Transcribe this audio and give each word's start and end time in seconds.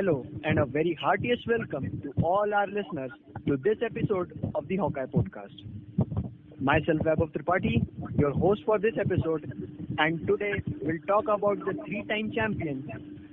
Hello, 0.00 0.24
and 0.44 0.58
a 0.58 0.64
very 0.64 0.96
heartiest 0.98 1.46
welcome 1.46 2.00
to 2.02 2.10
all 2.22 2.54
our 2.54 2.66
listeners 2.66 3.10
to 3.46 3.58
this 3.58 3.76
episode 3.84 4.32
of 4.54 4.66
the 4.66 4.76
Hawkeye 4.76 5.04
Podcast. 5.04 5.52
Myself, 6.58 7.00
Vaibhav 7.00 7.30
Tripathi, 7.32 7.86
your 8.18 8.30
host 8.30 8.62
for 8.64 8.78
this 8.78 8.94
episode, 8.98 9.52
and 9.98 10.26
today 10.26 10.62
we'll 10.80 11.02
talk 11.06 11.24
about 11.28 11.58
the 11.58 11.74
three-time 11.84 12.32
champions, 12.34 12.86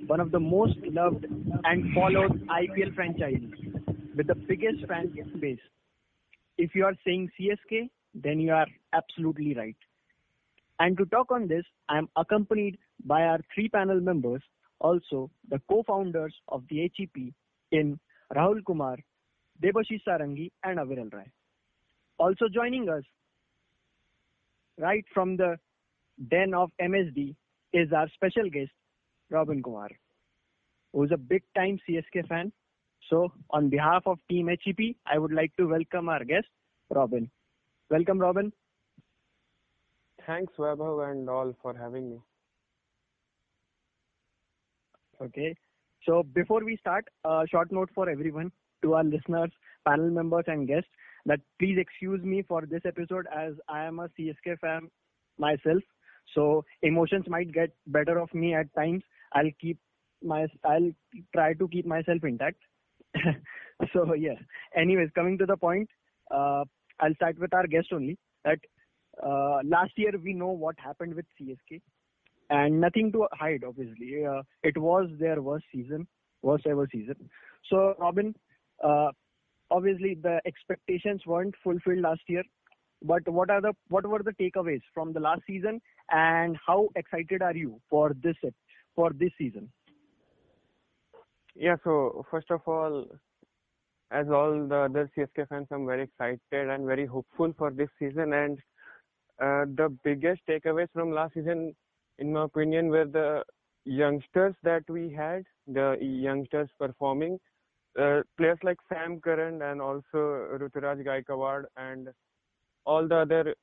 one 0.07 0.19
of 0.19 0.31
the 0.31 0.41
most 0.41 0.75
loved 0.87 1.25
and 1.63 1.93
followed 1.93 2.45
IPL 2.47 2.93
franchises 2.95 3.53
with 4.17 4.27
the 4.27 4.35
biggest 4.35 4.85
fan 4.89 5.15
base. 5.39 5.65
If 6.57 6.75
you 6.75 6.83
are 6.83 6.95
saying 7.05 7.29
CSK, 7.39 7.89
then 8.13 8.41
you 8.41 8.51
are 8.51 8.67
absolutely 8.91 9.53
right. 9.55 9.77
And 10.81 10.97
to 10.97 11.05
talk 11.05 11.31
on 11.31 11.47
this, 11.47 11.63
I 11.87 11.97
am 11.97 12.09
accompanied 12.17 12.77
by 13.05 13.21
our 13.21 13.39
three 13.55 13.69
panel 13.69 14.01
members, 14.01 14.41
also 14.79 15.29
the 15.49 15.61
co-founders 15.69 16.33
of 16.47 16.63
the 16.69 16.89
HEP 16.97 17.33
in 17.71 17.99
Rahul 18.35 18.63
Kumar, 18.65 18.97
Debashish 19.63 20.01
Sarangi 20.07 20.51
and 20.63 20.79
Aviral 20.79 21.11
Rai. 21.11 21.31
Also 22.19 22.45
joining 22.53 22.89
us 22.89 23.03
right 24.79 25.05
from 25.13 25.37
the 25.37 25.57
den 26.29 26.53
of 26.53 26.71
MSD 26.81 27.35
is 27.73 27.91
our 27.93 28.07
special 28.13 28.49
guest, 28.49 28.71
Robin 29.29 29.61
Kumar, 29.61 29.89
who 30.93 31.03
is 31.03 31.11
a 31.11 31.17
big 31.17 31.43
time 31.55 31.79
CSK 31.87 32.27
fan. 32.27 32.51
So, 33.09 33.31
on 33.51 33.69
behalf 33.69 34.03
of 34.05 34.19
Team 34.29 34.47
HEP, 34.47 34.95
I 35.05 35.17
would 35.17 35.31
like 35.31 35.55
to 35.57 35.67
welcome 35.67 36.09
our 36.09 36.25
guest, 36.25 36.47
Robin. 36.89 37.29
Welcome, 37.89 38.19
Robin. 38.19 38.51
Thanks, 40.25 40.51
Vaibhav, 40.57 41.09
and 41.11 41.29
all 41.29 41.55
for 41.61 41.73
having 41.73 42.09
me. 42.09 42.17
Okay. 45.21 45.55
So, 46.03 46.23
before 46.23 46.63
we 46.63 46.77
start, 46.77 47.05
a 47.25 47.45
short 47.49 47.71
note 47.71 47.89
for 47.93 48.09
everyone 48.09 48.51
to 48.83 48.93
our 48.93 49.03
listeners, 49.03 49.51
panel 49.87 50.09
members, 50.09 50.45
and 50.47 50.67
guests 50.67 50.89
that 51.25 51.39
please 51.59 51.77
excuse 51.77 52.23
me 52.23 52.41
for 52.41 52.65
this 52.65 52.81
episode 52.85 53.25
as 53.35 53.53
I 53.67 53.83
am 53.83 53.99
a 53.99 54.09
CSK 54.09 54.59
fan 54.59 54.89
myself. 55.37 55.83
So 56.33 56.65
emotions 56.81 57.25
might 57.27 57.51
get 57.51 57.71
better 57.87 58.17
of 58.19 58.33
me 58.33 58.53
at 58.53 58.73
times. 58.75 59.03
I'll 59.33 59.51
keep 59.59 59.77
my 60.23 60.47
I'll 60.63 60.91
try 61.33 61.53
to 61.53 61.67
keep 61.67 61.85
myself 61.85 62.23
intact. 62.23 62.57
so 63.93 64.13
yeah. 64.13 64.39
Anyways, 64.75 65.09
coming 65.15 65.37
to 65.37 65.45
the 65.45 65.57
point, 65.57 65.89
uh, 66.31 66.63
I'll 66.99 67.15
start 67.15 67.39
with 67.39 67.53
our 67.53 67.67
guest 67.67 67.87
only. 67.91 68.17
That 68.45 68.59
uh, 69.23 69.59
last 69.65 69.91
year 69.97 70.11
we 70.23 70.33
know 70.33 70.49
what 70.49 70.75
happened 70.79 71.13
with 71.13 71.25
CSK, 71.39 71.81
and 72.49 72.79
nothing 72.79 73.11
to 73.11 73.27
hide. 73.33 73.63
Obviously, 73.67 74.25
uh, 74.25 74.41
it 74.63 74.77
was 74.77 75.09
their 75.19 75.41
worst 75.41 75.65
season, 75.73 76.07
worst 76.41 76.65
ever 76.67 76.87
season. 76.91 77.29
So 77.69 77.93
Robin, 77.99 78.33
uh, 78.83 79.09
obviously 79.69 80.15
the 80.21 80.39
expectations 80.45 81.21
weren't 81.25 81.55
fulfilled 81.63 81.99
last 81.99 82.21
year. 82.27 82.43
But 83.03 83.27
what 83.27 83.51
are 83.51 83.61
the 83.61 83.73
what 83.89 84.07
were 84.07 84.23
the 84.23 84.31
takeaways 84.31 84.81
from 84.93 85.13
the 85.13 85.19
last 85.19 85.41
season, 85.45 85.79
and 86.09 86.57
how 86.65 86.89
excited 86.95 87.43
are 87.43 87.55
you 87.55 87.79
for 87.89 88.13
this 88.23 88.35
for 88.95 89.11
this 89.13 89.29
season? 89.37 89.71
Yeah. 91.55 91.75
So 91.83 92.25
first 92.31 92.49
of 92.49 92.61
all, 92.65 93.05
as 94.11 94.27
all 94.29 94.67
the 94.67 94.75
other 94.75 95.11
CSK 95.15 95.47
fans, 95.49 95.67
I'm 95.71 95.85
very 95.85 96.03
excited 96.03 96.39
and 96.51 96.85
very 96.85 97.05
hopeful 97.05 97.53
for 97.57 97.71
this 97.71 97.89
season. 97.99 98.33
And 98.33 98.57
uh, 99.39 99.65
the 99.75 99.95
biggest 100.03 100.41
takeaways 100.49 100.87
from 100.93 101.11
last 101.11 101.33
season, 101.33 101.75
in 102.19 102.33
my 102.33 102.43
opinion, 102.43 102.87
were 102.89 103.05
the 103.05 103.43
youngsters 103.85 104.55
that 104.63 104.83
we 104.89 105.11
had, 105.11 105.43
the 105.67 105.97
youngsters 105.99 106.69
performing. 106.79 107.39
Uh, 107.99 108.21
players 108.37 108.59
like 108.63 108.77
Sam 108.89 109.19
Curran 109.19 109.61
and 109.61 109.81
also 109.81 110.03
Ruturaj 110.59 111.03
Gaikwad 111.03 111.63
and 111.77 112.09
all 112.85 113.07
the 113.07 113.17
other 113.17 113.55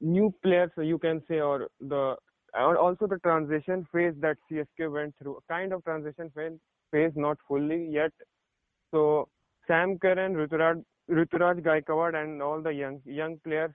new 0.00 0.32
players 0.42 0.70
you 0.76 0.98
can 0.98 1.22
say 1.28 1.40
or 1.40 1.68
the 1.80 2.16
also 2.54 3.06
the 3.06 3.18
transition 3.18 3.86
phase 3.92 4.14
that 4.20 4.36
CSK 4.50 4.90
went 4.90 5.14
through, 5.20 5.36
a 5.36 5.52
kind 5.52 5.72
of 5.72 5.84
transition 5.84 6.30
phase, 6.34 6.52
phase 6.90 7.12
not 7.14 7.36
fully 7.46 7.88
yet. 7.90 8.12
So 8.90 9.28
Sam 9.66 9.98
Curran, 9.98 10.34
Ruturaj, 10.34 10.82
Ruturaj 11.10 11.62
Gaikwad 11.62 12.14
and 12.14 12.42
all 12.42 12.62
the 12.62 12.72
young 12.72 13.00
young 13.04 13.38
players, 13.44 13.72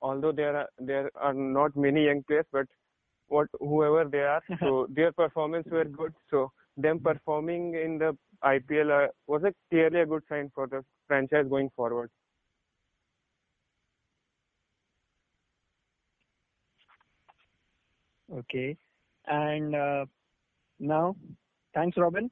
although 0.00 0.32
there 0.32 0.56
are 0.56 0.68
there 0.78 1.10
are 1.16 1.34
not 1.34 1.76
many 1.76 2.04
young 2.06 2.22
players, 2.24 2.46
but 2.52 2.66
what 3.28 3.48
whoever 3.60 4.04
they 4.04 4.18
are, 4.18 4.42
so 4.60 4.86
their 4.90 5.12
performance 5.12 5.66
were 5.70 5.84
good. 5.84 6.14
So 6.30 6.52
them 6.76 7.00
performing 7.00 7.74
in 7.74 7.98
the 7.98 8.16
IPL 8.44 9.06
uh, 9.06 9.08
was 9.26 9.42
a 9.44 9.52
clearly 9.70 10.00
a 10.00 10.06
good 10.06 10.22
sign 10.28 10.50
for 10.54 10.66
the 10.66 10.84
franchise 11.06 11.46
going 11.48 11.70
forward. 11.74 12.10
Okay. 18.32 18.76
And 19.26 19.74
uh, 19.74 20.06
now, 20.78 21.16
thanks, 21.74 21.96
Robin. 21.96 22.30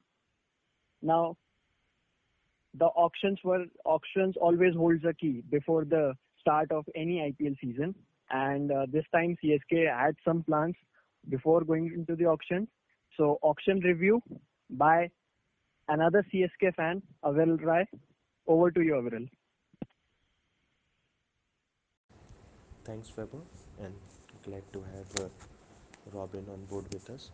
Now, 1.01 1.35
the 2.77 2.85
auctions 2.85 3.39
were 3.43 3.65
auctions 3.85 4.35
always 4.39 4.75
holds 4.75 5.03
a 5.05 5.13
key 5.13 5.43
before 5.49 5.85
the 5.85 6.13
start 6.39 6.71
of 6.71 6.85
any 6.95 7.17
IPL 7.17 7.55
season, 7.59 7.95
and 8.31 8.71
uh, 8.71 8.85
this 8.91 9.05
time 9.13 9.35
CSK 9.43 9.87
had 9.97 10.15
some 10.25 10.43
plans 10.43 10.75
before 11.29 11.61
going 11.61 11.91
into 11.93 12.15
the 12.15 12.25
auction. 12.25 12.67
So, 13.15 13.39
auction 13.41 13.79
review 13.79 14.21
by 14.69 15.09
another 15.87 16.25
CSK 16.33 16.75
fan, 16.75 17.01
Aviral 17.23 17.61
Rai. 17.63 17.85
Over 18.47 18.71
to 18.71 18.81
you, 18.81 18.93
Aviral. 18.93 19.27
Thanks, 22.85 23.09
Vaibhav, 23.09 23.41
and 23.81 23.93
glad 24.43 24.63
to 24.73 24.79
have. 24.79 25.25
Uh, 25.25 25.29
Robin 26.13 26.45
on 26.51 26.63
board 26.65 26.85
with 26.93 27.09
us. 27.09 27.31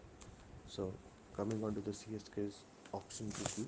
So, 0.68 0.92
coming 1.36 1.64
on 1.64 1.76
to 1.76 1.82
the 1.82 1.92
CSK's 1.92 2.64
auction 2.92 3.28
review. 3.28 3.68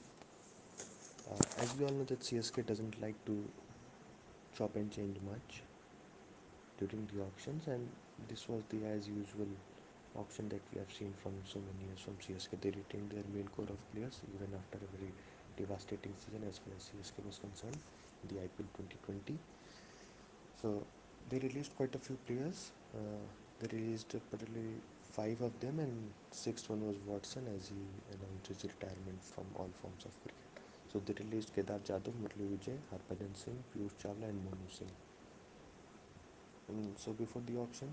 Uh, 1.30 1.62
as 1.62 1.76
we 1.78 1.86
all 1.86 1.92
know 1.92 2.04
that 2.06 2.20
CSK 2.22 2.66
doesn't 2.66 3.00
like 3.02 3.14
to 3.26 3.44
chop 4.58 4.76
and 4.76 4.92
change 4.92 5.18
much 5.30 5.62
during 6.80 7.08
the 7.14 7.22
auctions 7.22 7.68
and 7.68 7.88
this 8.30 8.48
was 8.48 8.64
the 8.70 8.86
as 8.86 9.08
usual 9.08 9.52
auction 10.16 10.48
that 10.50 10.62
we 10.74 10.80
have 10.80 10.92
seen 10.92 11.14
from 11.22 11.34
so 11.44 11.60
many 11.60 11.88
years 11.90 12.00
from 12.00 12.16
CSK. 12.16 12.62
They 12.62 12.72
retained 12.72 13.12
their 13.12 13.28
main 13.34 13.48
core 13.50 13.68
of 13.70 13.80
players 13.94 14.22
even 14.34 14.54
after 14.56 14.80
a 14.80 14.90
very 14.98 15.12
devastating 15.58 16.14
season 16.18 16.44
as 16.48 16.58
far 16.60 16.74
as 16.76 16.90
CSK 16.90 17.26
was 17.26 17.40
concerned 17.40 17.78
the 18.28 18.36
IPL 18.36 18.68
2020. 18.78 19.38
So 20.62 20.88
they 21.30 21.40
released 21.40 21.76
quite 21.76 21.94
a 21.96 22.00
few 22.00 22.18
players. 22.28 22.72
Uh, 22.94 23.24
they 23.60 23.68
released 23.78 24.16
particularly 24.32 24.82
five 25.14 25.42
of 25.42 25.60
them, 25.60 25.80
and 25.80 26.12
sixth 26.32 26.70
one 26.70 26.86
was 26.86 26.98
Watson 27.06 27.48
as 27.56 27.70
he 27.70 27.82
announced 28.14 28.48
his 28.48 28.64
retirement 28.64 29.24
from 29.24 29.46
all 29.56 29.70
forms 29.82 30.06
of 30.06 30.12
cricket. 30.22 30.64
So 30.92 31.00
they 31.00 31.14
released 31.24 31.54
Kedar 31.54 31.80
Jadhav, 31.80 32.14
Murali 32.24 32.48
Vijay, 32.58 32.78
Harbhajan 32.92 33.36
Singh, 33.36 33.64
Piyush 33.74 33.96
Chawla, 34.02 34.30
and 34.30 34.42
Monu 34.48 34.70
Singh. 34.78 35.05
And 36.70 36.98
so 36.98 37.12
before 37.14 37.42
the 37.46 37.58
auction, 37.60 37.90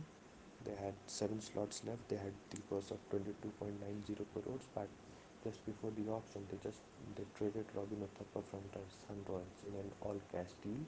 they 0.64 0.74
had 0.82 0.94
seven 1.06 1.40
slots 1.40 1.82
left. 1.86 2.08
They 2.08 2.16
had 2.16 2.32
the 2.50 2.60
purse 2.70 2.90
of 2.90 2.98
22.90 3.10 4.16
crores, 4.32 4.66
but 4.74 4.88
just 5.44 5.64
before 5.66 5.90
the 5.96 6.10
auction, 6.10 6.46
they 6.50 6.58
just 6.62 6.78
they 7.16 7.24
traded 7.36 7.66
Robin 7.74 7.98
Uthappa 8.06 8.42
from 8.50 8.60
Rajasthan 8.74 9.18
Royals 9.28 9.58
in 9.68 9.74
an 9.80 9.90
all-cash 10.02 10.52
deal 10.62 10.82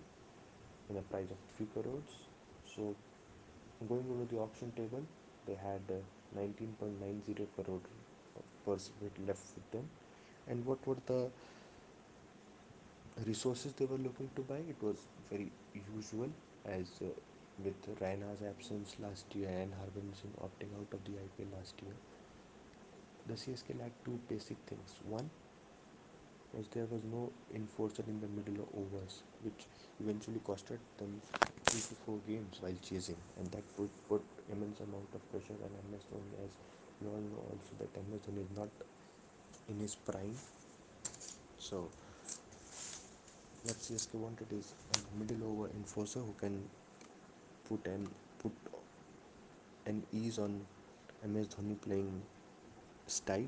in 0.90 0.96
a 0.96 1.02
price 1.02 1.30
of 1.30 1.38
3 1.56 1.66
crores. 1.74 2.10
So 2.74 2.94
going 3.88 4.04
over 4.14 4.24
the 4.30 4.38
auction 4.38 4.72
table, 4.76 5.02
they 5.46 5.54
had 5.54 5.82
uh, 5.90 6.00
19.90 6.38 7.46
crore 7.56 7.80
purse 8.64 8.90
left 9.26 9.46
with 9.54 9.70
them 9.72 9.88
and 10.48 10.64
what 10.64 10.84
were 10.86 10.96
the 11.06 11.28
resources 13.26 13.72
they 13.72 13.84
were 13.86 13.98
looking 13.98 14.28
to 14.36 14.42
buy 14.42 14.60
it 14.72 14.82
was 14.82 14.96
very 15.30 15.50
usual 15.96 16.28
as 16.66 16.86
uh, 17.02 17.08
with 17.62 18.00
Raina's 18.00 18.42
absence 18.42 18.96
last 19.00 19.26
year 19.34 19.48
and 19.48 19.72
Harbhajan 19.72 20.14
Singh 20.20 20.34
opting 20.42 20.72
out 20.78 20.92
of 20.92 21.04
the 21.04 21.12
IPL 21.12 21.52
last 21.56 21.74
year. 21.82 21.94
The 23.26 23.34
CSK 23.34 23.78
lacked 23.80 24.04
two 24.04 24.18
basic 24.28 24.56
things. 24.66 24.94
One 25.08 25.30
was 26.52 26.66
there 26.68 26.86
was 26.86 27.02
no 27.12 27.30
enforcer 27.54 28.04
in 28.06 28.20
the 28.20 28.28
middle 28.28 28.66
overs 28.76 29.22
which 29.42 29.66
eventually 30.00 30.40
costed 30.46 30.78
them 30.98 31.20
three 31.66 31.80
to 31.80 31.94
four 32.06 32.18
games 32.26 32.58
while 32.60 32.74
chasing. 32.82 33.16
And 33.38 33.50
that 33.52 33.62
would 33.78 33.90
put 34.08 34.22
immense 34.52 34.80
amount 34.80 35.08
of 35.14 35.30
pressure 35.30 35.54
on 35.62 35.70
MS 35.90 36.04
Dhoni 36.10 36.44
as 36.44 36.50
we 37.00 37.08
all 37.08 37.22
know 37.30 37.42
also 37.50 37.72
that 37.78 37.90
MS 38.10 38.20
Dhoni 38.26 38.42
is 38.42 38.56
not 38.56 38.68
in 39.68 39.80
his 39.80 39.94
prime. 39.94 40.34
So 41.58 41.88
what 43.62 43.76
CSK 43.76 44.14
wanted 44.14 44.52
is 44.52 44.74
a 44.94 45.18
middle 45.18 45.48
over 45.50 45.70
enforcer 45.70 46.20
who 46.20 46.34
can 46.38 46.62
put 47.68 47.86
an 47.86 48.08
put 48.38 48.52
an 49.86 50.02
ease 50.12 50.38
on 50.38 50.60
MS 51.26 51.48
Dhoni 51.48 51.80
playing 51.80 52.22
style 53.06 53.46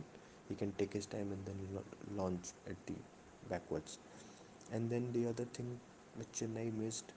he 0.49 0.55
can 0.55 0.73
take 0.73 0.93
his 0.93 1.07
time 1.07 1.33
and 1.33 1.45
then 1.45 1.59
launch 2.17 2.53
at 2.69 2.77
the 2.87 2.95
backwards. 3.51 3.99
And 4.73 4.91
then 4.91 5.13
the 5.13 5.29
other 5.29 5.45
thing 5.45 5.79
which 6.17 6.29
Chennai 6.33 6.73
missed 6.73 7.13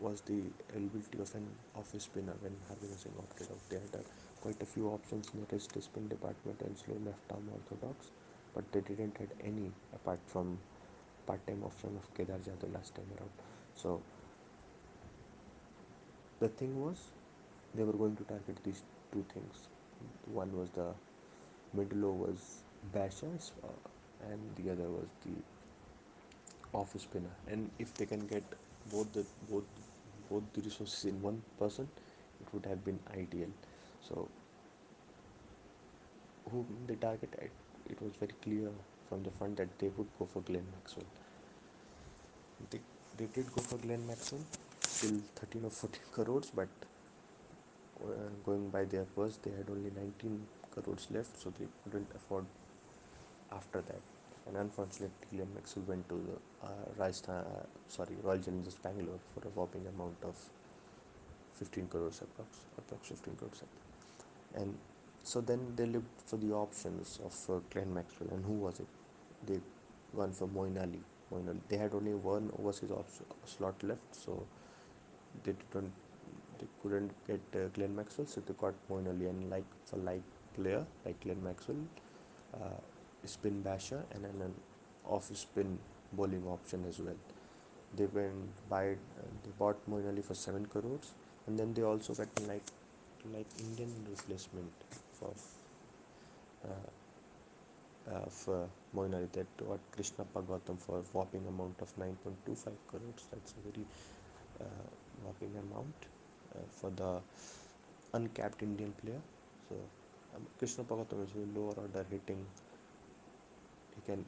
was 0.00 0.20
the 0.22 0.42
availability 0.70 1.18
of 1.20 1.34
an 1.34 1.46
off 1.76 1.92
spinner 1.98 2.34
when 2.40 2.54
Harbhajan 2.68 2.98
Singh 2.98 3.12
opted 3.18 3.48
out. 3.50 3.58
They 3.68 3.76
had 3.76 3.94
uh, 3.94 4.02
quite 4.40 4.60
a 4.62 4.66
few 4.66 4.88
options 4.88 5.30
in 5.32 5.40
the 5.40 5.46
wrist 5.52 5.80
spin 5.80 6.08
department 6.08 6.60
and 6.62 6.76
slow 6.76 6.96
left 7.06 7.30
arm 7.30 7.48
orthodox, 7.52 8.10
but 8.54 8.64
they 8.72 8.80
didn't 8.80 9.16
had 9.16 9.28
any 9.44 9.70
apart 9.94 10.18
from 10.26 10.58
part-time 11.26 11.62
option 11.64 11.96
of 11.96 12.14
Kedar 12.14 12.38
Jadhav 12.44 12.74
last 12.74 12.94
time 12.96 13.06
around. 13.16 13.30
So 13.76 14.00
the 16.42 16.48
thing 16.60 16.74
was 16.84 17.02
they 17.74 17.84
were 17.84 17.98
going 18.02 18.16
to 18.16 18.24
target 18.24 18.56
these 18.64 18.82
two 19.12 19.24
things. 19.32 19.68
One 20.34 20.54
was 20.58 20.68
the 20.70 20.88
middle 21.74 22.06
overs 22.10 22.46
bashers 22.94 23.52
uh, 23.64 24.30
and 24.30 24.40
the 24.56 24.72
other 24.72 24.88
was 24.90 25.06
the 25.24 26.78
off 26.78 26.94
spinner. 27.00 27.34
And 27.46 27.70
if 27.78 27.94
they 27.94 28.06
can 28.06 28.26
get 28.26 28.42
both 28.90 29.12
the 29.12 29.24
both 29.50 29.64
both 30.30 30.42
the 30.54 30.62
resources 30.62 31.04
in 31.04 31.22
one 31.22 31.42
person, 31.58 31.88
it 32.40 32.52
would 32.52 32.66
have 32.66 32.84
been 32.84 32.98
ideal. 33.16 33.48
So 34.08 34.28
who 36.50 36.66
they 36.86 36.96
targeted, 36.96 37.50
it 37.88 38.02
was 38.02 38.12
very 38.18 38.34
clear 38.42 38.70
from 39.08 39.22
the 39.22 39.30
front 39.38 39.56
that 39.56 39.78
they 39.78 39.90
would 39.96 40.08
go 40.18 40.26
for 40.32 40.40
Glenn 40.40 40.66
Maxwell. 40.74 41.06
They, 42.70 42.80
they 43.16 43.26
did 43.26 43.54
go 43.54 43.62
for 43.62 43.76
Glenn 43.76 44.06
Maxwell, 44.06 44.40
still 44.92 45.20
13 45.36 45.64
or 45.64 45.70
14 45.70 46.00
crores, 46.12 46.50
but 46.54 46.68
uh, 48.04 48.28
going 48.44 48.68
by 48.70 48.84
their 48.84 49.04
purse, 49.04 49.38
they 49.42 49.50
had 49.50 49.68
only 49.70 49.90
19 49.90 50.46
crores 50.74 51.06
left, 51.10 51.40
so 51.40 51.52
they 51.58 51.66
couldn't 51.84 52.08
afford 52.14 52.44
after 53.50 53.80
that. 53.82 54.00
And 54.46 54.56
unfortunately, 54.56 55.10
Glenn 55.32 55.48
Maxwell 55.54 55.84
went 55.86 56.08
to 56.08 56.14
the 56.14 56.66
uh, 56.66 56.70
Rajasthan, 56.98 57.36
uh, 57.36 57.64
sorry, 57.88 58.16
Royal 58.22 58.38
Challengers 58.38 58.76
Bangalore 58.82 59.20
for 59.32 59.46
a 59.46 59.50
whopping 59.50 59.86
amount 59.94 60.16
of 60.24 60.36
15 61.54 61.86
crores 61.86 62.20
approx, 62.20 62.58
approx 62.80 63.06
15 63.06 63.36
crores. 63.36 63.62
And 64.54 64.74
so 65.22 65.40
then 65.40 65.60
they 65.76 65.86
looked 65.86 66.20
for 66.26 66.36
the 66.36 66.52
options 66.52 67.20
of 67.24 67.34
uh, 67.48 67.60
Glenn 67.70 67.94
Maxwell, 67.94 68.30
and 68.32 68.44
who 68.44 68.54
was 68.54 68.80
it? 68.80 68.86
They 69.46 69.60
went 70.12 70.34
for 70.34 70.48
Moeen 70.48 70.80
Ali. 70.80 71.00
Moeen 71.32 71.48
Ali. 71.48 71.60
They 71.68 71.76
had 71.76 71.94
only 71.94 72.14
one 72.14 72.50
overseas 72.58 72.90
option, 72.90 73.26
slot 73.44 73.80
left, 73.84 74.14
so 74.14 74.44
they 75.44 75.52
didn't, 75.52 75.92
they 76.58 76.66
couldn't 76.82 77.10
get 77.26 77.40
uh, 77.54 77.68
Glenn 77.74 77.94
Maxwell, 77.94 78.26
so 78.26 78.40
they 78.40 78.54
got 78.54 78.74
Moeen 78.90 79.08
Ali, 79.08 79.26
and 79.26 79.50
like 79.50 79.64
for 79.86 79.96
like 79.98 80.22
player 80.54 80.84
like 81.04 81.20
Glenn 81.20 81.42
Maxwell, 81.42 81.76
uh, 82.54 82.80
spin 83.24 83.62
basher, 83.62 84.02
and 84.12 84.24
then 84.24 84.40
an 84.40 84.54
off 85.04 85.30
spin 85.36 85.78
bowling 86.12 86.44
option 86.48 86.84
as 86.88 86.98
well. 86.98 87.16
They 87.96 88.06
went 88.06 88.68
buy, 88.68 88.92
uh, 88.92 89.30
they 89.44 89.50
bought 89.58 89.78
Moeen 89.88 90.08
Ali 90.08 90.22
for 90.22 90.34
seven 90.34 90.66
crores, 90.66 91.12
and 91.46 91.58
then 91.58 91.74
they 91.74 91.82
also 91.82 92.14
got 92.14 92.28
like 92.48 92.62
like 93.32 93.46
Indian 93.60 93.90
replacement 94.10 94.72
for 95.12 95.32
uh, 96.64 96.90
uh, 98.10 98.66
Moeen 98.94 99.14
Ali 99.14 99.28
that 99.32 99.46
got 99.56 99.78
Krishna 99.92 100.24
Gautam 100.34 100.78
for 100.78 101.02
whopping 101.12 101.46
amount 101.46 101.80
of 101.80 101.94
9.25 101.96 102.72
crores. 102.88 103.26
That's 103.30 103.52
a 103.52 103.70
very 103.70 103.86
uh, 104.60 104.88
whopping 105.24 105.52
amount 105.64 105.94
uh, 106.54 106.58
for 106.70 106.90
the 106.90 107.20
uncapped 108.14 108.62
Indian 108.62 108.92
player. 109.02 109.20
So 109.68 109.76
um, 110.36 110.46
Krishnappa 110.60 110.96
Gautam 110.98 111.24
is 111.24 111.30
a 111.34 111.58
lower 111.58 111.74
order 111.74 112.04
hitting. 112.10 112.44
He 113.94 114.00
can 114.06 114.24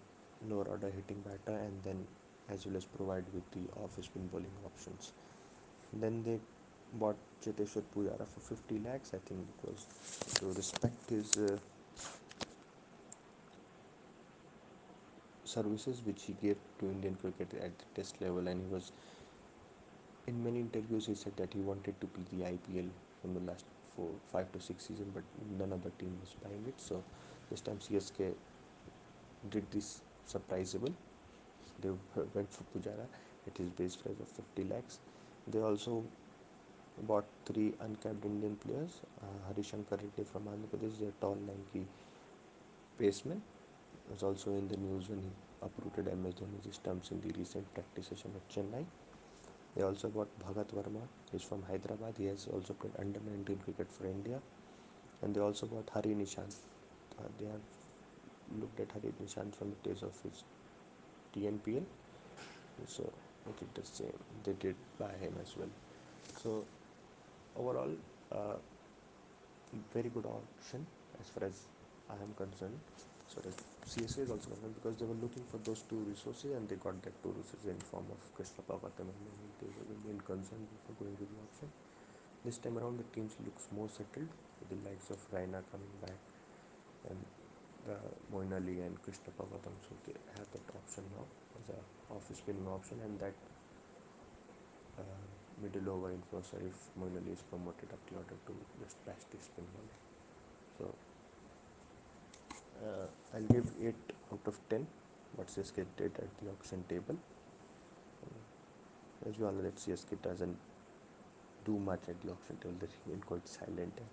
lower 0.49 0.65
order 0.65 0.91
hitting 0.91 1.23
batter 1.23 1.59
and 1.59 1.83
then 1.83 2.07
as 2.51 2.67
well 2.67 2.77
as 2.77 2.85
provide 2.85 3.25
with 3.33 3.51
the 3.53 3.65
off 3.83 3.93
spin 4.03 4.27
bowling 4.29 4.57
options. 4.67 5.13
Then 5.93 6.23
they 6.23 6.39
bought 6.95 7.17
Cheteshwar 7.43 7.83
Pujara 7.95 8.27
for 8.27 8.41
50 8.41 8.81
lakhs, 8.81 9.13
I 9.15 9.19
think, 9.27 9.41
because 9.57 9.87
to 10.35 10.47
respect 10.47 11.11
his 11.11 11.33
uh, 11.37 11.57
services 15.45 16.03
which 16.05 16.25
he 16.25 16.35
gave 16.43 16.57
to 16.81 16.87
Indian 16.87 17.17
cricket 17.21 17.55
at 17.63 17.79
the 17.79 17.85
test 17.95 18.21
level, 18.21 18.49
and 18.49 18.61
he 18.61 18.75
was 18.75 18.93
in 20.27 20.43
many 20.43 20.61
interviews 20.61 21.07
he 21.07 21.15
said 21.15 21.37
that 21.37 21.53
he 21.53 21.61
wanted 21.61 22.01
to 22.01 22.07
play 22.07 22.25
the 22.33 22.45
IPL 22.45 22.89
from 23.21 23.35
the 23.35 23.41
last 23.41 23.65
four, 23.97 24.09
five 24.33 24.51
to 24.53 24.61
six 24.61 24.87
season, 24.87 25.11
but 25.15 25.23
none 25.59 25.73
other 25.73 25.91
team 25.99 26.17
was 26.21 26.35
buying 26.43 26.65
it. 26.67 26.75
So 26.77 27.03
this 27.51 27.61
time 27.61 27.79
CSK 27.79 28.33
did 29.51 29.71
this 29.71 30.01
surprisable. 30.29 30.93
They 31.81 31.91
went 32.35 32.51
for 32.53 32.65
Pujara 32.75 33.07
at 33.47 33.59
his 33.59 33.69
base 33.71 33.97
price 33.97 34.17
of 34.21 34.29
50 34.29 34.65
lakhs. 34.73 35.01
They 35.49 35.61
also 35.61 36.03
bought 37.03 37.25
three 37.45 37.73
uncapped 37.81 38.25
Indian 38.25 38.57
players. 38.57 39.01
Uh, 39.21 39.53
Harishankar 39.53 39.99
Reddy 39.99 40.25
from 40.33 40.45
Andhra 40.45 40.69
Pradesh, 40.73 41.09
a 41.09 41.13
tall, 41.21 41.37
lanky 41.47 41.87
paceman, 42.99 43.41
was 44.11 44.23
also 44.23 44.51
in 44.51 44.69
the 44.69 44.77
news 44.77 45.09
when 45.09 45.21
he 45.21 45.31
uprooted 45.63 46.07
MS 46.17 46.35
Dhoni's 46.35 46.77
stumps 46.77 47.11
in 47.11 47.21
the 47.21 47.37
recent 47.39 47.73
practice 47.75 48.07
session 48.07 48.31
at 48.37 48.49
Chennai. 48.55 48.85
They 49.77 49.83
also 49.83 50.09
bought 50.09 50.29
Bhagat 50.41 50.69
Verma. 50.69 51.01
He's 51.33 51.43
from 51.43 51.63
Hyderabad. 51.63 52.15
He 52.17 52.27
has 52.27 52.47
also 52.53 52.75
played 52.75 52.93
under 52.99 53.19
19 53.21 53.59
cricket 53.65 53.91
for 53.91 54.07
India. 54.07 54.41
And 55.23 55.35
they 55.35 55.41
also 55.41 55.67
bought 55.67 55.89
Hari 55.93 56.15
Nishan. 56.15 56.55
Uh, 57.19 57.23
they 57.39 57.47
have 57.47 57.67
looked 58.61 58.79
at 58.81 58.91
Hari 58.93 59.13
Nishan 59.23 59.55
from 59.55 59.71
the 59.71 59.89
days 59.89 60.03
of 60.03 60.13
his 60.23 60.45
TNPL. 61.35 61.83
So 62.87 63.13
they 63.47 63.53
did 63.59 63.75
the 63.75 63.85
same. 63.85 64.19
They 64.45 64.53
did 64.53 64.77
buy 64.99 65.13
him 65.21 65.35
as 65.43 65.57
well. 65.57 65.69
So 66.43 66.65
overall, 67.57 67.91
uh, 68.31 68.57
very 69.93 70.09
good 70.09 70.27
option 70.27 70.87
as 71.21 71.29
far 71.29 71.49
as 71.49 71.63
I 72.11 72.15
am 72.15 72.33
concerned. 72.37 72.79
So 73.35 73.51
CSK 73.91 74.19
is 74.25 74.31
also 74.31 74.47
concerned 74.55 74.75
because 74.79 74.95
they 74.97 75.07
were 75.07 75.19
looking 75.19 75.43
for 75.51 75.59
those 75.67 75.83
two 75.91 75.99
resources 76.07 76.55
and 76.55 76.69
they 76.69 76.77
got 76.77 76.95
that 77.03 77.15
two 77.23 77.35
resources 77.35 77.67
in 77.67 77.79
form 77.91 78.07
of 78.15 78.21
Krishnappa 78.39 78.79
Gautam 78.79 79.11
and 79.11 79.51
they 79.59 79.67
were 79.75 79.87
remain 79.91 80.21
concerned 80.23 80.63
before 80.71 80.95
going 81.03 81.17
to 81.19 81.27
the 81.27 81.39
option. 81.43 81.69
This 82.45 82.59
time 82.59 82.79
around, 82.79 83.03
the 83.03 83.09
teams 83.11 83.35
looks 83.45 83.67
more 83.75 83.89
settled 83.89 84.31
with 84.61 84.69
the 84.71 84.79
likes 84.87 85.11
of 85.11 85.19
Raina 85.35 85.67
coming 85.75 85.95
back 85.99 86.19
and 87.11 87.19
the 87.87 87.97
Moeen 88.31 88.55
Ali 88.55 88.79
and 88.87 88.95
Krishnappa 89.03 89.43
Gautam. 89.51 89.75
So 89.83 89.99
they 90.07 90.15
have 90.39 90.47
that 90.55 90.67
option 90.79 91.03
now 91.19 91.27
as 91.59 91.67
a 91.75 91.79
off 92.15 92.31
spinning 92.31 92.69
option 92.71 93.03
and 93.03 93.19
that 93.19 93.35
uh, 94.99 95.25
middle 95.59 95.91
over 95.91 96.15
influencer 96.15 96.63
if 96.63 96.77
Moeen 96.95 97.19
Ali 97.19 97.35
is 97.35 97.43
promoted 97.51 97.91
up 97.91 98.01
to 98.07 98.55
just 98.79 98.95
bash 99.05 99.27
the 99.31 99.43
spin. 99.43 99.67
So 100.79 100.95
uh, 102.83 103.07
I'll 103.35 103.43
give 103.43 103.71
8 103.83 103.95
out 104.33 104.41
of 104.47 104.61
10 104.69 104.87
what 105.37 105.49
CSK 105.49 105.85
did 105.97 106.13
at 106.19 106.29
the 106.43 106.51
auction 106.51 106.85
table. 106.89 107.17
As 109.29 109.39
we 109.39 109.47
all 109.47 109.53
know 109.53 109.63
that 109.63 109.77
CSK 109.77 110.21
doesn't 110.23 110.57
do 111.65 111.79
much 111.79 112.01
at 112.09 112.21
the 112.23 112.31
auction 112.33 112.57
table, 112.61 112.75
they 112.81 112.87
remain 113.07 113.23
quite 113.23 113.49
silent 113.49 113.93
and 113.97 114.07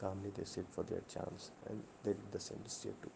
calmly 0.00 0.30
they 0.36 0.44
sit 0.44 0.66
for 0.70 0.82
their 0.84 1.02
chance 1.12 1.50
and 1.68 1.82
they 2.02 2.12
did 2.12 2.32
the 2.32 2.40
same 2.40 2.58
this 2.64 2.84
year 2.84 2.94
too. 3.02 3.10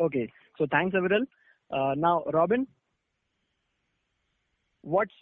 Okay, 0.00 0.28
so 0.58 0.66
thanks 0.70 0.94
Aviral. 0.94 1.26
Uh, 1.70 1.94
now 1.96 2.24
Robin, 2.32 2.66
what's 4.82 5.14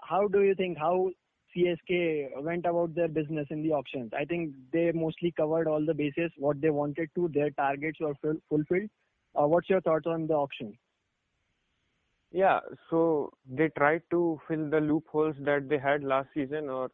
how 0.00 0.26
do 0.28 0.42
you 0.42 0.54
think 0.54 0.78
how 0.78 1.10
CSK 1.54 2.42
went 2.42 2.66
about 2.66 2.94
their 2.94 3.08
business 3.08 3.46
in 3.50 3.62
the 3.62 3.72
auctions. 3.72 4.12
I 4.16 4.24
think 4.24 4.54
they 4.72 4.92
mostly 4.92 5.32
covered 5.32 5.66
all 5.66 5.84
the 5.84 5.94
bases, 5.94 6.30
what 6.36 6.60
they 6.60 6.70
wanted 6.70 7.10
to. 7.14 7.28
Their 7.28 7.50
targets 7.50 8.00
were 8.00 8.14
full, 8.20 8.36
fulfilled. 8.48 8.90
Uh, 9.34 9.46
what's 9.46 9.68
your 9.68 9.80
thoughts 9.80 10.06
on 10.06 10.26
the 10.26 10.34
auction? 10.34 10.76
Yeah, 12.32 12.60
so 12.90 13.32
they 13.48 13.68
tried 13.78 14.02
to 14.10 14.40
fill 14.48 14.68
the 14.68 14.80
loopholes 14.80 15.36
that 15.40 15.68
they 15.68 15.78
had 15.78 16.02
last 16.02 16.28
season, 16.34 16.68
or 16.68 16.90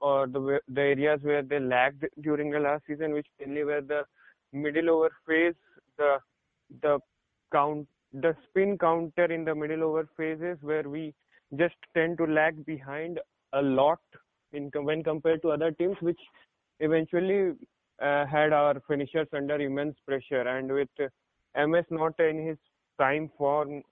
or 0.00 0.26
the 0.26 0.58
the 0.68 0.80
areas 0.80 1.20
where 1.22 1.42
they 1.42 1.60
lagged 1.60 2.04
during 2.20 2.50
the 2.50 2.58
last 2.58 2.82
season, 2.86 3.12
which 3.12 3.26
mainly 3.38 3.64
were 3.64 3.80
the 3.80 4.02
middle 4.52 4.90
over 4.90 5.10
phase, 5.26 5.54
the 5.98 6.18
the 6.82 6.98
count, 7.52 7.86
the 8.12 8.34
spin 8.44 8.76
counter 8.76 9.26
in 9.26 9.44
the 9.44 9.54
middle 9.54 9.84
over 9.84 10.08
phases, 10.16 10.58
where 10.62 10.88
we 10.88 11.14
just 11.56 11.76
tend 11.94 12.18
to 12.18 12.24
lag 12.24 12.64
behind 12.64 13.20
a 13.52 13.62
lot 13.62 14.00
in 14.52 14.70
when 14.74 15.02
compared 15.02 15.42
to 15.42 15.50
other 15.50 15.70
teams, 15.72 15.96
which 16.00 16.20
eventually 16.80 17.52
uh, 18.00 18.26
had 18.26 18.52
our 18.52 18.80
finishers 18.88 19.28
under 19.32 19.56
immense 19.60 19.96
pressure. 20.06 20.42
And 20.42 20.72
with 20.72 20.88
MS 21.56 21.84
not 21.90 22.18
in 22.18 22.46
his 22.46 22.58
prime 22.96 23.30
form, 23.38 23.82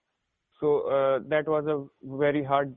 so 0.60 0.80
uh, 0.90 1.20
that 1.28 1.48
was 1.48 1.64
a 1.66 2.16
very 2.16 2.44
hard 2.44 2.74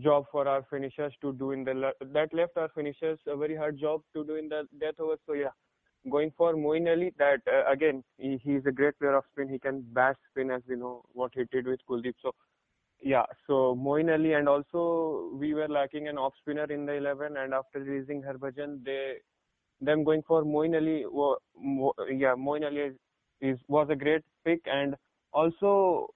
job 0.00 0.24
for 0.32 0.48
our 0.48 0.66
finishers 0.68 1.12
to 1.20 1.32
do 1.32 1.52
in 1.52 1.62
the 1.62 1.92
that 2.12 2.34
left 2.34 2.56
our 2.56 2.68
finishers 2.74 3.18
a 3.28 3.36
very 3.36 3.54
hard 3.54 3.78
job 3.78 4.02
to 4.14 4.24
do 4.24 4.34
in 4.34 4.48
the 4.48 4.64
death 4.80 4.98
over. 4.98 5.16
So 5.26 5.34
yeah, 5.34 5.54
going 6.10 6.32
for 6.36 6.54
Moeen 6.54 6.90
Ali. 6.90 7.12
That 7.18 7.40
uh, 7.46 7.70
again, 7.70 8.02
he, 8.18 8.40
he's 8.42 8.66
a 8.66 8.72
great 8.72 8.98
player 8.98 9.14
of 9.16 9.24
spin. 9.32 9.48
He 9.48 9.58
can 9.58 9.84
bash 9.92 10.16
spin, 10.30 10.50
as 10.50 10.62
we 10.68 10.76
know 10.76 11.02
what 11.12 11.30
he 11.34 11.44
did 11.52 11.66
with 11.66 11.80
Kuldeep. 11.88 12.14
So 12.22 12.32
yeah, 13.02 13.24
so 13.46 13.76
Moeen 13.78 14.12
Ali, 14.12 14.34
and 14.34 14.48
also 14.48 15.30
we 15.34 15.54
were 15.54 15.68
lacking 15.68 16.08
an 16.08 16.18
off 16.18 16.34
spinner 16.40 16.64
in 16.64 16.86
the 16.86 16.94
11, 16.94 17.36
and 17.36 17.52
after 17.52 17.80
releasing 17.80 18.22
Harbhajan, 18.22 18.84
they 18.84 19.14
them 19.80 20.04
going 20.04 20.22
for 20.22 20.44
Moeen 20.44 20.76
Ali. 20.76 21.04
Yeah, 22.16 22.34
Moeen 22.36 22.64
Ali 22.64 22.80
is, 22.80 22.94
is 23.40 23.58
was 23.68 23.88
a 23.90 23.96
great 23.96 24.22
pick, 24.44 24.60
and 24.66 24.94
also 25.32 26.08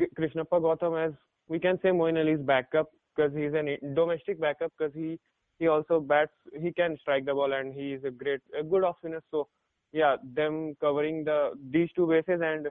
Krishnappa 0.00 0.60
Gautam 0.60 1.06
as 1.06 1.12
we 1.48 1.58
can 1.58 1.78
say 1.82 1.88
Moeen 1.88 2.18
Ali's 2.18 2.40
backup 2.40 2.90
because 3.14 3.32
he's 3.34 3.52
a 3.52 3.78
domestic 3.94 4.40
backup 4.40 4.72
because 4.78 4.94
he 4.94 5.18
he 5.58 5.66
also 5.66 6.00
bats 6.00 6.32
he 6.60 6.72
can 6.72 6.96
strike 7.00 7.24
the 7.24 7.34
ball 7.34 7.52
and 7.52 7.74
he 7.74 7.92
is 7.92 8.04
a 8.04 8.10
great 8.10 8.40
a 8.58 8.62
good 8.62 8.84
off 8.84 8.96
spinner 8.98 9.22
so 9.30 9.48
yeah 9.92 10.16
them 10.34 10.76
covering 10.80 11.24
the 11.24 11.50
these 11.70 11.88
two 11.96 12.06
bases 12.06 12.40
and 12.44 12.68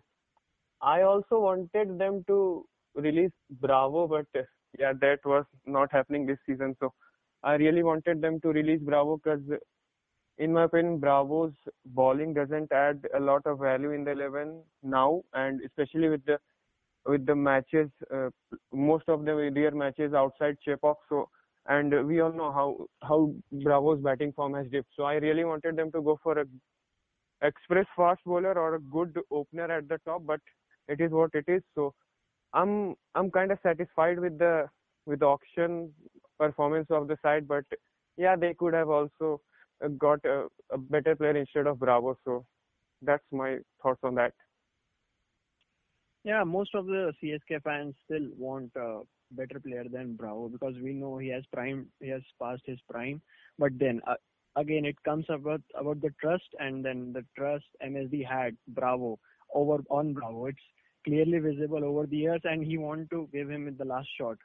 i 0.81 1.01
also 1.01 1.39
wanted 1.39 1.97
them 1.99 2.23
to 2.27 2.65
release 2.97 3.31
bravo 3.61 4.07
but 4.07 4.45
yeah 4.79 4.93
that 5.01 5.19
was 5.25 5.45
not 5.65 5.91
happening 5.91 6.25
this 6.25 6.39
season 6.45 6.75
so 6.79 6.93
i 7.43 7.53
really 7.55 7.83
wanted 7.83 8.21
them 8.21 8.39
to 8.41 8.49
release 8.49 8.81
bravo 8.81 9.17
because 9.17 9.41
in 10.37 10.53
my 10.53 10.63
opinion 10.63 10.99
bravo's 10.99 11.53
bowling 11.85 12.33
doesn't 12.33 12.71
add 12.71 13.07
a 13.15 13.19
lot 13.19 13.45
of 13.45 13.59
value 13.59 13.91
in 13.91 14.03
the 14.03 14.11
11 14.11 14.61
now 14.83 15.21
and 15.33 15.61
especially 15.69 16.09
with 16.09 16.25
the 16.25 16.37
with 17.05 17.25
the 17.25 17.35
matches 17.35 17.89
uh, 18.13 18.29
most 18.73 19.07
of 19.07 19.25
the 19.25 19.51
their 19.53 19.71
matches 19.71 20.13
outside 20.13 20.57
Chepauk 20.65 20.95
so 21.09 21.29
and 21.67 22.07
we 22.07 22.19
all 22.21 22.31
know 22.31 22.51
how 22.51 22.87
how 23.07 23.33
Bravo's 23.51 24.01
batting 24.01 24.31
form 24.33 24.53
has 24.53 24.67
dipped. 24.71 24.89
So 24.95 25.03
I 25.03 25.15
really 25.15 25.43
wanted 25.43 25.75
them 25.75 25.91
to 25.91 26.01
go 26.01 26.19
for 26.23 26.39
a 26.39 26.45
express 27.41 27.85
fast 27.95 28.21
bowler 28.25 28.57
or 28.57 28.75
a 28.75 28.79
good 28.79 29.19
opener 29.31 29.71
at 29.71 29.87
the 29.87 29.99
top, 30.05 30.25
but 30.25 30.39
it 30.87 31.01
is 31.01 31.11
what 31.11 31.31
it 31.33 31.45
is. 31.47 31.61
So 31.75 31.93
I'm 32.53 32.95
I'm 33.15 33.31
kind 33.31 33.51
of 33.51 33.59
satisfied 33.63 34.19
with 34.19 34.37
the 34.37 34.67
with 35.05 35.19
the 35.19 35.25
auction 35.25 35.93
performance 36.39 36.87
of 36.89 37.07
the 37.07 37.17
side, 37.21 37.47
but 37.47 37.63
yeah, 38.17 38.35
they 38.35 38.53
could 38.53 38.73
have 38.73 38.89
also 38.89 39.41
got 39.97 40.19
a, 40.25 40.47
a 40.71 40.77
better 40.77 41.15
player 41.15 41.35
instead 41.35 41.67
of 41.67 41.79
Bravo. 41.79 42.17
So 42.23 42.45
that's 43.01 43.23
my 43.31 43.57
thoughts 43.81 43.99
on 44.03 44.15
that. 44.15 44.33
Yeah, 46.23 46.43
most 46.43 46.75
of 46.75 46.87
the 46.87 47.13
CSK 47.23 47.63
fans 47.63 47.95
still 48.05 48.27
want 48.37 48.71
a 48.75 49.01
better 49.31 49.59
player 49.59 49.85
than 49.89 50.15
Bravo 50.15 50.49
because 50.49 50.75
we 50.81 50.93
know 50.93 51.17
he 51.17 51.29
has 51.29 51.43
prime, 51.53 51.87
he 52.01 52.09
has 52.09 52.21
passed 52.41 52.63
his 52.65 52.79
prime. 52.89 53.21
But 53.57 53.71
then 53.77 54.01
uh, 54.07 54.15
again, 54.55 54.85
it 54.85 55.01
comes 55.03 55.25
about 55.29 55.61
about 55.75 56.01
the 56.01 56.13
trust 56.19 56.49
and 56.59 56.83
then 56.83 57.13
the 57.13 57.23
trust 57.37 57.65
MSD 57.85 58.27
had 58.27 58.57
Bravo 58.69 59.19
over 59.53 59.77
on 59.89 60.13
Bravo. 60.13 60.47
It's 60.47 60.57
clearly 61.05 61.39
visible 61.39 61.83
over 61.83 62.05
the 62.05 62.17
years, 62.17 62.41
and 62.43 62.63
he 62.63 62.77
want 62.77 63.09
to 63.11 63.29
give 63.33 63.49
him 63.49 63.73
the 63.77 63.85
last 63.85 64.07
shot, 64.19 64.37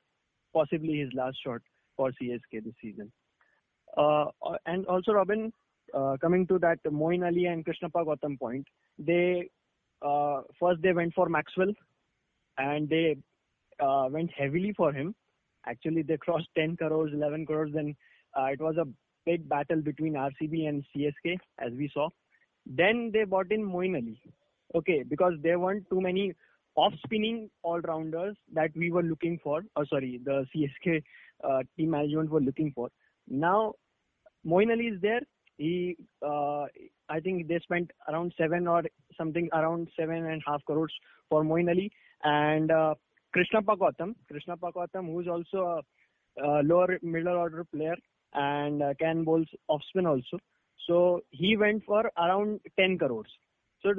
possibly 0.52 0.98
his 0.98 1.10
last 1.14 1.36
shot 1.44 1.60
for 1.96 2.10
CSK 2.20 2.64
this 2.64 2.74
season. 2.80 3.12
Uh, 3.96 4.26
and 4.66 4.86
also, 4.86 5.12
Robin, 5.12 5.52
uh, 5.94 6.16
coming 6.20 6.46
to 6.46 6.58
that 6.58 6.82
Moeen 6.84 7.26
Ali 7.26 7.46
and 7.46 7.64
Krishnappa 7.64 8.06
Gautam 8.06 8.38
point, 8.38 8.66
they 8.98 9.48
uh, 10.00 10.42
first 10.58 10.82
they 10.82 10.92
went 10.92 11.14
for 11.14 11.28
Maxwell, 11.28 11.72
and 12.58 12.88
they 12.88 13.16
uh, 13.80 14.08
went 14.10 14.30
heavily 14.36 14.72
for 14.76 14.92
him. 14.92 15.14
Actually, 15.66 16.02
they 16.02 16.16
crossed 16.16 16.48
10 16.56 16.76
crores, 16.76 17.12
11 17.12 17.46
crores. 17.46 17.70
Then 17.74 17.94
uh, 18.38 18.46
it 18.46 18.60
was 18.60 18.76
a 18.76 18.86
big 19.24 19.48
battle 19.48 19.80
between 19.80 20.14
RCB 20.14 20.68
and 20.68 20.84
CSK, 20.94 21.38
as 21.58 21.72
we 21.72 21.90
saw. 21.92 22.08
Then 22.66 23.10
they 23.12 23.24
bought 23.24 23.50
in 23.50 23.64
Moeen 23.64 23.96
Ali. 23.96 24.20
Okay, 24.74 25.02
because 25.02 25.34
there 25.42 25.58
weren't 25.58 25.88
too 25.90 26.00
many 26.00 26.34
off-spinning 26.74 27.50
all-rounders 27.62 28.36
that 28.54 28.70
we 28.74 28.90
were 28.90 29.02
looking 29.02 29.38
for. 29.42 29.62
Oh, 29.76 29.84
sorry, 29.84 30.20
the 30.24 30.46
CSK 30.54 31.02
uh, 31.44 31.62
team 31.76 31.90
management 31.90 32.30
were 32.30 32.40
looking 32.40 32.72
for. 32.74 32.88
Now, 33.28 33.74
Moeen 34.46 34.70
Ali 34.70 34.86
is 34.86 35.00
there. 35.00 35.20
He, 35.58 35.96
uh, 36.26 36.64
I 37.08 37.20
think 37.22 37.48
they 37.48 37.58
spent 37.60 37.90
around 38.08 38.32
seven 38.38 38.66
or 38.66 38.82
something 39.18 39.48
around 39.52 39.88
seven 39.98 40.24
and 40.24 40.42
a 40.46 40.50
half 40.50 40.64
crores 40.64 40.92
for 41.28 41.44
Moeen 41.44 41.68
Ali, 41.68 41.92
and 42.24 42.70
uh, 42.70 42.94
Krishnappa 43.36 43.76
Gautam. 43.76 44.14
Krishnappa 44.32 44.72
Gautam, 44.72 45.06
who 45.06 45.20
is 45.20 45.28
also 45.28 45.82
a, 46.38 46.44
a 46.44 46.62
lower 46.62 46.98
middle 47.02 47.36
order 47.36 47.64
player 47.64 47.96
and 48.34 48.82
uh, 48.82 48.94
can 48.98 49.24
bowl 49.24 49.44
off 49.68 49.82
spin 49.88 50.06
also. 50.06 50.38
So 50.86 51.20
he 51.30 51.56
went 51.56 51.84
for 51.84 52.10
around 52.16 52.60
10 52.78 52.98
crores. 52.98 53.30
So 53.82 53.92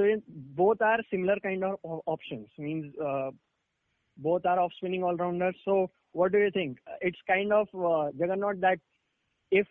both 0.56 0.82
are 0.82 1.00
similar 1.12 1.38
kind 1.42 1.64
of 1.64 1.78
options. 2.06 2.48
Means 2.58 2.94
uh, 3.04 3.32
both 4.18 4.46
are 4.46 4.60
off 4.60 4.72
spinning 4.78 5.04
all 5.04 5.16
rounders. 5.16 5.56
So 5.66 5.90
what 6.12 6.32
do 6.32 6.38
you 6.38 6.52
think? 6.52 6.78
It's 7.02 7.18
kind 7.28 7.52
of 7.52 7.68
uh, 7.74 8.12
Juggernaut 8.18 8.62
that 8.62 8.80
if 9.52 9.68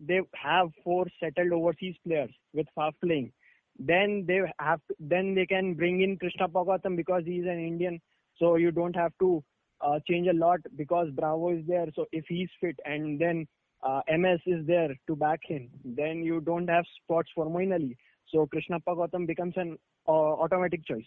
they 0.00 0.20
have 0.34 0.68
four 0.84 1.06
settled 1.20 1.52
overseas 1.52 1.96
players 2.06 2.30
with 2.52 2.66
fast 2.74 2.96
playing, 3.02 3.32
then 3.78 4.24
they 4.26 4.40
have 4.60 4.80
to, 4.88 4.94
then 5.00 5.34
they 5.34 5.46
can 5.46 5.74
bring 5.74 6.02
in 6.02 6.16
Krishna 6.16 6.48
Gautam 6.48 6.96
because 6.96 7.22
he 7.24 7.36
is 7.38 7.46
an 7.46 7.64
Indian 7.64 8.00
so 8.38 8.56
you 8.56 8.70
don't 8.70 8.96
have 8.96 9.12
to 9.20 9.42
uh, 9.80 9.98
change 10.08 10.28
a 10.28 10.32
lot 10.32 10.60
because 10.76 11.08
Bravo 11.10 11.50
is 11.50 11.64
there. 11.66 11.86
So 11.94 12.06
if 12.12 12.24
he's 12.28 12.48
fit 12.60 12.78
and 12.84 13.20
then 13.20 13.46
uh, 13.82 14.00
MS 14.08 14.40
is 14.46 14.66
there 14.66 14.94
to 15.06 15.16
back 15.16 15.40
him, 15.42 15.68
then 15.84 16.22
you 16.22 16.40
don't 16.40 16.68
have 16.68 16.84
spots 17.02 17.28
for 17.34 17.46
Moeen 17.46 17.72
Ali. 17.72 17.96
So 18.32 18.46
Krishnappa 18.54 18.96
Gautam 18.96 19.26
becomes 19.26 19.54
an 19.56 19.78
uh, 20.06 20.10
automatic 20.10 20.86
choice. 20.86 21.06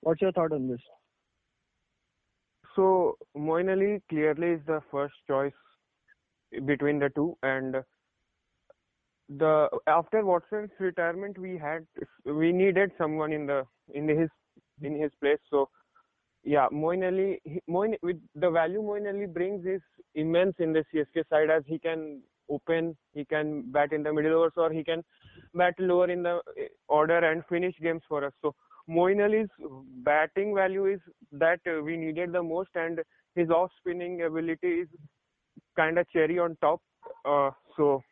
What's 0.00 0.22
your 0.22 0.32
thought 0.32 0.52
on 0.52 0.68
this? 0.68 0.80
So 2.74 3.16
Moeen 3.36 3.70
Ali 3.70 4.02
clearly 4.08 4.52
is 4.52 4.60
the 4.66 4.80
first 4.90 5.14
choice 5.26 5.52
between 6.66 6.98
the 6.98 7.10
two, 7.10 7.36
and 7.42 7.76
the 9.28 9.68
after 9.86 10.24
Watson's 10.24 10.70
retirement, 10.78 11.38
we 11.38 11.56
had 11.58 11.86
we 12.24 12.52
needed 12.52 12.92
someone 12.98 13.32
in 13.32 13.46
the 13.46 13.64
in 13.94 14.08
his 14.08 14.30
in 14.82 15.00
his 15.00 15.12
place. 15.20 15.38
So 15.50 15.68
yeah, 16.44 16.66
Moeen 16.72 17.06
Ali, 17.06 17.40
Moeen, 17.68 17.94
with 18.02 18.20
the 18.34 18.50
value 18.50 18.82
Moeen 18.82 19.06
Ali 19.06 19.26
brings 19.26 19.64
is 19.64 19.82
immense 20.14 20.54
in 20.58 20.72
the 20.72 20.84
CSK 20.92 21.28
side 21.28 21.50
as 21.50 21.62
he 21.66 21.78
can 21.78 22.22
open, 22.52 22.96
he 23.14 23.24
can 23.24 23.70
bat 23.72 23.92
in 23.92 24.02
the 24.02 24.12
middle 24.12 24.34
overs 24.38 24.52
or 24.56 24.70
he 24.70 24.84
can 24.84 25.02
bat 25.54 25.74
lower 25.78 26.10
in 26.10 26.22
the 26.22 26.40
eh, 26.58 26.68
order 26.88 27.18
and 27.30 27.42
finish 27.48 27.74
games 27.80 28.02
for 28.08 28.24
us. 28.24 28.32
So 28.42 28.54
Moeen 28.88 29.24
Ali's 29.24 29.48
batting 30.04 30.54
value 30.54 30.86
is 30.86 31.00
that 31.32 31.60
we 31.84 31.96
needed 31.96 32.32
the 32.32 32.42
most 32.42 32.70
and 32.74 33.00
his 33.34 33.50
off 33.50 33.70
spinning 33.78 34.22
ability 34.22 34.68
is 34.82 34.88
kind 35.76 35.98
of 35.98 36.08
cherry 36.10 36.38
on 36.38 36.56
top. 36.60 36.80
Uh, 37.24 37.50
so, 37.76 38.02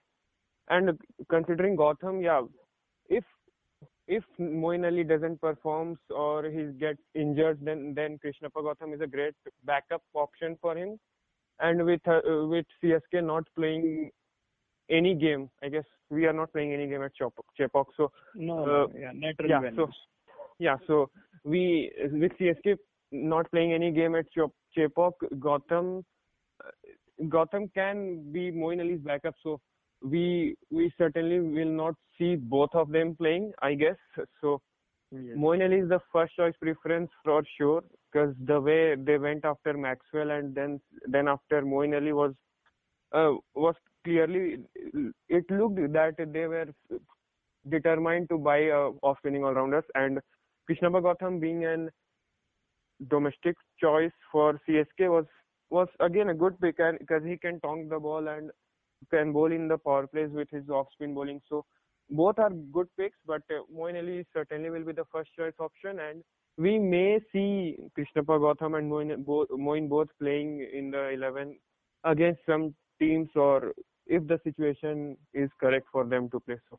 and 0.68 0.98
considering 1.28 1.76
Gautam, 1.76 2.22
yeah, 2.22 2.42
if 3.08 3.24
if 4.06 4.24
Moeen 4.40 4.84
Ali 4.84 5.04
doesn't 5.04 5.40
perform 5.40 5.96
or 6.10 6.44
he 6.44 6.64
gets 6.78 7.00
injured, 7.14 7.58
then 7.62 7.92
then 7.94 8.18
Krishnappa 8.24 8.62
Gautam 8.66 8.94
is 8.94 9.00
a 9.00 9.06
great 9.06 9.34
backup 9.64 10.02
option 10.14 10.56
for 10.60 10.76
him. 10.76 10.98
And 11.60 11.84
with 11.84 12.06
uh, 12.08 12.46
with 12.46 12.66
CSK 12.82 13.22
not 13.24 13.44
playing 13.56 14.10
any 14.90 15.14
game, 15.14 15.50
I 15.62 15.68
guess 15.68 15.84
we 16.10 16.26
are 16.26 16.32
not 16.32 16.52
playing 16.52 16.72
any 16.72 16.86
game 16.88 17.02
at 17.02 17.12
Chepauk. 17.20 17.84
So 17.96 18.10
no, 18.34 18.64
uh, 18.64 18.98
yeah, 18.98 19.12
yeah, 19.46 19.60
so 19.76 19.88
yeah, 20.58 20.76
so 20.86 21.10
we 21.44 21.90
with 22.12 22.32
CSK 22.40 22.76
not 23.12 23.50
playing 23.50 23.72
any 23.72 23.90
game 23.90 24.14
at 24.14 24.26
Chepauk, 24.76 25.12
Gautam, 25.38 26.02
uh, 26.64 26.70
Gautam 27.24 27.72
can 27.74 28.32
be 28.32 28.50
Moeen 28.50 28.80
Ali's 28.80 29.00
backup. 29.00 29.34
So 29.42 29.60
we 30.02 30.56
we 30.70 30.92
certainly 30.96 31.40
will 31.40 31.70
not 31.70 31.94
see 32.18 32.36
both 32.36 32.70
of 32.74 32.90
them 32.90 33.16
playing, 33.16 33.52
I 33.62 33.74
guess. 33.74 33.96
So 34.40 34.60
yes. 35.10 35.36
Moeen 35.36 35.64
Ali 35.64 35.80
is 35.80 35.88
the 35.88 36.00
first 36.12 36.34
choice 36.36 36.54
preference 36.60 37.10
for 37.24 37.42
sure 37.58 37.82
because 38.10 38.34
the 38.46 38.60
way 38.60 38.94
they 38.96 39.18
went 39.18 39.44
after 39.44 39.74
Maxwell 39.74 40.30
and 40.30 40.54
then 40.54 40.80
then 41.06 41.28
after 41.28 41.62
Moeen 41.62 41.94
Ali 41.94 42.12
was 42.12 42.34
uh, 43.12 43.32
was 43.54 43.74
clearly 44.04 44.58
it 45.28 45.44
looked 45.50 45.76
that 45.92 46.14
they 46.32 46.46
were 46.46 46.66
determined 47.68 48.28
to 48.28 48.38
buy 48.38 48.68
uh, 48.68 48.90
off 49.02 49.18
spinning 49.18 49.44
all 49.44 49.54
rounders 49.54 49.84
and 49.94 50.18
Krishnappa 50.68 51.02
Gautam 51.02 51.40
being 51.40 51.64
an 51.64 51.90
domestic 53.08 53.56
choice 53.80 54.12
for 54.30 54.60
CSK 54.68 55.08
was 55.08 55.24
was 55.70 55.88
again 56.00 56.30
a 56.30 56.34
good 56.34 56.60
pick 56.60 56.76
because 56.76 57.22
he 57.24 57.36
can 57.36 57.60
tonk 57.60 57.88
the 57.88 57.98
ball 57.98 58.28
and 58.28 58.50
can 59.10 59.32
bowl 59.32 59.52
in 59.52 59.68
the 59.68 59.78
power 59.78 60.06
plays 60.06 60.30
with 60.32 60.48
his 60.50 60.68
off-spin 60.68 61.14
bowling. 61.14 61.40
So 61.48 61.64
both 62.10 62.38
are 62.38 62.50
good 62.50 62.88
picks, 62.98 63.18
but 63.26 63.42
uh, 63.50 63.62
Moeen 63.74 63.98
Ali 63.98 64.26
certainly 64.34 64.70
will 64.70 64.84
be 64.84 64.92
the 64.92 65.04
first 65.12 65.30
choice 65.38 65.54
option, 65.58 66.00
and 66.00 66.22
we 66.58 66.78
may 66.78 67.20
see 67.32 67.76
Krishnappa 67.96 68.38
Gautam 68.38 68.76
and 68.76 68.90
Moeen 68.90 69.24
both, 69.24 69.48
Moeen 69.50 69.88
both 69.88 70.08
playing 70.20 70.66
in 70.72 70.90
the 70.90 71.10
11 71.10 71.56
against 72.04 72.40
some 72.46 72.74
teams, 72.98 73.28
or 73.36 73.72
if 74.10 74.26
the 74.26 74.38
situation 74.44 75.16
is 75.32 75.50
correct 75.60 75.86
for 75.90 76.04
them 76.04 76.28
to 76.30 76.40
play 76.40 76.56
so. 76.68 76.78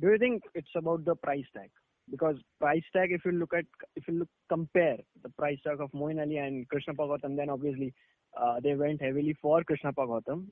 do 0.00 0.08
you 0.08 0.18
think 0.18 0.42
it's 0.54 0.74
about 0.76 1.04
the 1.04 1.14
price 1.14 1.44
tag? 1.54 1.70
Because 2.10 2.36
price 2.60 2.82
tag, 2.92 3.12
if 3.12 3.24
you 3.24 3.32
look 3.32 3.54
at, 3.54 3.64
if 3.96 4.04
you 4.08 4.14
look 4.20 4.28
compare 4.48 4.98
the 5.22 5.28
price 5.30 5.58
tag 5.64 5.80
of 5.80 5.90
Moeen 5.92 6.20
Ali 6.20 6.38
and 6.38 6.68
Krishna 6.68 6.94
then 7.36 7.50
obviously 7.50 7.92
uh, 8.40 8.56
they 8.62 8.74
went 8.74 9.00
heavily 9.00 9.36
for 9.40 9.62
Krishna 9.62 9.92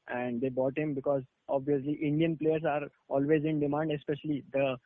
and 0.09 0.41
they 0.41 0.49
bought 0.49 0.77
him 0.77 0.95
because 0.95 1.23
obviously 1.49 1.95
Indian 1.95 2.37
players 2.37 2.63
are 2.65 2.83
always 3.09 3.45
in 3.45 3.59
demand, 3.59 3.93
especially 3.93 4.45
the 4.53 4.77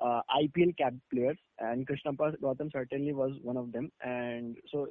uh, 0.00 0.20
IPL 0.42 0.76
cap 0.76 0.92
players, 1.12 1.38
and 1.58 1.86
Krishna 1.86 2.12
certainly 2.72 3.12
was 3.12 3.32
one 3.42 3.56
of 3.56 3.72
them. 3.72 3.90
And 4.02 4.56
so 4.70 4.88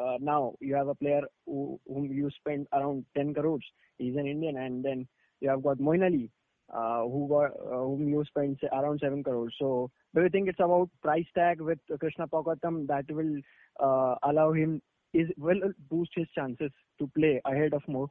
uh, 0.00 0.16
now 0.20 0.54
you 0.60 0.74
have 0.74 0.88
a 0.88 0.94
player 0.94 1.22
who, 1.46 1.80
whom 1.86 2.12
you 2.12 2.30
spend 2.38 2.66
around 2.72 3.04
10 3.16 3.34
crores. 3.34 3.64
He's 3.98 4.16
an 4.16 4.26
Indian, 4.26 4.56
and 4.58 4.84
then 4.84 5.06
you 5.40 5.48
have 5.48 5.62
got 5.62 5.78
Moeen 5.78 6.04
Ali, 6.04 6.30
uh, 6.72 7.02
who 7.02 7.26
got 7.28 7.52
uh, 7.60 7.78
whom 7.84 8.08
you 8.08 8.24
spend 8.26 8.58
around 8.72 9.00
7 9.02 9.22
crores. 9.22 9.54
So 9.58 9.90
do 10.14 10.22
you 10.22 10.28
think 10.28 10.48
it's 10.48 10.60
about 10.60 10.90
price 11.02 11.26
tag 11.34 11.60
with 11.60 11.78
Krishna 12.00 12.26
Gautam 12.26 12.86
that 12.88 13.10
will 13.10 13.40
uh, 13.80 14.16
allow 14.22 14.52
him 14.52 14.82
is 15.12 15.28
will 15.38 15.60
boost 15.90 16.10
his 16.14 16.26
chances 16.34 16.70
to 16.98 17.10
play 17.16 17.40
ahead 17.44 17.72
of 17.72 17.82
more? 17.88 18.08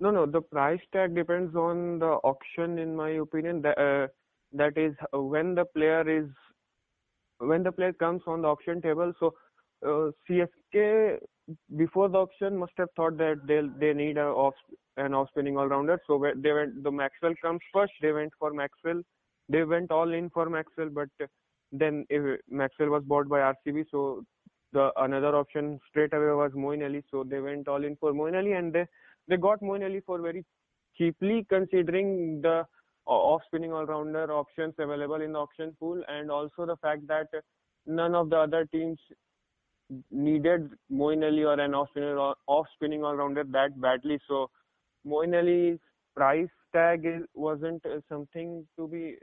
No, 0.00 0.10
no. 0.10 0.26
The 0.26 0.40
price 0.40 0.80
tag 0.92 1.14
depends 1.14 1.54
on 1.56 1.98
the 1.98 2.12
auction, 2.30 2.78
in 2.78 2.94
my 2.94 3.10
opinion. 3.10 3.62
That 3.62 3.78
uh, 3.78 4.06
that 4.52 4.78
is 4.78 4.94
when 5.12 5.54
the 5.54 5.64
player 5.64 6.08
is 6.08 6.28
when 7.38 7.62
the 7.62 7.72
player 7.72 7.92
comes 7.92 8.22
on 8.26 8.42
the 8.42 8.48
auction 8.48 8.80
table. 8.82 9.12
So 9.18 9.34
uh, 9.86 10.10
CSK 10.28 11.18
before 11.76 12.08
the 12.08 12.18
auction 12.18 12.56
must 12.56 12.72
have 12.76 12.88
thought 12.96 13.16
that 13.18 13.40
they 13.46 13.60
they 13.78 13.94
need 13.94 14.18
a 14.18 14.26
off 14.26 14.54
an 14.96 15.14
off 15.14 15.28
spinning 15.30 15.56
all 15.56 15.66
rounder. 15.66 16.00
So 16.06 16.22
they 16.36 16.52
went 16.52 16.82
the 16.82 16.90
Maxwell 16.90 17.34
comes 17.40 17.60
first. 17.72 17.92
They 18.02 18.12
went 18.12 18.32
for 18.38 18.52
Maxwell. 18.52 19.02
They 19.48 19.64
went 19.64 19.90
all 19.90 20.12
in 20.12 20.28
for 20.30 20.50
Maxwell, 20.50 20.90
but 20.90 21.08
then 21.72 22.04
if 22.10 22.40
Maxwell 22.50 22.90
was 22.90 23.02
bought 23.04 23.28
by 23.28 23.38
RCB, 23.38 23.84
so 23.90 24.24
the 24.72 24.90
another 24.96 25.34
option 25.36 25.78
straight 25.88 26.12
away 26.12 26.32
was 26.32 26.52
Moeen 26.52 26.84
Ali. 26.84 27.02
So 27.10 27.24
they 27.24 27.40
went 27.40 27.68
all 27.68 27.84
in 27.84 27.96
for 27.96 28.12
Moeen 28.12 28.36
Ali, 28.36 28.52
and 28.52 28.72
they 28.72 28.86
they 29.28 29.36
got 29.36 29.60
Moeen 29.60 29.84
Ali 29.84 30.00
for 30.00 30.20
very 30.20 30.44
cheaply 30.96 31.46
considering 31.48 32.42
the 32.42 32.64
off 33.08 33.42
spinning 33.46 33.72
all 33.72 33.86
rounder 33.86 34.30
options 34.32 34.74
available 34.78 35.20
in 35.22 35.32
the 35.32 35.38
auction 35.38 35.74
pool 35.80 36.02
and 36.08 36.30
also 36.30 36.66
the 36.66 36.76
fact 36.76 37.06
that 37.08 37.26
none 37.86 38.14
of 38.14 38.30
the 38.30 38.36
other 38.36 38.66
teams 38.66 38.98
needed 40.10 40.70
Moeen 40.92 41.24
Ali 41.24 41.44
or 41.44 41.58
an 41.58 41.74
off 41.74 41.88
spinning 41.90 42.16
off 42.18 42.66
spinning 42.74 43.02
all 43.04 43.16
rounder 43.16 43.44
that 43.44 43.80
badly. 43.80 44.18
So 44.28 44.50
Moeen 45.06 45.34
Ali's 45.38 45.78
price 46.14 46.48
tag 46.74 47.06
is, 47.06 47.22
wasn't 47.34 47.82
something 48.08 48.66
to 48.76 48.86
be 48.86 49.16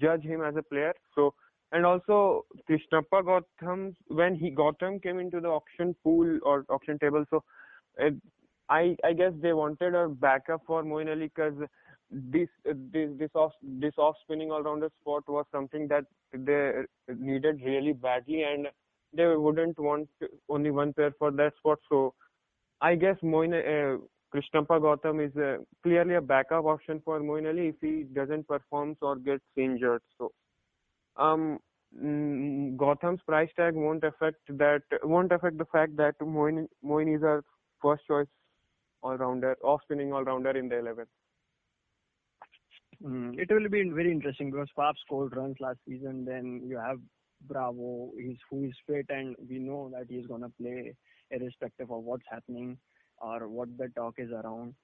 judge 0.00 0.22
him 0.22 0.42
as 0.42 0.56
a 0.56 0.62
player. 0.62 0.92
So 1.14 1.34
and 1.72 1.86
also 1.86 2.44
Krishnappa 2.68 3.22
Gautam 3.22 3.94
when 4.08 4.34
he 4.34 4.50
Gautam 4.50 5.02
came 5.02 5.18
into 5.18 5.40
the 5.40 5.48
auction 5.48 5.94
pool 6.02 6.38
or 6.42 6.64
auction 6.68 6.98
table. 6.98 7.24
So 7.30 7.44
it, 7.98 8.14
I 8.68 8.96
I 9.04 9.12
guess 9.12 9.32
they 9.40 9.52
wanted 9.52 9.94
a 9.94 10.08
backup 10.08 10.62
for 10.66 10.82
Moeen 10.82 11.10
Ali 11.10 11.30
because 11.34 11.54
this 12.14 12.48
this 12.64 13.10
this 13.18 13.30
off 13.34 13.52
this 13.62 13.94
off 13.98 14.14
spinning 14.22 14.50
all 14.50 14.62
rounder 14.62 14.90
spot 15.00 15.24
was 15.28 15.44
something 15.50 15.88
that 15.88 16.04
they 16.32 16.72
needed 17.18 17.60
really 17.64 17.92
badly 17.92 18.42
and 18.42 18.68
they 19.12 19.26
wouldn't 19.26 19.78
want 19.78 20.08
only 20.48 20.70
one 20.70 20.92
player 20.92 21.12
for 21.18 21.30
that 21.30 21.52
spot. 21.58 21.78
So 21.88 22.14
I 22.80 22.94
guess 22.94 23.16
Moeen 23.22 23.52
uh, 23.54 23.98
Krishnappa 24.34 24.80
Gautam 24.80 25.24
is 25.26 25.36
uh, 25.36 25.62
clearly 25.82 26.14
a 26.14 26.20
backup 26.20 26.64
option 26.64 27.00
for 27.04 27.20
Moeen 27.20 27.48
Ali 27.48 27.68
if 27.68 27.76
he 27.80 28.04
doesn't 28.04 28.46
perform 28.46 28.96
or 29.00 29.16
gets 29.16 29.44
injured. 29.56 30.02
So 30.18 30.32
um 31.16 31.58
mm, 32.00 32.76
Gautam's 32.76 33.22
price 33.26 33.50
tag 33.56 33.74
won't 33.74 34.04
affect 34.04 34.38
that 34.48 34.82
won't 35.02 35.32
affect 35.32 35.58
the 35.58 35.66
fact 35.66 35.96
that 35.96 36.18
Moeen 36.20 37.16
is 37.16 37.22
our 37.22 37.42
first 37.82 38.06
choice 38.06 38.26
all 39.04 39.16
rounder, 39.16 39.56
off 39.62 39.82
spinning 39.82 40.12
all 40.12 40.24
rounder 40.24 40.50
in 40.50 40.68
the 40.68 40.78
11. 40.78 41.04
Mm, 43.02 43.38
it 43.38 43.50
will 43.50 43.68
be 43.68 43.88
very 43.88 44.10
interesting 44.10 44.50
because 44.50 44.68
Faf 44.76 44.94
scored 45.04 45.36
runs 45.36 45.56
last 45.60 45.78
season. 45.86 46.24
Then 46.24 46.62
you 46.66 46.78
have 46.78 46.98
Bravo, 47.42 48.10
he's 48.18 48.36
who 48.50 48.64
is 48.64 48.74
fit, 48.86 49.06
and 49.08 49.36
we 49.48 49.58
know 49.58 49.90
that 49.92 50.06
he's 50.08 50.26
gonna 50.26 50.50
play 50.60 50.94
irrespective 51.30 51.90
of 51.90 52.02
what's 52.02 52.24
happening 52.30 52.78
or 53.18 53.48
what 53.48 53.76
the 53.78 53.88
talk 53.96 54.14
is 54.18 54.30
around. 54.30 54.74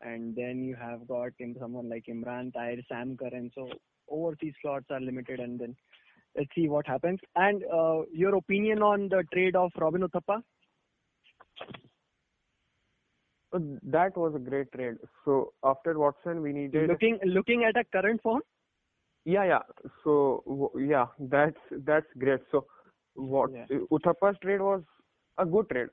And 0.00 0.34
then 0.34 0.64
you 0.64 0.74
have 0.74 1.06
got 1.06 1.32
someone 1.60 1.88
like 1.88 2.06
Imran 2.08 2.52
Tahir, 2.52 2.82
Sam 2.88 3.16
Curran. 3.16 3.50
So 3.54 3.70
overseas 4.08 4.54
slots 4.60 4.86
are 4.90 5.00
limited, 5.00 5.40
and 5.40 5.58
then 5.58 5.76
let's 6.36 6.50
see 6.54 6.68
what 6.68 6.86
happens. 6.86 7.20
And 7.36 7.62
uh, 7.72 8.02
your 8.12 8.34
opinion 8.34 8.82
on 8.82 9.08
the 9.08 9.24
trade 9.32 9.56
of 9.56 9.70
Robin 9.78 10.02
Uthappa? 10.02 10.42
That 13.52 14.16
was 14.16 14.34
a 14.34 14.38
great 14.38 14.72
trade. 14.72 14.96
So 15.24 15.52
after 15.64 15.98
Watson, 15.98 16.42
we 16.42 16.52
needed 16.52 16.88
looking 16.88 17.18
looking 17.24 17.64
at 17.64 17.76
a 17.76 17.84
current 17.84 18.22
form. 18.22 18.42
Yeah, 19.24 19.44
yeah. 19.44 19.62
So 20.04 20.72
yeah, 20.76 21.06
that's 21.18 21.60
that's 21.70 22.06
great. 22.18 22.40
So 22.50 22.66
what 23.14 23.50
yeah. 23.52 23.66
Uthappa's 23.90 24.38
trade 24.42 24.60
was 24.60 24.82
a 25.38 25.46
good 25.46 25.68
trade. 25.68 25.88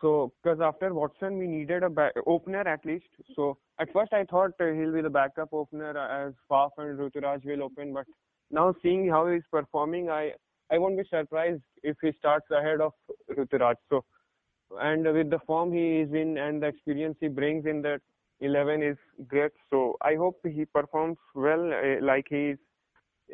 So 0.00 0.32
because 0.42 0.60
after 0.60 0.94
Watson, 0.94 1.36
we 1.36 1.46
needed 1.46 1.82
a 1.82 1.90
back, 1.90 2.12
opener 2.26 2.66
at 2.66 2.84
least. 2.86 3.08
So 3.36 3.58
at 3.78 3.92
first 3.92 4.12
I 4.12 4.24
thought 4.24 4.52
uh, 4.60 4.72
he'll 4.72 4.92
be 4.92 5.02
the 5.02 5.10
backup 5.10 5.52
opener 5.52 5.96
as 5.98 6.32
Faf 6.50 6.70
and 6.78 6.98
Ruturaj 6.98 7.44
will 7.44 7.64
open, 7.64 7.92
but 7.92 8.06
now 8.50 8.74
seeing 8.82 9.08
how 9.08 9.28
he's 9.28 9.42
performing, 9.50 10.08
I 10.10 10.32
I 10.72 10.78
won't 10.78 10.96
be 10.96 11.04
surprised 11.10 11.62
if 11.82 11.96
he 12.00 12.12
starts 12.18 12.46
ahead 12.50 12.80
of 12.80 12.92
Ruturaj. 13.30 13.74
So 13.88 14.04
and 14.80 15.04
with 15.04 15.30
the 15.30 15.38
form 15.46 15.72
he 15.72 16.00
is 16.00 16.12
in 16.12 16.38
and 16.38 16.62
the 16.62 16.66
experience 16.66 17.16
he 17.20 17.28
brings 17.28 17.66
in 17.66 17.82
that 17.82 18.00
11 18.40 18.82
is 18.82 18.96
great. 19.26 19.52
So 19.70 19.96
I 20.00 20.14
hope 20.14 20.40
he 20.44 20.64
performs 20.64 21.18
well, 21.34 21.72
uh, 21.72 22.04
like 22.04 22.26
he 22.28 22.54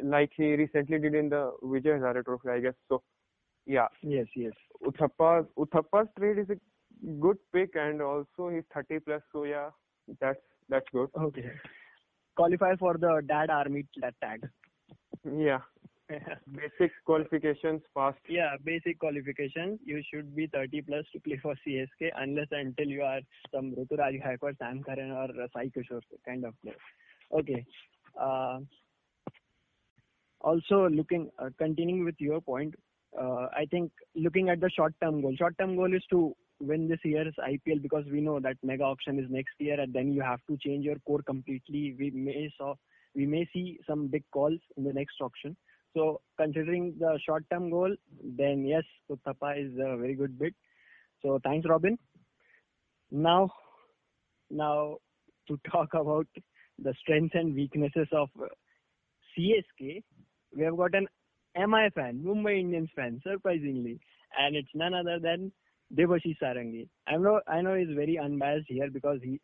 like 0.03 0.31
he 0.37 0.55
recently 0.55 0.99
did 0.99 1.15
in 1.15 1.29
the 1.29 1.53
Vijay 1.63 1.99
Hazare 1.99 2.25
Trophy, 2.25 2.49
I 2.49 2.61
guess. 2.61 2.75
So 2.89 3.03
yeah. 3.67 3.89
Yes, 4.03 4.27
yes. 4.35 4.53
Uthappa's 4.85 5.47
Uthappa's 5.59 6.09
trade 6.19 6.39
is 6.39 6.51
a 6.51 6.57
good 7.21 7.39
pick, 7.53 7.71
and 7.75 8.03
also 8.03 8.51
he's 8.51 8.65
30 8.75 9.01
plus. 9.01 9.23
So 9.33 9.45
yeah, 9.45 9.71
that's 10.21 10.41
that's 10.69 10.87
good. 10.93 11.09
Okay. 11.21 11.51
Qualify 12.37 12.77
for 12.77 12.99
the 12.99 13.23
Dad 13.27 13.51
Army 13.51 13.87
tag. 14.23 14.49
Yeah. 15.25 15.61
basic 16.53 16.93
qualifications 17.05 17.83
passed. 17.97 18.19
Yeah, 18.29 18.57
basic 18.65 18.99
qualifications. 18.99 19.81
You 19.85 20.03
should 20.13 20.35
be 20.37 20.47
30 20.47 20.83
plus 20.83 21.05
to 21.13 21.21
play 21.21 21.39
for 21.43 21.55
CSK 21.67 22.11
unless 22.17 22.47
until 22.51 22.87
you 22.87 23.03
are 23.03 23.21
some 23.53 23.73
Ruturaj 23.73 24.23
Gaikwad, 24.23 24.59
Sam 24.59 24.83
Curran 24.83 25.11
or 25.11 25.29
Sai 25.53 25.71
Kishore 25.77 26.03
kind 26.25 26.45
of 26.45 26.55
player. 26.63 26.77
Okay. 27.33 27.65
Uh, 28.21 28.61
also 30.41 30.89
looking, 30.89 31.31
uh, 31.39 31.51
continuing 31.59 32.05
with 32.05 32.15
your 32.19 32.41
point, 32.41 32.75
uh, 33.21 33.49
I 33.57 33.67
think 33.71 33.91
looking 34.15 34.49
at 34.49 34.61
the 34.61 34.71
short-term 34.71 35.23
goal. 35.23 35.35
Short-term 35.37 35.77
goal 35.77 35.93
is 35.93 36.05
to 36.11 36.35
win 36.61 36.89
this 36.89 37.01
year's 37.05 37.35
IPL 37.39 37.83
because 37.83 38.05
we 38.11 38.21
know 38.21 38.39
that 38.41 38.57
mega 38.63 38.85
auction 38.85 39.19
is 39.19 39.27
next 39.29 39.55
year 39.59 39.81
and 39.81 39.93
then 39.93 40.13
you 40.13 40.23
have 40.23 40.41
to 40.49 40.57
change 40.59 40.85
your 40.85 40.97
core 41.07 41.23
completely. 41.23 41.97
We 41.99 42.11
may 42.11 42.53
saw 42.57 42.75
we 43.15 43.27
may 43.27 43.49
see 43.53 43.79
some 43.89 44.09
big 44.09 44.25
calls 44.31 44.61
in 44.77 44.85
the 44.85 44.93
next 44.93 45.17
auction. 45.21 45.57
So 45.97 46.21
considering 46.37 46.95
the 46.99 47.19
short-term 47.25 47.71
goal, 47.71 47.97
then 48.23 48.67
yes, 48.67 48.85
Uthappa 49.11 49.59
is 49.59 49.73
a 49.79 49.97
very 49.97 50.15
good 50.15 50.39
bid. 50.39 50.55
So 51.23 51.41
thanks, 51.43 51.67
Robin. 51.67 51.99
Now, 53.11 53.51
now 54.51 54.99
to 55.49 55.59
talk 55.73 55.95
about 55.95 56.27
the 56.79 56.93
strengths 57.01 57.35
and 57.35 57.55
weaknesses 57.55 58.09
of 58.13 58.29
CSK, 59.39 60.03
we 60.55 60.65
have 60.65 60.77
got 60.77 60.95
an 60.95 61.07
MI 61.57 61.89
fan, 61.95 62.23
Mumbai 62.23 62.61
Indians 62.61 62.91
fan, 62.95 63.19
surprisingly, 63.27 63.99
and 64.39 64.55
it's 64.55 64.69
none 64.75 64.93
other 64.93 65.19
than 65.19 65.51
Debashish 65.97 66.37
Sarangi. 66.43 66.89
I 67.07 67.17
know, 67.17 67.41
I 67.49 67.63
know 67.63 67.75
he's 67.75 67.97
very 67.97 68.19
unbiased 68.19 68.67
here 68.69 68.91
because 68.91 69.21
he, 69.23 69.41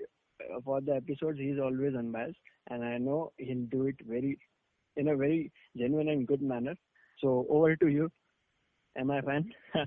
for 0.66 0.82
the 0.82 0.96
episodes, 0.96 1.38
he's 1.38 1.58
always 1.58 1.94
unbiased, 1.94 2.36
and 2.68 2.84
I 2.84 2.98
know 2.98 3.32
he'll 3.38 3.66
do 3.70 3.86
it 3.86 3.96
very 4.06 4.38
in 4.96 5.08
a 5.08 5.16
very 5.16 5.50
genuine 5.76 6.08
and 6.08 6.26
good 6.26 6.42
manner. 6.42 6.74
So 7.20 7.46
over 7.48 7.76
to 7.76 7.88
you, 7.88 8.10
MI 8.96 9.20
fan. 9.22 9.52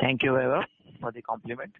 Thank 0.00 0.22
you, 0.22 0.38
Eva, 0.38 0.64
for 1.00 1.12
the 1.12 1.22
compliment. 1.22 1.72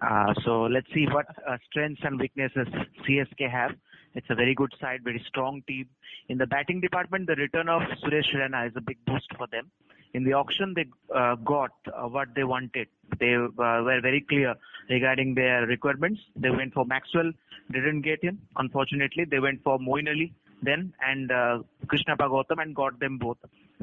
Uh, 0.00 0.32
so 0.44 0.62
let's 0.62 0.86
see 0.94 1.06
what 1.10 1.26
uh, 1.48 1.56
strengths 1.68 2.00
and 2.04 2.20
weaknesses 2.20 2.68
CSK 3.06 3.50
have. 3.50 3.72
It's 4.14 4.26
a 4.30 4.34
very 4.34 4.54
good 4.54 4.72
side, 4.80 5.00
very 5.02 5.22
strong 5.26 5.62
team. 5.66 5.86
In 6.28 6.38
the 6.38 6.46
batting 6.46 6.80
department, 6.80 7.26
the 7.26 7.34
return 7.34 7.68
of 7.68 7.82
Suresh 8.02 8.34
Raina 8.34 8.68
is 8.68 8.72
a 8.76 8.80
big 8.80 8.98
boost 9.06 9.28
for 9.36 9.46
them. 9.50 9.70
In 10.14 10.24
the 10.24 10.32
auction, 10.32 10.72
they 10.74 10.86
uh, 11.14 11.34
got 11.36 11.70
uh, 11.86 12.08
what 12.08 12.28
they 12.34 12.44
wanted. 12.44 12.88
They 13.20 13.34
uh, 13.34 13.48
were 13.56 14.00
very 14.00 14.24
clear 14.28 14.54
regarding 14.88 15.34
their 15.34 15.66
requirements. 15.66 16.20
They 16.36 16.50
went 16.50 16.72
for 16.72 16.84
Maxwell, 16.86 17.30
didn't 17.70 18.02
get 18.02 18.22
him. 18.24 18.40
Unfortunately, 18.56 19.24
they 19.24 19.38
went 19.38 19.62
for 19.62 19.78
Moeen 19.78 20.08
Ali 20.08 20.32
then 20.62 20.92
and 21.00 21.30
uh, 21.30 21.58
Krishnappa 21.86 22.28
Gautam 22.28 22.62
and 22.62 22.74
got 22.74 22.98
them 23.00 23.18
both. 23.18 23.38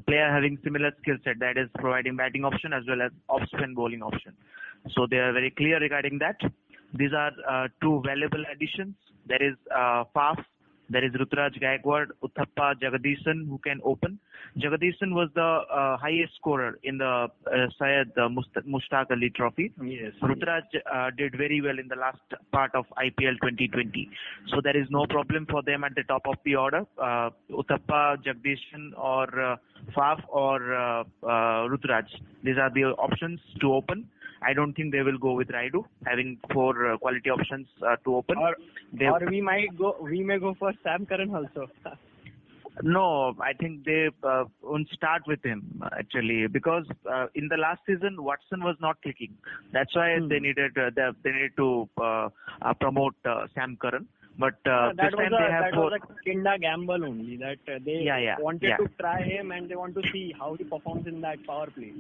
Player 0.08 0.30
having 0.32 0.58
similar 0.64 0.92
skill 1.02 1.16
set 1.24 1.40
that 1.40 1.58
is 1.58 1.70
providing 1.76 2.16
batting 2.16 2.44
option 2.44 2.74
as 2.74 2.84
well 2.88 3.02
as 3.02 3.12
off 3.30 3.42
spin 3.48 3.74
bowling 3.74 4.02
option. 4.02 4.34
So 4.92 5.08
they 5.10 5.18
are 5.18 5.32
very 5.32 5.52
clear 5.52 5.80
regarding 5.80 6.20
that. 6.20 6.40
These 6.94 7.14
are 7.14 7.32
uh, 7.50 7.68
two 7.82 8.02
valuable 8.06 8.44
additions. 8.52 8.96
There 9.26 9.42
is 9.42 9.56
uh, 9.74 10.04
Faf 10.16 10.44
there 10.90 11.04
is 11.04 11.12
Ruturaj 11.14 11.62
Gaikwad, 11.62 12.08
Uthappa, 12.24 12.76
Jagadishan 12.82 13.48
who 13.48 13.60
can 13.64 13.80
open. 13.84 14.20
Jagadishan 14.58 15.14
was 15.14 15.30
the 15.36 15.42
uh, 15.42 15.98
highest 15.98 16.36
scorer 16.36 16.78
in 16.84 16.98
the 16.98 17.06
uh, 17.06 17.28
Syed 17.78 18.12
uh, 18.18 18.30
Mushtaq 18.30 19.12
Ali 19.12 19.32
Trophy. 19.36 19.72
Yes. 19.84 20.14
Ruturaj 20.22 20.64
uh, 20.94 21.10
did 21.18 21.36
very 21.38 21.62
well 21.62 21.80
in 21.80 21.88
the 21.88 21.96
last 21.96 22.20
part 22.52 22.74
of 22.76 22.86
IPL 22.98 23.36
2020. 23.42 24.10
So 24.50 24.62
there 24.62 24.78
is 24.78 24.88
no 24.90 25.06
problem 25.08 25.48
for 25.50 25.62
them 25.64 25.84
at 25.84 25.96
the 25.96 26.04
top 26.04 26.24
of 26.28 26.36
the 26.46 26.56
order. 26.56 26.86
Uh, 27.02 27.30
Uthappa, 27.52 28.18
Jagadisan 28.24 28.98
or 28.98 29.24
uh, 29.42 29.56
Faf 29.96 30.22
or 30.30 30.74
uh, 30.74 31.02
uh, 31.24 31.68
Ruturaj. 31.68 32.06
These 32.44 32.58
are 32.58 32.70
the 32.70 32.96
options 32.98 33.40
to 33.62 33.74
open. 33.74 34.08
I 34.42 34.54
don't 34.54 34.74
think 34.74 34.92
they 34.92 35.02
will 35.02 35.18
go 35.18 35.34
with 35.34 35.48
Rayudu, 35.50 35.86
having 36.06 36.38
four 36.54 36.94
uh, 36.94 36.98
quality 36.98 37.30
options 37.30 37.68
uh, 37.86 37.96
to 38.06 38.16
open. 38.16 38.38
Or, 38.38 38.56
They- 38.94 39.06
or 39.08 39.20
we 39.30 39.42
might 39.42 39.78
go, 39.78 39.96
we 40.02 40.24
may 40.24 40.40
go 40.40 40.56
for 40.58 40.74
Sam 40.84 41.06
Curran 41.06 41.34
also. 41.36 41.68
No, 42.84 43.34
I 43.42 43.54
think 43.54 43.86
they 43.86 44.10
uh, 44.24 44.44
won't 44.62 44.90
start 44.90 45.22
with 45.28 45.42
him 45.44 45.82
actually 45.98 46.48
because 46.48 46.84
uh, 47.10 47.28
in 47.34 47.48
the 47.48 47.56
last 47.56 47.80
season 47.88 48.22
Watson 48.22 48.62
was 48.64 48.76
not 48.82 49.02
clicking. 49.02 49.34
That's 49.72 49.96
why 49.96 50.18
Hmm. 50.20 50.28
they 50.28 50.40
needed 50.40 50.78
uh, 50.78 50.90
they, 50.94 51.08
they 51.24 51.32
needed 51.32 51.52
to 51.56 51.90
uh, 51.98 52.30
uh, 52.62 52.74
promote 52.74 53.16
uh, 53.24 53.48
Sam 53.56 53.78
Curran. 53.82 54.08
But 54.38 54.56
uh, 54.66 54.92
that 54.98 55.16
was 55.16 55.28
a 55.28 55.30
they 55.30 55.52
have 55.52 55.72
that 55.72 55.78
was 55.78 55.94
a 56.02 56.24
kinda 56.26 56.58
gamble 56.60 57.06
only 57.06 57.38
that 57.38 57.60
uh, 57.74 57.80
they 57.86 58.00
Yeah, 58.04 58.18
yeah, 58.18 58.36
wanted 58.40 58.68
yeah. 58.68 58.78
to 58.78 58.90
try 59.00 59.24
him 59.24 59.52
and 59.52 59.70
they 59.70 59.78
want 59.78 59.96
to 59.96 60.02
see 60.12 60.34
how 60.38 60.56
he 60.56 60.66
performs 60.66 61.08
in 61.08 61.22
that 61.22 61.38
power 61.48 61.68
play. 61.72 61.94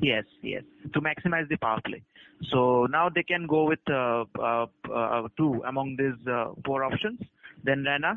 Yes, 0.00 0.24
yes, 0.42 0.62
to 0.94 1.00
maximize 1.00 1.48
the 1.48 1.56
power 1.56 1.80
play. 1.84 2.02
So 2.50 2.86
now 2.90 3.10
they 3.10 3.22
can 3.22 3.46
go 3.46 3.64
with 3.64 3.80
uh, 3.90 4.24
uh, 4.38 4.66
uh, 4.92 5.28
two 5.36 5.62
among 5.66 5.96
these 5.98 6.26
uh, 6.26 6.52
four 6.64 6.84
options. 6.84 7.20
Then 7.64 7.84
Raina, 7.86 8.16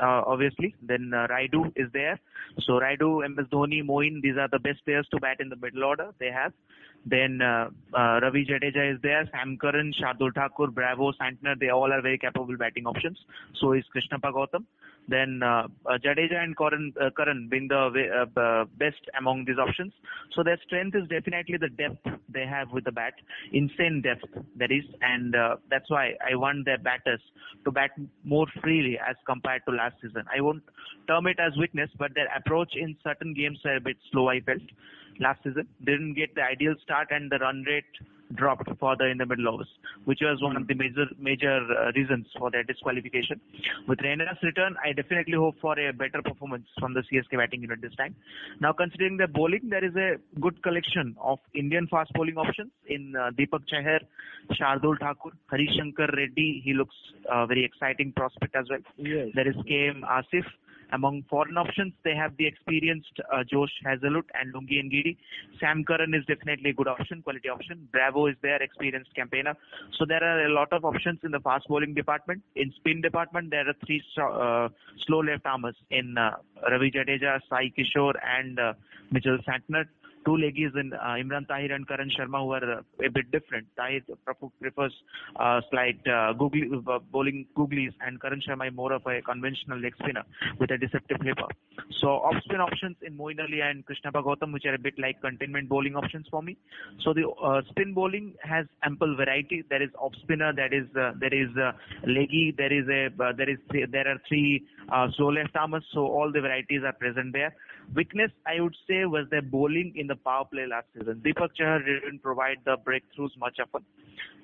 uh, 0.00 0.22
obviously. 0.26 0.74
Then 0.82 1.12
uh, 1.14 1.26
Rayudu 1.28 1.72
is 1.76 1.88
there. 1.92 2.18
So 2.60 2.74
Rayudu, 2.74 3.28
MS 3.28 3.46
Dhoni, 3.52 3.84
Moeen, 3.84 4.22
these 4.22 4.36
are 4.38 4.48
the 4.48 4.58
best 4.58 4.84
players 4.84 5.06
to 5.10 5.20
bat 5.20 5.36
in 5.40 5.50
the 5.50 5.56
middle 5.56 5.84
order. 5.84 6.10
They 6.18 6.30
have. 6.30 6.52
Then 7.06 7.40
uh, 7.40 7.70
uh, 7.94 8.20
Ravi 8.20 8.46
Jadeja 8.46 8.94
is 8.94 9.00
there. 9.02 9.28
Sam 9.32 9.56
Curran, 9.60 9.92
Shardul 10.00 10.34
Thakur, 10.34 10.68
Bravo, 10.68 11.12
Santner, 11.12 11.58
they 11.58 11.70
all 11.70 11.92
are 11.92 12.02
very 12.02 12.18
capable 12.18 12.56
batting 12.56 12.86
options. 12.86 13.18
So 13.60 13.72
is 13.72 13.84
Krishnappa 13.94 14.32
Gautam. 14.32 14.64
Then 15.08 15.40
uh, 15.42 15.66
uh, 15.86 15.98
Jadeja 16.04 16.42
and 16.42 16.56
Karan, 16.56 16.92
uh, 17.00 17.10
being 17.48 17.68
the 17.68 18.26
uh, 18.36 18.64
best 18.78 19.00
among 19.18 19.44
these 19.44 19.58
options. 19.58 19.92
So 20.34 20.42
their 20.44 20.58
strength 20.64 20.94
is 20.94 21.08
definitely 21.08 21.56
the 21.56 21.68
depth 21.68 22.06
they 22.32 22.46
have 22.46 22.70
with 22.70 22.84
the 22.84 22.92
bat. 22.92 23.14
Insane 23.52 24.02
depth 24.02 24.30
that 24.56 24.70
is, 24.70 24.84
and 25.00 25.34
uh, 25.34 25.56
that's 25.68 25.90
why 25.90 26.12
I 26.20 26.36
want 26.36 26.64
their 26.64 26.78
batters 26.78 27.20
to 27.64 27.72
bat 27.72 27.90
more 28.24 28.46
freely 28.62 28.98
as 28.98 29.16
compared 29.26 29.62
to 29.68 29.74
last 29.74 29.96
season. 30.00 30.24
I 30.34 30.40
won't 30.40 30.62
term 31.08 31.26
it 31.26 31.38
as 31.40 31.58
weakness, 31.58 31.90
but 31.98 32.14
their 32.14 32.28
approach 32.36 32.74
in 32.76 32.96
certain 33.02 33.34
games 33.34 33.58
were 33.64 33.76
a 33.76 33.80
bit 33.80 33.96
slow. 34.12 34.28
I 34.28 34.40
felt 34.40 34.62
last 35.20 35.40
season 35.44 35.68
didn't 35.84 36.14
get 36.14 36.34
the 36.34 36.42
ideal 36.42 36.74
start, 36.82 37.08
and 37.10 37.30
the 37.30 37.38
run 37.38 37.64
rate 37.66 37.84
dropped 38.34 38.68
further 38.80 39.08
in 39.08 39.18
the 39.18 39.26
middle 39.26 39.48
overs, 39.48 39.68
which 40.04 40.20
was 40.22 40.40
one 40.40 40.56
of 40.56 40.66
the 40.66 40.74
major 40.74 41.06
major 41.18 41.58
uh, 41.78 41.90
reasons 41.96 42.26
for 42.38 42.50
their 42.50 42.62
disqualification. 42.62 43.40
With 43.88 43.98
Raina's 43.98 44.38
return, 44.42 44.76
I 44.84 44.92
definitely 44.92 45.34
hope 45.34 45.56
for 45.60 45.78
a 45.78 45.92
better 45.92 46.22
performance 46.22 46.66
from 46.78 46.94
the 46.94 47.02
CSK 47.10 47.36
batting 47.36 47.62
unit 47.62 47.80
this 47.82 47.94
time. 47.96 48.14
Now, 48.60 48.72
considering 48.72 49.16
the 49.16 49.26
bowling, 49.26 49.68
there 49.68 49.84
is 49.84 49.94
a 49.96 50.16
good 50.40 50.62
collection 50.62 51.16
of 51.20 51.38
Indian 51.54 51.88
fast 51.88 52.12
bowling 52.14 52.36
options 52.36 52.70
in 52.86 53.14
uh, 53.16 53.30
Deepak 53.38 53.66
Chahar, 53.72 54.00
Shardul 54.52 54.98
Thakur, 54.98 55.32
Harishankar 55.52 56.16
Reddy. 56.16 56.62
He 56.64 56.74
looks 56.74 56.94
uh, 57.30 57.46
very 57.46 57.64
exciting 57.64 58.12
prospect 58.16 58.54
as 58.54 58.66
well. 58.70 58.80
Yes. 58.96 59.28
There 59.34 59.48
is 59.48 59.56
KM 59.68 60.02
Asif. 60.02 60.44
Among 60.92 61.24
foreign 61.30 61.56
options, 61.56 61.92
they 62.04 62.14
have 62.14 62.36
the 62.36 62.46
experienced 62.46 63.20
uh, 63.32 63.44
Josh 63.44 63.72
Hazlewood 63.84 64.24
and 64.38 64.52
Lungi 64.54 64.82
Ngidi. 64.82 65.16
Sam 65.60 65.84
Curran 65.84 66.14
is 66.14 66.24
definitely 66.26 66.70
a 66.70 66.72
good 66.72 66.88
option, 66.88 67.22
quality 67.22 67.48
option. 67.48 67.88
Bravo 67.92 68.26
is 68.26 68.36
their 68.42 68.62
experienced 68.62 69.14
campaigner. 69.14 69.54
So 69.98 70.04
there 70.06 70.22
are 70.22 70.46
a 70.46 70.52
lot 70.52 70.72
of 70.72 70.84
options 70.84 71.20
in 71.22 71.30
the 71.30 71.40
fast 71.40 71.68
bowling 71.68 71.94
department. 71.94 72.42
In 72.56 72.72
spin 72.76 73.00
department, 73.00 73.50
there 73.50 73.68
are 73.68 73.74
three 73.86 74.02
uh, 74.20 74.68
slow 75.06 75.20
left 75.20 75.46
armers 75.46 75.76
in 75.90 76.16
uh, 76.18 76.36
Ravi 76.70 76.90
Jadeja, 76.90 77.40
Sai 77.48 77.72
Kishore, 77.76 78.14
and 78.24 78.58
uh, 78.58 78.72
Mitchell 79.10 79.38
Santner. 79.48 79.86
Two 80.24 80.32
leggies 80.32 80.78
in 80.78 80.92
uh, 80.92 81.16
Imran 81.22 81.46
Tahir 81.48 81.72
and 81.72 81.86
Karan 81.88 82.10
Sharma 82.10 82.40
who 82.44 82.52
are 82.52 82.78
uh, 82.78 82.82
a 83.04 83.08
bit 83.08 83.30
different. 83.30 83.66
Tahir 83.76 84.02
pref- 84.24 84.52
prefers 84.60 84.92
uh, 85.36 85.60
slight 85.70 85.98
uh, 86.06 86.32
googly, 86.34 86.68
uh, 86.72 86.98
bowling 87.10 87.46
googlies 87.56 87.92
and 88.06 88.20
Karan 88.20 88.42
Sharma 88.46 88.68
is 88.68 88.74
more 88.74 88.92
of 88.92 89.02
a 89.06 89.22
conventional 89.22 89.78
leg 89.78 89.94
spinner 89.98 90.22
with 90.58 90.70
a 90.70 90.78
deceptive 90.78 91.18
flipper. 91.20 91.48
So 92.00 92.08
off 92.08 92.34
spin 92.44 92.60
options 92.60 92.96
in 93.02 93.16
Moeen 93.16 93.40
Ali 93.40 93.60
and 93.62 93.84
Krishna 93.86 94.12
Gautam 94.12 94.52
which 94.52 94.64
are 94.66 94.74
a 94.74 94.78
bit 94.78 94.94
like 94.98 95.20
containment 95.22 95.68
bowling 95.68 95.96
options 95.96 96.26
for 96.30 96.42
me. 96.42 96.56
So 97.02 97.14
the 97.14 97.28
uh, 97.28 97.62
spin 97.70 97.94
bowling 97.94 98.34
has 98.42 98.66
ample 98.84 99.16
variety. 99.16 99.64
There 99.70 99.82
is 99.82 99.90
off 99.98 100.12
spinner, 100.22 100.52
there 100.54 100.72
is 100.72 100.86
there 100.94 101.34
is 101.34 101.48
leggy, 102.06 102.54
there 102.56 102.72
is 102.72 102.86
a 102.88 103.08
there 103.36 103.48
is 103.48 103.58
there 103.90 104.08
are 104.08 104.20
three 104.28 104.66
slow 105.16 105.30
left 105.30 105.56
armers. 105.56 105.84
So 105.94 106.00
all 106.00 106.30
the 106.32 106.40
varieties 106.40 106.82
are 106.84 106.92
present 106.92 107.32
there. 107.32 107.54
Weakness, 107.94 108.30
I 108.46 108.60
would 108.60 108.76
say, 108.88 109.04
was 109.04 109.26
their 109.30 109.42
bowling 109.42 109.92
in 109.96 110.06
the 110.06 110.14
power 110.14 110.44
play 110.44 110.66
last 110.66 110.86
season. 110.96 111.22
Deepak 111.24 111.50
Chahar 111.58 111.80
didn't 111.84 112.22
provide 112.22 112.58
the 112.64 112.76
breakthroughs 112.76 113.36
much 113.38 113.58
often. 113.60 113.84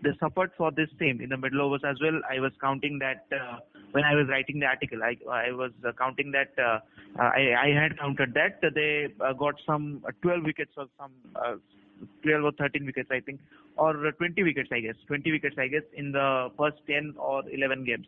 They 0.03 0.11
suffered 0.19 0.51
for 0.59 0.73
this 0.73 0.89
same 0.99 1.21
in 1.21 1.31
the 1.31 1.37
middle 1.37 1.63
overs 1.63 1.83
as 1.87 1.97
well. 2.03 2.21
I 2.29 2.41
was 2.41 2.53
counting 2.61 2.99
that 2.99 3.27
uh, 3.33 3.59
when 3.93 4.05
I 4.05 4.15
was 4.15 4.27
writing 4.29 4.59
the 4.59 4.67
article. 4.67 5.03
I 5.03 5.17
I 5.31 5.53
was 5.53 5.71
uh, 5.87 5.93
counting 5.99 6.33
that 6.33 6.53
uh, 6.59 6.81
I 7.19 7.55
I 7.67 7.69
had 7.83 7.99
counted 7.99 8.35
that 8.35 8.61
they 8.75 9.09
uh, 9.21 9.33
got 9.33 9.55
some 9.65 10.03
uh, 10.07 10.11
12 10.23 10.45
wickets 10.45 10.73
or 10.77 10.87
some 10.99 11.13
uh, 12.03 12.07
12 12.23 12.45
or 12.45 12.53
13 12.53 12.87
wickets 12.87 13.11
I 13.11 13.21
think 13.21 13.41
or 13.77 14.07
uh, 14.07 14.11
20 14.13 14.43
wickets 14.43 14.71
I 14.73 14.81
guess 14.81 14.97
20 15.07 15.33
wickets 15.33 15.57
I 15.59 15.69
guess 15.69 15.83
in 15.95 16.13
the 16.13 16.51
first 16.59 16.77
10 16.87 17.15
or 17.19 17.43
11 17.51 17.85
games 17.85 18.07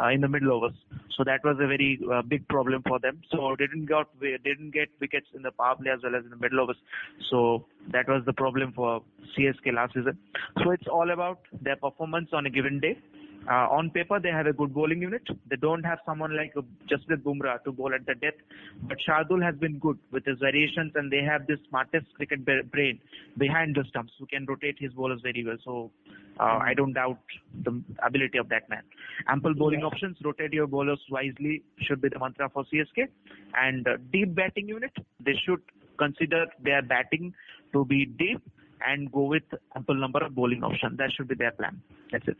uh, 0.00 0.08
in 0.08 0.20
the 0.20 0.28
middle 0.28 0.52
overs. 0.52 0.74
So 1.16 1.22
that 1.24 1.44
was 1.44 1.56
a 1.60 1.66
very 1.66 2.00
uh, 2.12 2.22
big 2.22 2.46
problem 2.48 2.82
for 2.86 2.98
them. 2.98 3.20
So 3.30 3.54
didn't 3.56 3.86
got 3.86 4.08
didn't 4.20 4.72
get 4.72 4.88
wickets 5.00 5.26
in 5.34 5.42
the 5.42 5.52
power 5.52 5.76
play 5.76 5.92
as 5.92 6.00
well 6.02 6.16
as 6.16 6.24
in 6.24 6.30
the 6.30 6.36
middle 6.36 6.60
overs. 6.60 6.76
So 7.30 7.66
that 7.92 8.08
was 8.08 8.22
the 8.26 8.32
problem 8.32 8.72
for 8.72 9.02
CSK 9.36 9.74
last 9.74 9.94
season. 9.94 10.18
So 10.62 10.70
it's 10.70 10.88
all 10.90 11.10
about 11.10 11.40
their 11.62 11.76
performance 11.76 12.30
on 12.32 12.46
a 12.46 12.50
given 12.50 12.80
day. 12.80 12.98
Uh, 13.48 13.68
on 13.70 13.90
paper, 13.90 14.18
they 14.18 14.30
have 14.30 14.46
a 14.46 14.52
good 14.52 14.72
bowling 14.72 15.02
unit. 15.02 15.22
They 15.50 15.56
don't 15.56 15.84
have 15.84 15.98
someone 16.06 16.34
like 16.36 16.52
uh, 16.56 16.62
Jasprit 16.90 17.22
Bumrah 17.22 17.62
to 17.64 17.72
bowl 17.72 17.92
at 17.94 18.06
the 18.06 18.14
death. 18.14 18.34
but 18.88 18.96
Shardul 19.06 19.42
has 19.44 19.54
been 19.56 19.78
good 19.78 19.98
with 20.12 20.24
his 20.24 20.38
variations, 20.38 20.92
and 20.94 21.12
they 21.12 21.22
have 21.22 21.46
the 21.46 21.56
smartest 21.68 22.06
cricket 22.14 22.44
brain 22.44 22.98
behind 23.36 23.74
the 23.76 23.84
stumps 23.90 24.12
who 24.18 24.26
can 24.26 24.46
rotate 24.46 24.76
his 24.78 24.92
bowlers 24.92 25.20
very 25.22 25.44
well. 25.44 25.56
So 25.64 25.90
uh, 26.40 26.58
I 26.62 26.72
don't 26.74 26.94
doubt 26.94 27.18
the 27.62 27.82
ability 28.06 28.38
of 28.38 28.48
that 28.48 28.68
man. 28.70 28.82
Ample 29.28 29.54
bowling 29.54 29.80
Yeah. 29.80 29.86
options, 29.86 30.16
rotate 30.24 30.52
your 30.52 30.66
bowlers 30.66 31.00
wisely 31.10 31.62
should 31.82 32.00
be 32.00 32.08
the 32.08 32.18
mantra 32.18 32.48
for 32.48 32.64
CSK. 32.64 33.08
And 33.54 33.86
uh, 33.86 33.98
deep 34.12 34.34
batting 34.34 34.68
unit, 34.68 34.92
they 35.24 35.34
should 35.46 35.60
consider 35.98 36.46
their 36.62 36.82
batting 36.82 37.34
to 37.72 37.84
be 37.84 38.06
deep 38.06 38.40
and 38.86 39.10
go 39.12 39.22
with 39.24 39.44
ample 39.76 39.94
number 39.94 40.24
of 40.24 40.34
bowling 40.34 40.62
options. 40.64 40.98
That 40.98 41.10
should 41.16 41.28
be 41.28 41.34
their 41.34 41.52
plan. 41.52 41.80
That's 42.10 42.26
it. 42.28 42.36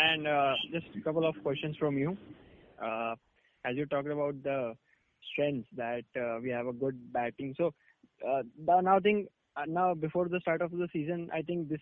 And 0.00 0.28
uh, 0.28 0.54
just 0.72 0.86
a 0.96 1.00
couple 1.00 1.26
of 1.26 1.34
questions 1.42 1.76
from 1.76 1.98
you. 1.98 2.16
Uh, 2.80 3.14
as 3.64 3.74
you 3.76 3.84
talked 3.86 4.08
about 4.08 4.40
the 4.44 4.74
strengths 5.32 5.68
that 5.76 6.04
uh, 6.16 6.38
we 6.40 6.50
have 6.50 6.68
a 6.68 6.72
good 6.72 7.12
batting. 7.12 7.52
So 7.58 7.74
now 8.64 9.00
thing 9.00 9.26
now 9.66 9.94
before 9.94 10.28
the 10.28 10.38
start 10.40 10.62
of 10.62 10.70
the 10.70 10.88
season, 10.92 11.28
I 11.34 11.42
think 11.42 11.68
this 11.68 11.80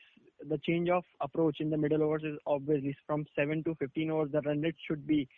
the 0.48 0.58
change 0.66 0.88
of 0.88 1.04
approach 1.20 1.56
in 1.60 1.68
the 1.68 1.76
middle 1.76 2.02
overs 2.02 2.22
is 2.24 2.38
obviously 2.46 2.96
from 3.06 3.26
seven 3.38 3.62
to 3.64 3.74
15 3.74 4.10
overs. 4.10 4.32
The 4.32 4.40
run 4.40 4.62
rate 4.62 4.76
should 4.86 5.06
be 5.06 5.28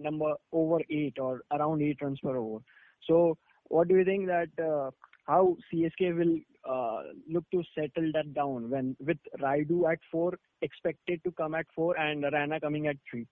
number 0.00 0.32
over 0.50 0.78
eight 0.90 1.18
or 1.20 1.42
around 1.52 1.82
eight 1.82 1.98
runs 2.00 2.20
per 2.20 2.36
over. 2.38 2.60
So 3.06 3.36
what 3.64 3.88
do 3.88 3.96
you 3.96 4.04
think 4.04 4.28
that 4.28 4.48
how 5.28 5.56
CSK 5.72 6.16
will 6.16 6.38
uh, 6.68 7.02
look 7.30 7.44
to 7.52 7.62
settle 7.74 8.10
that 8.14 8.32
down 8.34 8.70
when 8.70 8.96
with 8.98 9.18
Rayudu 9.40 9.92
at 9.92 9.98
four 10.10 10.38
expected 10.62 11.22
to 11.24 11.30
come 11.32 11.54
at 11.54 11.66
four 11.74 11.98
and 11.98 12.24
Raina 12.24 12.60
coming 12.60 12.88
at 12.88 12.96
three? 13.10 13.26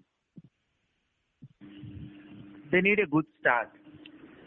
They 2.70 2.80
need 2.80 2.98
a 3.00 3.06
good 3.06 3.26
start. 3.40 3.70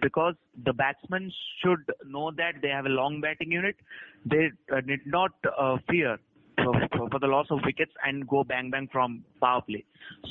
because 0.02 0.36
the 0.66 0.74
batsmen 0.74 1.32
should 1.62 1.84
know 2.06 2.32
that 2.32 2.62
they 2.62 2.70
have 2.70 2.86
a 2.86 2.90
long 2.90 3.22
batting 3.22 3.52
unit. 3.52 3.76
They 4.26 4.50
uh, 4.72 4.82
need 4.86 5.02
not 5.06 5.32
uh, 5.58 5.78
fear 5.90 6.18
for, 6.64 6.74
for 7.12 7.20
the 7.20 7.28
loss 7.28 7.48
of 7.50 7.60
wickets 7.66 7.92
and 8.06 8.28
go 8.28 8.44
bang 8.44 8.70
bang 8.70 8.88
from 8.92 9.24
power 9.40 9.62
play. 9.62 9.84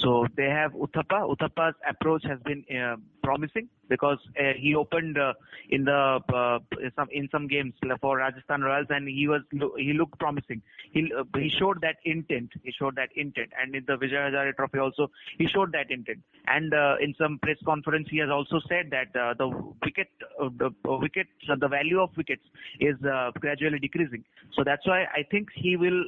So 0.03 0.27
they 0.37 0.49
have 0.49 0.73
Uthappa. 0.73 1.35
Uthappa's 1.35 1.75
approach 1.89 2.25
has 2.25 2.39
been 2.45 2.65
uh, 2.75 2.97
promising 3.23 3.69
because 3.89 4.19
uh, 4.39 4.53
he 4.59 4.75
opened 4.75 5.19
uh, 5.19 5.33
in 5.71 5.85
the 5.85 6.21
uh, 6.33 6.59
some 6.97 7.09
in 7.13 7.29
some 7.33 7.47
games 7.49 7.75
for 8.01 8.19
Rajasthan 8.19 8.63
Royals 8.63 8.87
and 8.91 9.09
he 9.09 9.29
was 9.29 9.43
he 9.77 9.93
looked 9.93 10.19
promising. 10.19 10.63
He 10.93 11.11
he 11.37 11.51
showed 11.59 11.81
that 11.83 11.97
intent. 12.05 12.51
He 12.63 12.73
showed 12.79 12.97
that 12.97 13.11
intent, 13.17 13.51
and 13.61 13.75
in 13.75 13.85
the 13.87 13.97
Vijay 13.97 14.31
Hazare 14.31 14.55
Trophy 14.57 14.79
also 14.79 15.11
he 15.39 15.47
showed 15.47 15.73
that 15.73 15.91
intent. 15.91 16.21
And 16.47 16.73
uh, 16.73 16.97
in 17.01 17.15
some 17.19 17.39
press 17.43 17.59
conference 17.65 18.09
he 18.11 18.19
has 18.19 18.31
also 18.31 18.61
said 18.69 18.91
that 18.91 19.19
uh, 19.19 19.35
the 19.35 19.49
wicket 19.83 20.09
the 20.39 20.71
wicket 20.85 21.27
the 21.59 21.69
value 21.69 22.01
of 22.01 22.11
wickets 22.17 22.43
is 22.81 22.97
gradually 23.41 23.79
decreasing. 23.79 24.25
So 24.55 24.65
that's 24.65 24.87
why 24.87 25.05
I 25.05 25.23
think 25.31 25.49
he 25.55 25.77
will 25.77 26.05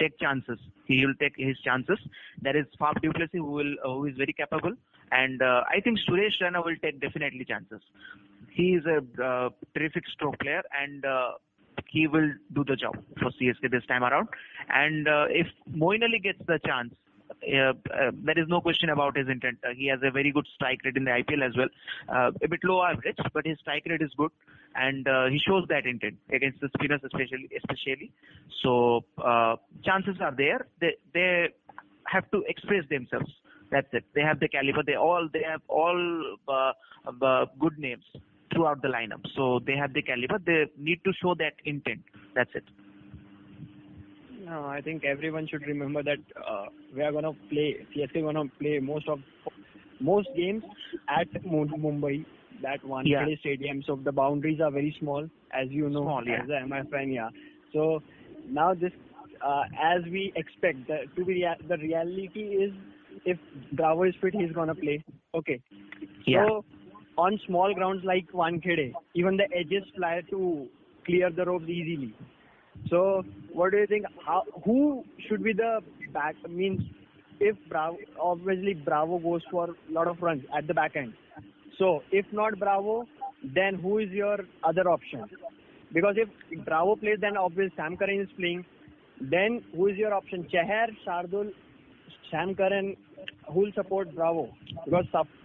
take 0.00 0.18
chances. 0.18 0.58
He 0.86 1.04
will 1.04 1.14
take 1.20 1.34
his 1.36 1.58
chances. 1.58 1.98
There 2.40 2.56
is 2.56 2.66
Faf 2.80 3.00
du 3.02 3.12
who 3.32 3.44
will 3.44 3.74
uh, 3.84 3.92
who 3.94 4.06
is 4.06 4.16
very 4.16 4.32
capable, 4.32 4.72
and 5.12 5.42
uh, 5.42 5.62
I 5.68 5.80
think 5.80 5.98
Suresh 6.08 6.40
Raina 6.42 6.64
will 6.64 6.76
take 6.82 7.00
definitely 7.00 7.44
chances. 7.44 7.80
He 8.50 8.74
is 8.74 8.84
a 8.86 8.98
uh, 9.22 9.50
terrific 9.74 10.04
stroke 10.08 10.38
player, 10.40 10.62
and 10.82 11.04
uh, 11.04 11.32
he 11.88 12.06
will 12.06 12.30
do 12.54 12.64
the 12.64 12.76
job 12.76 12.96
for 13.20 13.30
CSK 13.30 13.70
this 13.70 13.84
time 13.86 14.04
around. 14.04 14.28
And 14.68 15.08
uh, 15.08 15.26
if 15.28 15.46
Moeen 15.72 16.02
Ali 16.02 16.18
gets 16.18 16.40
the 16.46 16.58
chance, 16.64 16.94
uh, 17.30 17.70
uh, 17.70 18.10
there 18.24 18.38
is 18.38 18.48
no 18.48 18.60
question 18.60 18.90
about 18.90 19.16
his 19.16 19.28
intent. 19.28 19.58
Uh, 19.64 19.70
he 19.76 19.86
has 19.86 20.00
a 20.02 20.10
very 20.10 20.32
good 20.32 20.46
strike 20.54 20.80
rate 20.84 20.96
in 20.96 21.04
the 21.04 21.10
IPL 21.10 21.46
as 21.46 21.56
well. 21.56 21.68
Uh, 22.08 22.30
a 22.42 22.48
bit 22.48 22.60
low 22.64 22.82
average, 22.82 23.16
but 23.32 23.46
his 23.46 23.58
strike 23.60 23.86
rate 23.86 24.02
is 24.02 24.10
good, 24.16 24.30
and 24.74 25.06
he 25.32 25.38
shows 25.46 25.64
that 25.68 25.86
intent 25.86 26.16
against 26.32 26.60
the 26.60 26.68
spinners, 26.76 27.00
especially. 27.04 27.48
Especially, 27.56 28.10
so 28.62 29.04
chances 29.84 30.16
are 30.20 30.34
there. 30.36 30.66
They 30.80 30.96
they 31.14 31.48
have 32.06 32.30
to 32.30 32.42
express 32.48 32.84
themselves. 32.88 33.30
That's 33.70 33.88
it. 33.92 34.04
They 34.14 34.22
have 34.22 34.40
the 34.40 34.48
caliber. 34.48 34.82
They 34.82 34.96
all 34.96 35.28
they 35.32 35.42
have 35.48 35.62
all 35.68 36.36
good 37.58 37.78
names 37.78 38.04
throughout 38.52 38.82
the 38.82 38.88
lineup. 38.88 39.24
So 39.36 39.60
they 39.64 39.76
have 39.76 39.92
the 39.92 40.02
caliber. 40.02 40.38
They 40.44 40.66
need 40.76 41.02
to 41.04 41.12
show 41.22 41.34
that 41.36 41.54
intent. 41.64 42.00
That's 42.34 42.50
it. 42.54 42.64
No, 44.50 44.66
I 44.66 44.80
think 44.80 45.04
everyone 45.04 45.46
should 45.46 45.62
remember 45.62 46.02
that 46.02 46.18
uh, 46.44 46.66
we 46.94 47.02
are 47.02 47.12
gonna 47.12 47.32
play 47.50 47.86
CSK 47.94 48.22
gonna 48.22 48.46
play 48.58 48.80
most 48.80 49.08
of 49.08 49.20
most 50.00 50.28
games 50.36 50.64
at 51.08 51.28
Mumbai, 51.44 52.24
that 52.60 52.84
one 52.84 53.06
yeah. 53.06 53.26
stadium. 53.38 53.84
So 53.86 53.94
the 54.04 54.10
boundaries 54.10 54.60
are 54.60 54.72
very 54.72 54.94
small, 54.98 55.28
as 55.52 55.68
you 55.70 55.88
know, 55.88 56.02
small, 56.02 56.24
yeah. 56.26 56.42
as 56.42 56.48
a 56.48 56.60
MI 56.62 56.82
fan, 56.90 57.12
yeah. 57.12 57.28
So 57.72 58.02
now 58.48 58.74
this, 58.74 58.90
uh, 59.46 59.62
as 59.80 60.02
we 60.04 60.32
expect, 60.34 60.88
the, 60.88 61.04
to 61.14 61.24
be 61.24 61.34
rea- 61.34 61.68
the 61.68 61.76
reality 61.76 62.40
is, 62.64 62.72
if 63.24 63.38
Bravo 63.74 64.02
is 64.02 64.14
fit, 64.20 64.34
he's 64.34 64.52
gonna 64.52 64.74
play. 64.74 65.04
Okay. 65.32 65.60
Yeah. 66.26 66.46
So 66.46 66.64
on 67.18 67.38
small 67.46 67.72
grounds 67.72 68.02
like 68.04 68.26
Wankhede, 68.32 68.94
even 69.14 69.36
the 69.36 69.44
edges 69.56 69.84
fly 69.96 70.22
to 70.30 70.66
clear 71.06 71.30
the 71.30 71.44
ropes 71.44 71.68
easily. 71.68 72.14
So, 72.88 73.24
what 73.52 73.72
do 73.72 73.78
you 73.78 73.86
think? 73.86 74.06
How 74.24 74.44
who 74.64 75.04
should 75.28 75.42
be 75.42 75.52
the 75.52 75.80
back? 76.12 76.34
Means 76.48 76.80
if 77.40 77.56
Bravo, 77.68 77.96
obviously 78.20 78.74
Bravo 78.74 79.18
goes 79.18 79.42
for 79.50 79.70
a 79.70 79.92
lot 79.92 80.08
of 80.08 80.20
runs 80.22 80.42
at 80.56 80.66
the 80.66 80.74
back 80.74 80.96
end. 80.96 81.14
So, 81.78 82.02
if 82.12 82.26
not 82.32 82.58
Bravo, 82.58 83.06
then 83.54 83.76
who 83.76 83.98
is 83.98 84.10
your 84.10 84.38
other 84.62 84.88
option? 84.88 85.24
Because 85.92 86.16
if 86.16 86.64
Bravo 86.64 86.96
plays, 86.96 87.18
then 87.20 87.36
obviously 87.36 87.74
Sam 87.76 87.96
Curran 87.96 88.20
is 88.20 88.28
playing. 88.36 88.64
Then 89.20 89.62
who 89.74 89.88
is 89.88 89.96
your 89.96 90.14
option? 90.14 90.46
Chahar, 90.52 90.88
Shardul, 91.06 91.50
Sam 92.30 92.54
Curran, 92.54 92.96
who 93.52 93.60
will 93.60 93.72
support 93.74 94.14
Bravo? 94.14 94.50
Because 94.84 95.04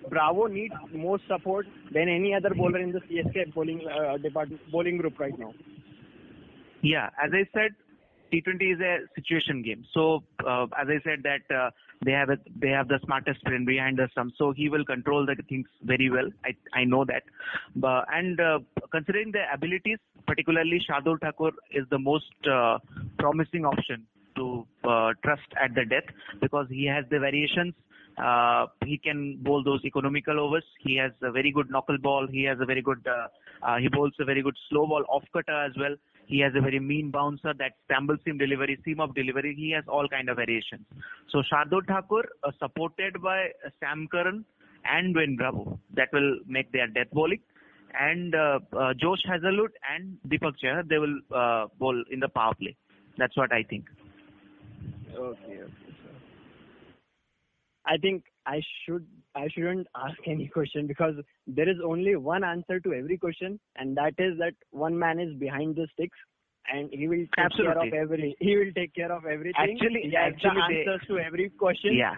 Bravo 0.09 0.45
needs 0.47 0.75
more 0.93 1.19
support 1.27 1.67
than 1.93 2.07
any 2.09 2.33
other 2.33 2.53
bowler 2.53 2.79
in 2.79 2.91
the 2.91 2.99
CSK 2.99 3.53
bowling 3.53 3.81
uh, 3.87 4.17
department, 4.17 4.61
bowling 4.71 4.97
group 4.97 5.19
right 5.19 5.37
now. 5.37 5.53
Yeah, 6.85 7.09
as 7.23 7.31
I 7.33 7.47
said, 7.51 7.71
T20 8.31 8.75
is 8.75 8.79
a 8.79 8.97
situation 9.15 9.63
game. 9.63 9.83
So 9.91 10.23
uh, 10.45 10.65
as 10.79 10.87
I 10.87 10.99
said 11.03 11.23
that 11.23 11.55
uh, 11.55 11.71
they 12.03 12.11
have 12.11 12.29
a, 12.29 12.37
they 12.61 12.69
have 12.69 12.87
the 12.87 12.99
smartest 13.05 13.43
brain 13.43 13.65
behind 13.65 13.97
the 13.97 14.07
stump, 14.11 14.33
so 14.37 14.51
he 14.51 14.69
will 14.69 14.85
control 14.85 15.25
the 15.25 15.35
things 15.49 15.65
very 15.83 16.11
well. 16.11 16.29
I 16.43 16.51
I 16.79 16.83
know 16.83 17.03
that, 17.05 17.23
but, 17.75 18.05
and 18.13 18.39
uh, 18.39 18.59
considering 18.91 19.31
the 19.31 19.45
abilities, 19.51 19.97
particularly 20.27 20.79
Shardul 20.87 21.19
Thakur 21.19 21.51
is 21.71 21.85
the 21.89 21.97
most 21.97 22.33
uh, 22.51 22.77
promising 23.17 23.65
option 23.65 24.05
to 24.35 24.67
uh, 24.83 25.13
trust 25.23 25.49
at 25.59 25.73
the 25.73 25.85
death 25.85 26.09
because 26.41 26.67
he 26.69 26.85
has 26.85 27.05
the 27.09 27.19
variations. 27.19 27.73
Uh, 28.23 28.67
he 28.85 28.97
can 28.97 29.37
bowl 29.41 29.63
those 29.63 29.83
economical 29.85 30.39
overs. 30.39 30.63
He 30.81 30.95
has 30.97 31.11
a 31.21 31.31
very 31.31 31.51
good 31.51 31.71
knuckle 31.71 31.97
ball. 31.97 32.27
He 32.31 32.43
has 32.43 32.59
a 32.61 32.65
very 32.65 32.81
good. 32.81 33.07
he 33.79 33.87
bowls 33.87 34.13
a 34.19 34.25
very 34.25 34.43
good 34.43 34.55
slow 34.69 34.85
ball 34.87 35.03
off 35.09 35.23
cutter 35.33 35.65
as 35.65 35.71
well 35.77 35.95
he 36.25 36.39
has 36.39 36.53
a 36.55 36.61
very 36.61 36.79
mean 36.79 37.11
bouncer 37.11 37.53
that 37.57 37.73
stumbles 37.85 38.19
seam 38.25 38.37
delivery, 38.37 38.77
seam 38.83 38.99
of 38.99 39.13
delivery. 39.15 39.55
He 39.55 39.71
has 39.71 39.83
all 39.87 40.07
kind 40.07 40.29
of 40.29 40.37
variations. 40.37 40.85
So 41.29 41.43
Shardul 41.51 41.85
Thakur, 41.87 42.23
uh, 42.43 42.51
supported 42.59 43.21
by 43.21 43.45
uh, 43.65 43.69
Sam 43.79 44.07
Curran 44.11 44.45
and 44.85 45.15
Dwayne 45.15 45.37
Bravo, 45.37 45.79
that 45.95 46.09
will 46.13 46.39
make 46.47 46.71
their 46.71 46.87
death 46.87 47.07
bowling. 47.13 47.39
And 47.99 48.35
uh, 48.35 48.59
uh, 48.77 48.93
Josh 48.99 49.19
Hazlewood 49.25 49.71
and 49.93 50.17
Deepak 50.27 50.55
Chahar, 50.61 50.83
they 50.87 50.97
will 50.97 51.19
bowl 51.79 52.03
in 52.11 52.19
the 52.19 52.29
power 52.29 52.53
play. 52.55 52.75
That's 53.17 53.37
what 53.37 53.53
I 53.53 53.63
think. 53.63 53.85
Okay, 55.15 55.59
okay. 55.61 55.71
I 57.85 57.97
think 57.97 58.23
I 58.45 58.61
should 58.83 59.05
I 59.35 59.47
shouldn't 59.53 59.87
ask 59.95 60.17
any 60.27 60.47
question 60.47 60.87
because 60.87 61.15
there 61.47 61.69
is 61.69 61.77
only 61.83 62.15
one 62.15 62.43
answer 62.43 62.79
to 62.79 62.93
every 62.93 63.17
question, 63.17 63.59
and 63.75 63.95
that 63.97 64.13
is 64.17 64.37
that 64.39 64.53
one 64.71 64.97
man 64.97 65.19
is 65.19 65.35
behind 65.35 65.75
the 65.75 65.87
sticks, 65.93 66.17
and 66.71 66.89
he 66.91 67.07
will 67.07 67.25
take 67.35 67.45
Absolutely. 67.45 67.91
care 67.91 68.03
of 68.03 68.11
every. 68.11 68.35
He 68.39 68.55
will 68.55 68.71
take 68.73 68.93
care 68.95 69.11
of 69.11 69.25
everything. 69.25 69.53
Actually, 69.57 70.01
he 70.03 70.15
has 70.15 70.33
actually 70.33 70.55
the 70.55 70.79
answers 70.79 71.01
they, 71.07 71.13
to 71.15 71.19
every 71.19 71.49
question. 71.49 71.95
Yeah. 71.95 72.15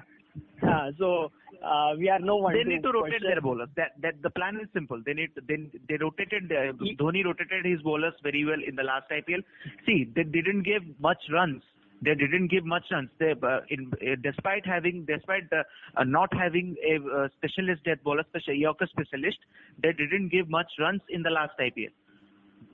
Uh, 0.61 0.91
so 0.99 1.31
uh, 1.65 1.93
we 1.97 2.09
are 2.09 2.19
no 2.19 2.35
one. 2.37 2.53
They 2.53 2.63
need 2.63 2.83
to 2.83 2.91
rotate 2.91 3.13
question. 3.13 3.29
their 3.29 3.41
bowlers. 3.41 3.69
That 3.75 3.91
that 4.01 4.21
the 4.21 4.29
plan 4.29 4.59
is 4.61 4.67
simple. 4.73 5.01
They 5.05 5.13
need 5.13 5.31
they 5.47 5.57
they 5.89 5.97
rotated. 5.97 6.51
Uh, 6.51 6.73
Dhoni 6.99 7.25
rotated 7.25 7.65
his 7.65 7.81
bowlers 7.81 8.13
very 8.23 8.45
well 8.45 8.61
in 8.65 8.75
the 8.75 8.83
last 8.83 9.09
IPL. 9.09 9.43
See, 9.85 10.11
they 10.15 10.23
didn't 10.23 10.63
give 10.63 10.83
much 10.99 11.21
runs 11.31 11.63
they 12.01 12.13
didn't 12.15 12.49
give 12.49 12.65
much 12.65 12.85
runs. 12.91 13.09
They, 13.19 13.31
uh, 13.31 13.59
in, 13.69 13.91
uh, 13.93 14.15
despite 14.21 14.65
having, 14.65 15.05
despite 15.07 15.43
uh, 15.51 15.63
uh 15.95 16.03
not 16.03 16.33
having 16.33 16.75
a 16.85 16.95
uh, 16.95 17.27
specialist 17.37 17.83
death 17.85 17.97
bowler, 18.03 18.23
special 18.29 18.53
Yorker 18.53 18.87
specialist, 18.87 19.37
they 19.81 19.93
didn't 19.93 20.29
give 20.29 20.49
much 20.49 20.71
runs 20.79 21.01
in 21.09 21.23
the 21.23 21.29
last 21.29 21.53
IPL. 21.59 21.91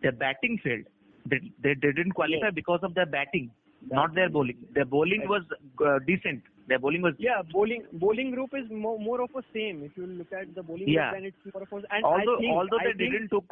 Their 0.01 0.11
batting 0.11 0.59
failed. 0.63 0.85
They, 1.25 1.39
they, 1.63 1.73
didn't 1.75 2.11
qualify 2.11 2.49
because 2.53 2.81
of 2.83 2.95
their 2.95 3.05
batting, 3.05 3.49
That's 3.83 3.93
not 3.93 4.13
their 4.13 4.29
bowling. 4.29 4.57
Their 4.73 4.83
bowling 4.83 5.23
was 5.25 5.43
uh, 5.85 5.99
decent. 6.05 6.43
Their 6.67 6.79
bowling 6.79 7.01
was 7.01 7.13
yeah. 7.17 7.41
Bowling 7.51 7.85
bowling 7.93 8.31
group 8.31 8.51
is 8.53 8.69
more, 8.69 8.99
more 8.99 9.21
of 9.21 9.29
a 9.35 9.43
same. 9.53 9.83
If 9.83 9.95
you 9.95 10.05
look 10.05 10.31
at 10.33 10.53
the 10.53 10.63
bowling 10.63 10.87
yeah. 10.87 11.11
group, 11.11 11.33
it's 11.45 11.53
more 11.53 11.63
of 11.63 11.71
a 11.71 11.93
and 11.93 12.03
although 12.05 12.37
think, 12.39 12.51
although 12.51 12.79
they 12.83 13.05
didn't 13.05 13.29
took 13.29 13.45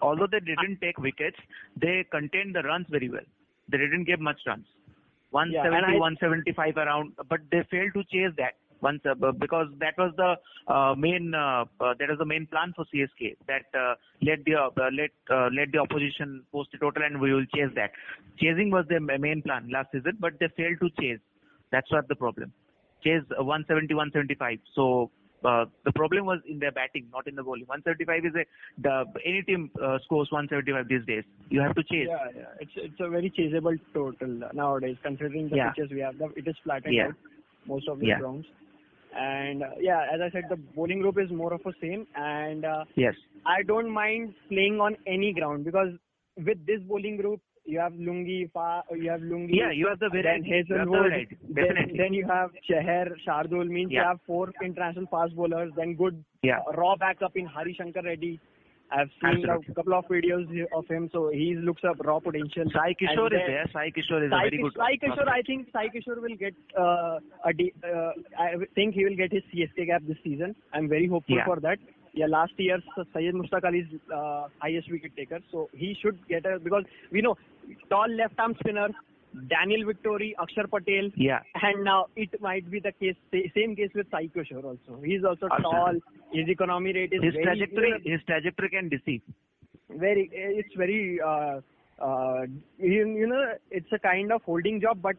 although 0.00 0.26
they 0.30 0.40
didn't 0.40 0.80
take 0.80 0.98
wickets, 0.98 1.36
they 1.80 2.04
contained 2.10 2.54
the 2.54 2.62
runs 2.62 2.86
very 2.90 3.08
well. 3.08 3.26
They 3.68 3.78
didn't 3.78 4.04
give 4.04 4.20
much 4.20 4.40
runs. 4.46 4.66
170, 5.32 5.92
yeah, 5.92 5.98
175 5.98 6.76
around, 6.76 7.12
but 7.28 7.40
they 7.50 7.64
failed 7.70 7.92
to 7.94 8.04
chase 8.04 8.34
that 8.36 8.54
once 8.82 9.00
uh, 9.08 9.14
because 9.38 9.68
that 9.78 9.94
was 9.96 10.12
the 10.16 10.34
uh, 10.72 10.94
main 10.94 11.32
uh, 11.34 11.64
uh, 11.80 11.94
that 11.98 12.08
was 12.08 12.18
the 12.18 12.26
main 12.26 12.46
plan 12.46 12.72
for 12.76 12.84
CSK 12.92 13.36
that 13.46 13.66
uh, 13.78 13.94
let 14.20 14.44
the 14.44 14.56
uh, 14.56 14.90
let 14.92 15.10
let 15.54 15.72
the 15.72 15.78
opposition 15.78 16.42
post 16.52 16.70
a 16.74 16.78
total 16.78 17.02
and 17.04 17.20
we 17.20 17.32
will 17.32 17.46
chase 17.54 17.72
that. 17.76 17.92
Chasing 18.38 18.70
was 18.70 18.84
the 18.88 19.00
main 19.00 19.42
plan 19.42 19.68
last 19.72 19.88
season, 19.92 20.18
but 20.20 20.34
they 20.40 20.48
failed 20.56 20.78
to 20.80 20.90
chase. 21.00 21.20
That's 21.70 21.90
what 21.90 22.08
the 22.08 22.16
problem. 22.16 22.52
Chase 23.02 23.22
170, 23.30 23.94
175. 23.94 24.58
So 24.74 25.10
uh, 25.44 25.64
the 25.84 25.92
problem 25.92 26.26
was 26.26 26.40
in 26.48 26.58
their 26.58 26.72
batting, 26.72 27.08
not 27.12 27.26
in 27.26 27.34
the 27.34 27.42
bowling. 27.42 27.66
175 27.66 28.24
is 28.24 28.34
a 28.34 28.44
the 28.80 29.04
any 29.24 29.42
team 29.42 29.70
uh, 29.82 29.98
scores 30.04 30.28
175 30.30 30.88
these 30.88 31.06
days. 31.06 31.24
You 31.50 31.60
have 31.60 31.74
to 31.74 31.82
chase. 31.82 32.08
Yeah, 32.08 32.28
yeah. 32.34 32.42
It's 32.60 32.72
it's 32.76 33.00
a 33.00 33.08
very 33.08 33.30
chaseable 33.30 33.78
total 33.94 34.48
nowadays, 34.52 34.96
considering 35.02 35.48
the 35.48 35.56
yeah. 35.56 35.70
pitches 35.70 35.90
we 35.90 36.00
have. 36.00 36.14
It 36.36 36.46
is 36.46 36.56
flattened 36.64 36.94
yeah. 36.94 37.08
out 37.08 37.14
most 37.66 37.88
of 37.88 37.98
the 37.98 38.06
yeah. 38.06 38.18
grounds. 38.18 38.46
And 39.14 39.62
uh, 39.62 39.66
yeah, 39.80 40.06
as 40.12 40.20
I 40.20 40.30
said, 40.30 40.44
the 40.48 40.56
bowling 40.56 41.00
group 41.00 41.18
is 41.18 41.30
more 41.30 41.52
of 41.52 41.60
a 41.66 41.72
same. 41.80 42.06
And 42.14 42.64
uh, 42.64 42.84
yes, 42.96 43.14
I 43.46 43.62
don't 43.62 43.90
mind 43.90 44.34
playing 44.48 44.80
on 44.80 44.96
any 45.06 45.32
ground 45.32 45.64
because 45.64 45.88
with 46.36 46.64
this 46.66 46.80
bowling 46.88 47.16
group, 47.18 47.40
you 47.64 47.78
have 47.78 47.92
Lungi, 47.92 48.50
Fa, 48.52 48.82
you 48.94 49.10
have 49.10 49.20
Lungi. 49.20 49.50
Yeah, 49.52 49.70
you 49.72 49.86
have 49.88 49.98
the 49.98 50.08
then 50.12 50.22
variety. 50.22 50.50
Hazlewood. 50.68 51.36
Then, 51.48 51.96
then 51.96 52.12
you 52.12 52.26
have 52.28 52.50
Chahar, 52.68 53.08
Shardul. 53.26 53.68
Means 53.68 53.92
you 53.92 54.00
have 54.00 54.18
four 54.26 54.50
international 54.62 55.06
fast 55.10 55.34
bowlers. 55.36 55.72
Then 55.76 55.94
good 55.94 56.22
Yeah. 56.42 56.58
uh, 56.68 56.72
raw 56.72 56.96
backup 56.96 57.36
in 57.36 57.46
Hari 57.46 57.74
Shankar 57.74 58.02
Reddy. 58.02 58.40
I've 58.94 59.08
seen 59.22 59.48
Absolutely. 59.48 59.72
a 59.72 59.74
couple 59.74 59.94
of 59.94 60.04
videos 60.06 60.66
of 60.76 60.86
him, 60.86 61.08
so 61.14 61.30
he 61.32 61.54
looks 61.54 61.82
up 61.82 61.96
raw 62.04 62.18
potential. 62.20 62.64
Sai 62.74 62.92
Kishore 63.00 63.32
is 63.32 63.40
there. 63.46 63.64
Sai 63.72 63.90
Kishore 63.90 64.26
is 64.26 64.30
a 64.30 64.34
Sai, 64.34 64.42
very 64.50 64.58
good. 64.62 64.74
Sai 64.76 64.96
Kishore. 65.02 65.28
I 65.28 65.40
think 65.42 65.68
Sai 65.72 65.86
Kishore 65.88 66.20
will 66.20 66.36
get 66.36 66.52
uh, 66.78 67.18
a 67.42 67.52
de- 67.54 67.72
uh, 67.82 68.12
I 68.38 68.56
think 68.74 68.94
he 68.94 69.04
will 69.04 69.16
get 69.16 69.32
his 69.32 69.42
CSK 69.50 69.86
cap 69.86 70.02
this 70.06 70.18
season. 70.22 70.54
I'm 70.74 70.88
very 70.90 71.06
hopeful 71.06 71.36
Yeah. 71.36 71.46
for 71.46 71.58
that. 71.60 71.78
Yeah, 72.14 72.26
last 72.26 72.52
year 72.58 72.78
Syed 73.14 73.34
Mushtaq 73.34 73.64
Ali 73.64 73.78
is 73.80 74.00
uh, 74.14 74.48
highest 74.60 74.90
wicket 74.90 75.16
taker, 75.16 75.40
so 75.50 75.70
he 75.72 75.96
should 76.00 76.18
get 76.28 76.44
a 76.44 76.58
because 76.58 76.84
we 77.10 77.22
know 77.22 77.36
tall 77.88 78.06
left 78.08 78.34
arm 78.38 78.54
spinner 78.60 78.88
Daniel 79.48 79.84
Vettori, 79.90 80.32
Akshar 80.38 80.68
Patel, 80.70 81.08
Yeah. 81.16 81.40
and 81.54 81.82
now 81.84 82.08
it 82.16 82.38
might 82.42 82.70
be 82.70 82.80
the 82.80 82.92
case 82.92 83.16
same 83.54 83.74
case 83.76 83.90
with 83.94 84.10
Sai 84.10 84.26
Kishore 84.26 84.62
also. 84.62 85.00
He's 85.02 85.24
also 85.24 85.46
Absolutely. 85.50 85.62
tall. 85.62 85.94
His 86.34 86.48
economy 86.48 86.92
rate 86.92 87.12
is 87.14 87.22
His 87.22 87.32
very 87.32 87.44
trajectory, 87.46 87.92
his 88.04 88.20
trajectory 88.26 88.68
can 88.68 88.88
deceive. 88.90 89.22
very 90.02 90.28
it's 90.32 90.74
very 90.76 91.18
uh, 91.30 91.60
uh, 91.98 92.42
you, 92.78 93.08
you 93.22 93.26
know 93.26 93.42
it's 93.70 93.90
a 93.92 93.98
kind 93.98 94.32
of 94.32 94.42
holding 94.42 94.80
job 94.82 95.00
but 95.00 95.16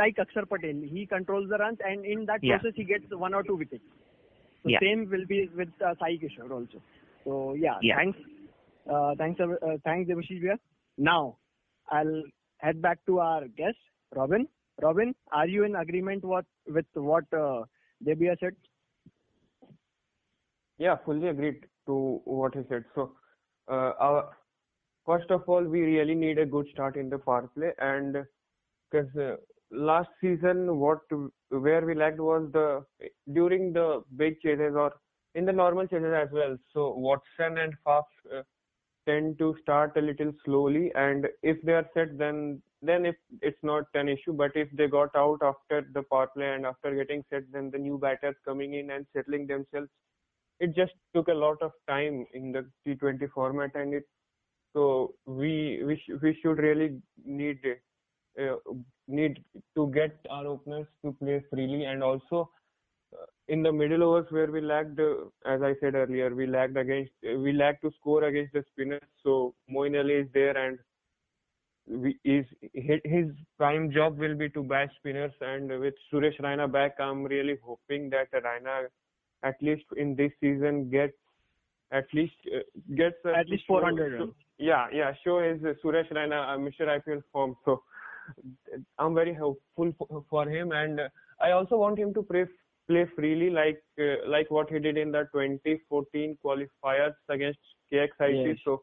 like 0.00 0.16
Akshar 0.16 0.48
Patel 0.48 0.80
he 0.96 1.04
controls 1.04 1.50
the 1.50 1.58
runs 1.58 1.78
and 1.84 2.06
in 2.06 2.24
that 2.26 2.42
Yeah. 2.42 2.56
process 2.58 2.72
he 2.76 2.84
gets 2.84 3.04
one 3.26 3.34
or 3.34 3.42
two 3.42 3.56
wickets 3.56 3.84
so 4.62 4.70
Yeah. 4.70 4.78
same 4.80 5.08
will 5.10 5.26
be 5.26 5.48
with 5.56 5.68
uh, 5.84 5.94
Sai 6.00 6.16
Kishore 6.22 6.50
also 6.50 6.82
so 7.24 7.54
yeah, 7.54 7.78
Yeah. 7.82 7.96
thanks 7.96 8.18
uh, 8.92 9.14
thanks 9.18 9.40
uh, 9.40 9.76
thanks 9.84 10.10
Devashish 10.10 10.42
Bhaiya. 10.42 10.58
now 10.98 11.36
I'll 11.90 12.22
head 12.58 12.80
back 12.82 12.98
to 13.06 13.18
our 13.20 13.48
guest 13.48 13.76
Robin 14.14 14.46
Robin 14.80 15.14
are 15.32 15.46
you 15.46 15.64
in 15.64 15.76
agreement 15.76 16.24
what 16.24 16.44
with 16.66 16.86
what 16.94 17.24
uh, 17.32 17.62
Debia 18.06 18.36
said 18.40 18.54
Yeah, 20.78 20.96
fully 21.04 21.28
agreed 21.28 21.66
to 21.86 22.20
what 22.24 22.54
he 22.54 22.62
said. 22.68 22.84
So, 22.94 23.12
uh, 23.70 23.92
our 24.00 24.30
first 25.06 25.30
of 25.30 25.42
all, 25.46 25.62
we 25.62 25.80
really 25.82 26.14
need 26.14 26.38
a 26.38 26.46
good 26.46 26.66
start 26.72 26.96
in 26.96 27.08
the 27.08 27.18
power 27.18 27.48
play, 27.54 27.70
and 27.78 28.16
because 28.90 29.14
uh, 29.16 29.36
last 29.72 30.10
season, 30.20 30.78
what 30.78 31.00
where 31.50 31.84
we 31.86 31.94
lacked 31.94 32.20
was 32.20 32.50
the 32.52 32.84
during 33.32 33.72
the 33.72 34.02
big 34.16 34.40
chases 34.40 34.74
or 34.76 34.92
in 35.34 35.44
the 35.46 35.52
normal 35.52 35.86
chases 35.86 36.14
as 36.14 36.28
well. 36.32 36.56
So 36.72 36.94
Watson 36.96 37.58
and 37.58 37.74
Faf 37.86 38.04
uh, 38.34 38.42
tend 39.06 39.38
to 39.38 39.54
start 39.62 39.96
a 39.96 40.00
little 40.00 40.32
slowly, 40.44 40.92
and 40.94 41.28
if 41.42 41.60
they 41.62 41.72
are 41.72 41.88
set, 41.94 42.18
then 42.18 42.62
then 42.82 43.06
if 43.06 43.16
it's 43.42 43.62
not 43.62 43.84
an 43.94 44.08
issue. 44.08 44.32
But 44.32 44.52
if 44.56 44.68
they 44.72 44.88
got 44.88 45.14
out 45.16 45.40
after 45.42 45.86
the 45.92 46.02
power 46.04 46.28
play 46.36 46.54
and 46.54 46.66
after 46.66 46.94
getting 46.94 47.24
set, 47.30 47.44
then 47.52 47.70
the 47.70 47.78
new 47.78 47.98
batters 47.98 48.36
coming 48.44 48.74
in 48.74 48.90
and 48.90 49.06
settling 49.14 49.46
themselves 49.46 49.88
it 50.60 50.74
just 50.74 50.92
took 51.14 51.28
a 51.28 51.34
lot 51.34 51.56
of 51.62 51.72
time 51.88 52.24
in 52.34 52.52
the 52.52 52.64
T20 52.86 53.26
format, 53.34 53.70
and 53.74 53.94
it 53.94 54.04
so 54.74 55.14
we 55.26 55.82
we 55.84 55.96
sh- 55.96 56.18
we 56.22 56.38
should 56.42 56.58
really 56.58 57.00
need 57.24 57.58
uh, 58.40 58.56
need 59.12 59.42
to 59.76 59.90
get 59.94 60.18
our 60.30 60.46
openers 60.46 60.86
to 61.04 61.12
play 61.12 61.42
freely, 61.50 61.84
and 61.84 62.02
also 62.02 62.50
uh, 63.12 63.26
in 63.48 63.62
the 63.62 63.72
middle 63.72 64.02
overs 64.02 64.26
where 64.30 64.50
we 64.50 64.60
lacked, 64.60 64.98
uh, 64.98 65.24
as 65.46 65.62
I 65.62 65.74
said 65.80 65.94
earlier, 65.94 66.34
we 66.34 66.46
lacked 66.46 66.76
against 66.76 67.12
we 67.22 67.52
lacked 67.52 67.82
to 67.82 67.92
score 68.00 68.24
against 68.24 68.52
the 68.54 68.64
spinners. 68.72 69.02
So 69.22 69.54
Moeen 69.70 69.98
Ali 69.98 70.14
is 70.14 70.28
there, 70.34 70.56
and 70.56 70.78
we, 71.86 72.16
is 72.24 72.46
his 72.74 73.26
prime 73.58 73.90
job 73.90 74.18
will 74.18 74.34
be 74.36 74.48
to 74.50 74.62
bash 74.62 74.90
spinners, 74.98 75.32
and 75.40 75.68
with 75.80 75.94
Suresh 76.12 76.40
Raina 76.40 76.70
back, 76.70 76.98
I'm 77.00 77.24
really 77.24 77.58
hoping 77.62 78.10
that 78.10 78.30
Raina 78.32 78.86
at 79.44 79.56
least 79.60 79.84
in 79.96 80.14
this 80.14 80.30
season 80.40 80.88
gets 80.90 81.14
at 81.90 82.06
least 82.14 82.34
uh, 82.54 82.60
gets 82.96 83.16
At 83.36 83.48
least 83.48 83.64
400 83.66 84.12
show- 84.12 84.18
runs. 84.24 84.34
Yeah, 84.58 84.86
yeah. 84.92 85.12
Show 85.24 85.40
his 85.40 85.62
uh, 85.64 85.74
Suresh 85.84 86.10
Raina 86.12 86.54
uh, 86.54 86.58
Mr. 86.58 86.86
IPL 86.86 87.22
form. 87.32 87.56
So 87.64 87.82
I'm 88.98 89.14
very 89.14 89.34
hopeful 89.34 89.92
for, 90.30 90.48
him, 90.48 90.72
and 90.72 91.00
I 91.40 91.52
also 91.52 91.76
want 91.76 91.98
him 91.98 92.14
to 92.14 92.22
play 92.22 92.46
play 92.88 93.06
freely 93.14 93.48
like 93.50 93.82
uh, 94.00 94.28
like 94.28 94.50
what 94.50 94.68
he 94.70 94.78
did 94.78 94.96
in 94.96 95.12
the 95.12 95.28
2014 95.32 96.36
qualifiers 96.44 97.14
against 97.28 97.58
KXIP. 97.92 98.46
Yes. 98.46 98.56
So 98.64 98.82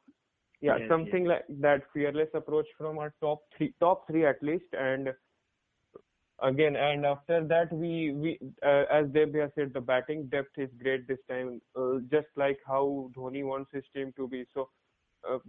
yeah, 0.61 0.77
Yes, 0.77 0.89
something 0.89 1.25
like 1.25 1.45
that 1.61 1.83
fearless 1.93 2.29
approach 2.33 2.67
from 2.77 2.97
our 2.99 3.13
top 3.21 3.39
three 3.57 3.73
top 3.79 4.07
three 4.07 4.25
at 4.25 4.41
least, 4.41 4.65
and 4.73 5.13
again 6.41 6.75
and 6.75 7.05
after 7.05 7.43
that 7.45 7.71
we 7.71 8.11
we 8.13 8.39
uh, 8.65 8.83
as 8.91 9.05
Debya 9.07 9.51
said 9.55 9.73
the 9.73 9.81
batting 9.81 10.27
depth 10.27 10.57
is 10.57 10.69
great 10.81 11.07
this 11.07 11.19
time 11.29 11.61
uh, 11.75 11.99
just 12.11 12.27
like 12.35 12.59
how 12.65 13.09
Dhoni 13.15 13.43
wants 13.43 13.71
his 13.73 13.83
team 13.93 14.13
to 14.17 14.27
be 14.27 14.45
so 14.53 14.69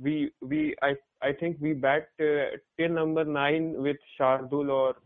we 0.00 0.30
we 0.40 0.74
I 0.82 0.94
I 1.22 1.32
think 1.32 1.58
we 1.60 1.72
bat 1.74 2.08
uh, 2.20 2.56
till 2.78 2.90
number 2.90 3.24
9 3.24 3.82
with 3.82 3.96
Shardul 4.18 4.70
or 4.70 4.96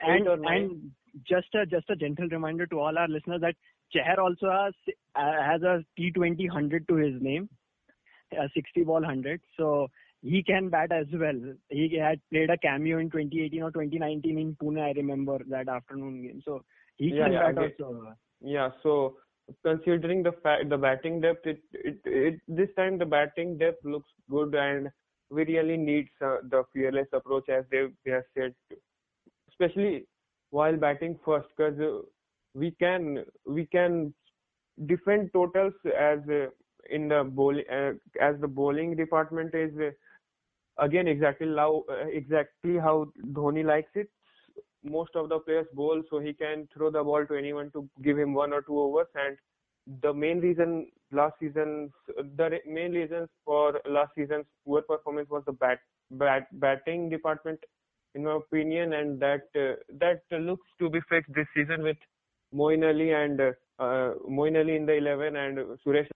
and 0.00 0.28
or 0.28 0.36
nine. 0.36 0.62
and 0.62 0.90
just 1.26 1.54
a 1.54 1.66
just 1.66 1.88
a 1.90 1.96
gentle 1.96 2.28
reminder 2.28 2.66
to 2.66 2.78
all 2.80 2.96
our 2.98 3.08
listeners 3.08 3.40
that 3.40 3.54
Chahar 3.94 4.18
also 4.18 4.50
has 4.50 4.74
uh, 5.14 5.42
has 5.42 5.62
a 5.62 5.84
T20 5.98 6.48
hundred 6.48 6.86
to 6.88 6.96
his 6.96 7.20
name, 7.20 7.48
a 8.32 8.48
60 8.54 8.84
ball 8.84 9.02
hundred. 9.04 9.40
So 9.56 9.88
he 10.22 10.42
can 10.42 10.68
bat 10.68 10.92
as 10.92 11.06
well. 11.12 11.40
He 11.68 11.96
had 11.98 12.20
played 12.30 12.50
a 12.50 12.58
cameo 12.58 12.98
in 12.98 13.10
2018 13.10 13.62
or 13.62 13.70
2019 13.70 14.38
in 14.38 14.56
Pune. 14.56 14.80
I 14.80 14.92
remember 14.92 15.38
that 15.48 15.68
afternoon 15.68 16.22
game. 16.22 16.42
So 16.44 16.62
he 16.96 17.10
Yeah, 17.10 17.24
can 17.24 17.32
yeah, 17.32 17.52
bat 17.52 17.58
also. 17.58 18.14
Yeah, 18.40 18.70
so 18.82 19.16
considering 19.64 20.22
the 20.22 20.32
fact 20.42 20.68
the 20.68 20.76
batting 20.78 21.20
depth, 21.20 21.46
it, 21.46 21.60
it 21.72 21.98
it 22.04 22.40
this 22.48 22.68
time 22.76 22.98
the 22.98 23.06
batting 23.06 23.58
depth 23.58 23.84
looks 23.84 24.10
good, 24.30 24.54
and 24.54 24.88
we 25.30 25.44
really 25.44 25.76
need 25.76 26.08
uh, 26.20 26.36
the 26.50 26.64
fearless 26.72 27.08
approach 27.12 27.48
as 27.48 27.64
they 27.70 27.86
they 28.04 28.12
have 28.12 28.24
said, 28.36 28.54
especially 29.50 30.06
while 30.50 30.76
batting 30.76 31.18
first, 31.24 31.48
because 31.56 31.78
uh, 31.80 32.00
we 32.54 32.70
can 32.72 33.24
we 33.46 33.66
can 33.66 34.14
defend 34.86 35.30
totals 35.32 35.74
as 35.98 36.18
uh, 36.28 36.46
in 36.90 37.08
the 37.08 37.24
bowling 37.24 37.64
uh, 37.70 37.92
as 38.20 38.40
the 38.40 38.48
bowling 38.48 38.96
department 38.96 39.54
is 39.54 39.72
again 40.78 41.08
exactly 41.08 41.48
how 41.56 41.84
exactly 42.12 42.78
how 42.78 43.06
Dhoni 43.32 43.64
likes 43.64 43.90
it 43.94 44.08
most 44.90 45.14
of 45.14 45.28
the 45.28 45.38
players 45.40 45.66
bowl 45.72 46.02
so 46.10 46.18
he 46.18 46.32
can 46.32 46.68
throw 46.72 46.90
the 46.90 47.02
ball 47.02 47.26
to 47.26 47.34
anyone 47.34 47.70
to 47.72 47.88
give 48.02 48.18
him 48.18 48.34
one 48.34 48.52
or 48.52 48.62
two 48.62 48.78
overs. 48.78 49.08
And 49.14 49.36
the 50.02 50.12
main 50.12 50.40
reason 50.40 50.88
last 51.12 51.34
season 51.40 51.92
the 52.36 52.58
main 52.66 52.92
reasons 52.92 53.28
for 53.44 53.80
last 53.88 54.12
season's 54.16 54.46
poor 54.64 54.82
performance 54.82 55.28
was 55.30 55.42
the 55.46 55.52
bat, 55.52 55.78
bat 56.10 56.48
batting 56.60 57.08
department 57.08 57.60
in 58.14 58.24
my 58.24 58.36
opinion. 58.36 58.94
And 58.94 59.20
that 59.20 59.48
uh, 59.54 59.76
that 60.00 60.22
looks 60.30 60.68
to 60.80 60.90
be 60.90 61.00
fixed 61.08 61.32
this 61.34 61.46
season 61.54 61.82
with 61.82 61.98
Moeen 62.54 62.88
Ali 62.88 63.12
and 63.12 63.40
uh, 63.40 63.52
uh, 63.78 64.14
Moeen 64.28 64.58
Ali 64.58 64.76
in 64.76 64.86
the 64.86 64.94
11 64.94 65.36
and 65.36 65.58
Suresh. 65.84 66.08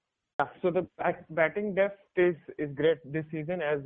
So 0.62 0.70
the 0.70 0.86
bat- 0.96 1.26
batting 1.34 1.74
depth 1.74 2.00
is 2.16 2.34
is 2.58 2.74
great 2.74 2.98
this 3.04 3.26
season 3.30 3.60
as 3.60 3.80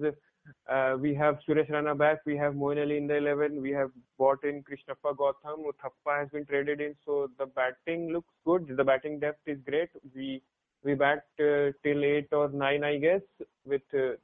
uh, 0.68 0.96
we 0.98 1.14
have 1.14 1.38
Suresh 1.46 1.70
Raina 1.70 1.96
back, 1.96 2.18
we 2.26 2.36
have 2.36 2.54
Moeen 2.54 2.82
Ali 2.82 2.96
in 2.96 3.06
the 3.06 3.16
11, 3.16 3.60
we 3.60 3.70
have 3.70 3.90
bought 4.18 4.42
in 4.44 4.62
Krishnappa 4.62 5.14
Gautam, 5.16 5.64
Uthappa 5.64 6.20
has 6.20 6.28
been 6.30 6.44
traded 6.46 6.80
in, 6.80 6.94
so 7.04 7.28
the 7.38 7.46
batting 7.46 8.12
looks 8.12 8.32
good. 8.44 8.76
The 8.76 8.84
batting 8.84 9.20
depth 9.20 9.46
is 9.46 9.58
great. 9.68 9.90
We 10.14 10.42
we 10.84 10.94
bat 10.94 11.24
uh, 11.40 11.72
till 11.82 12.04
eight 12.04 12.28
or 12.32 12.50
nine, 12.50 12.84
I 12.84 12.98
guess, 12.98 13.22
with 13.64 13.82
uh, 13.94 14.16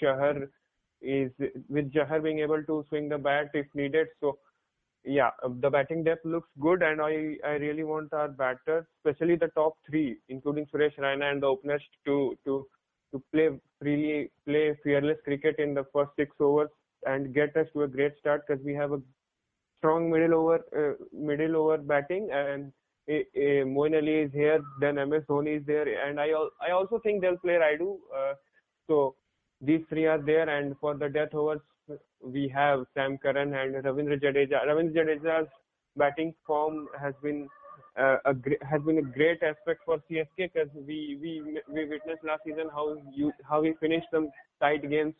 Chahar 0.00 0.48
is 1.00 1.30
with 1.68 1.92
Chahar 1.92 2.22
being 2.22 2.40
able 2.40 2.62
to 2.64 2.84
swing 2.88 3.08
the 3.08 3.18
bat 3.18 3.50
if 3.54 3.66
needed. 3.74 4.08
So 4.20 4.38
yeah, 5.04 5.30
uh, 5.42 5.48
the 5.60 5.70
batting 5.70 6.04
depth 6.04 6.24
looks 6.24 6.48
good, 6.60 6.82
and 6.82 7.00
I 7.00 7.36
I 7.46 7.52
really 7.64 7.84
want 7.84 8.12
our 8.12 8.28
batters, 8.28 8.84
especially 8.98 9.36
the 9.36 9.48
top 9.48 9.76
three, 9.88 10.18
including 10.28 10.66
Suresh 10.66 10.98
Raina 10.98 11.30
and 11.30 11.42
the 11.42 11.46
openers, 11.46 11.82
to 12.06 12.36
to 12.44 12.66
to 13.14 13.22
play 13.32 13.48
freely, 13.80 14.30
play 14.46 14.76
fearless 14.82 15.18
cricket 15.24 15.56
in 15.58 15.74
the 15.74 15.84
first 15.92 16.10
six 16.16 16.34
overs 16.40 16.70
and 17.06 17.34
get 17.34 17.56
us 17.56 17.66
to 17.72 17.82
a 17.82 17.88
great 17.88 18.18
start 18.18 18.42
because 18.46 18.64
we 18.64 18.74
have 18.74 18.92
a 18.92 19.00
strong 19.78 20.10
middle 20.10 20.34
over 20.34 20.58
uh, 20.76 20.94
middle 21.12 21.56
over 21.56 21.78
batting 21.78 22.28
and 22.32 22.72
uh, 23.10 23.16
uh, 23.16 23.64
Moeen 23.74 23.96
Ali 23.96 24.14
is 24.22 24.32
here, 24.32 24.60
then 24.80 24.94
MS 24.94 25.24
Dhoni 25.28 25.58
is 25.58 25.66
there, 25.66 25.86
and 26.08 26.18
I 26.18 26.30
I 26.66 26.70
also 26.70 26.98
think 27.00 27.20
they'll 27.20 27.36
play 27.36 27.58
Rayudu. 27.64 27.98
Uh, 28.16 28.32
so 28.86 29.14
these 29.60 29.82
three 29.90 30.06
are 30.06 30.22
there, 30.22 30.48
and 30.48 30.74
for 30.80 30.94
the 30.94 31.10
death 31.10 31.34
overs 31.34 31.60
we 32.22 32.48
have 32.48 32.86
Sam 32.94 33.18
Curran 33.18 33.52
and 33.54 33.74
Ravindra 33.84 34.18
Jadeja. 34.22 34.64
Ravindra 34.66 35.04
Jadeja's 35.04 35.48
batting 35.96 36.34
form 36.46 36.88
has 36.98 37.14
been 37.22 37.46
uh, 37.98 38.16
a 38.26 38.34
has 38.68 38.82
been 38.82 38.98
a 38.98 39.02
great 39.02 39.42
aspect 39.42 39.80
for 39.84 39.98
CSK 40.08 40.50
because 40.52 40.68
we 40.74 41.18
we 41.20 41.60
we 41.68 41.84
witnessed 41.88 42.24
last 42.24 42.42
season 42.44 42.68
how 42.72 42.96
you 43.14 43.32
how 43.48 43.62
he 43.62 43.72
finished 43.80 44.06
some 44.12 44.28
tight 44.60 44.88
games, 44.90 45.14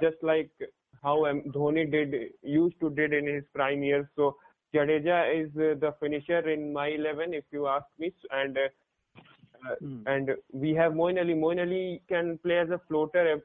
just 0.00 0.16
like 0.22 0.50
how 1.02 1.26
um, 1.26 1.42
Dhoni 1.54 1.90
did 1.90 2.14
used 2.42 2.78
to 2.80 2.90
did 2.90 3.12
in 3.12 3.26
his 3.26 3.44
prime 3.54 3.82
years. 3.82 4.06
So 4.16 4.36
Jadeja 4.74 5.18
is 5.42 5.50
uh, 5.56 5.74
the 5.80 5.94
finisher 6.00 6.48
in 6.50 6.72
my 6.72 6.88
11, 6.88 7.34
if 7.34 7.44
you 7.52 7.66
ask 7.66 7.86
me, 7.98 8.12
and 8.30 8.56
uh, 8.58 9.74
Hmm. 9.80 10.04
and 10.06 10.30
we 10.52 10.74
have 10.74 10.92
Moeen 10.92 11.18
Ali. 11.20 11.34
Moeen 11.34 11.60
Ali 11.60 12.02
can 12.08 12.38
play 12.38 12.58
as 12.58 12.70
a 12.70 12.80
floater 12.88 13.26
ev- 13.34 13.42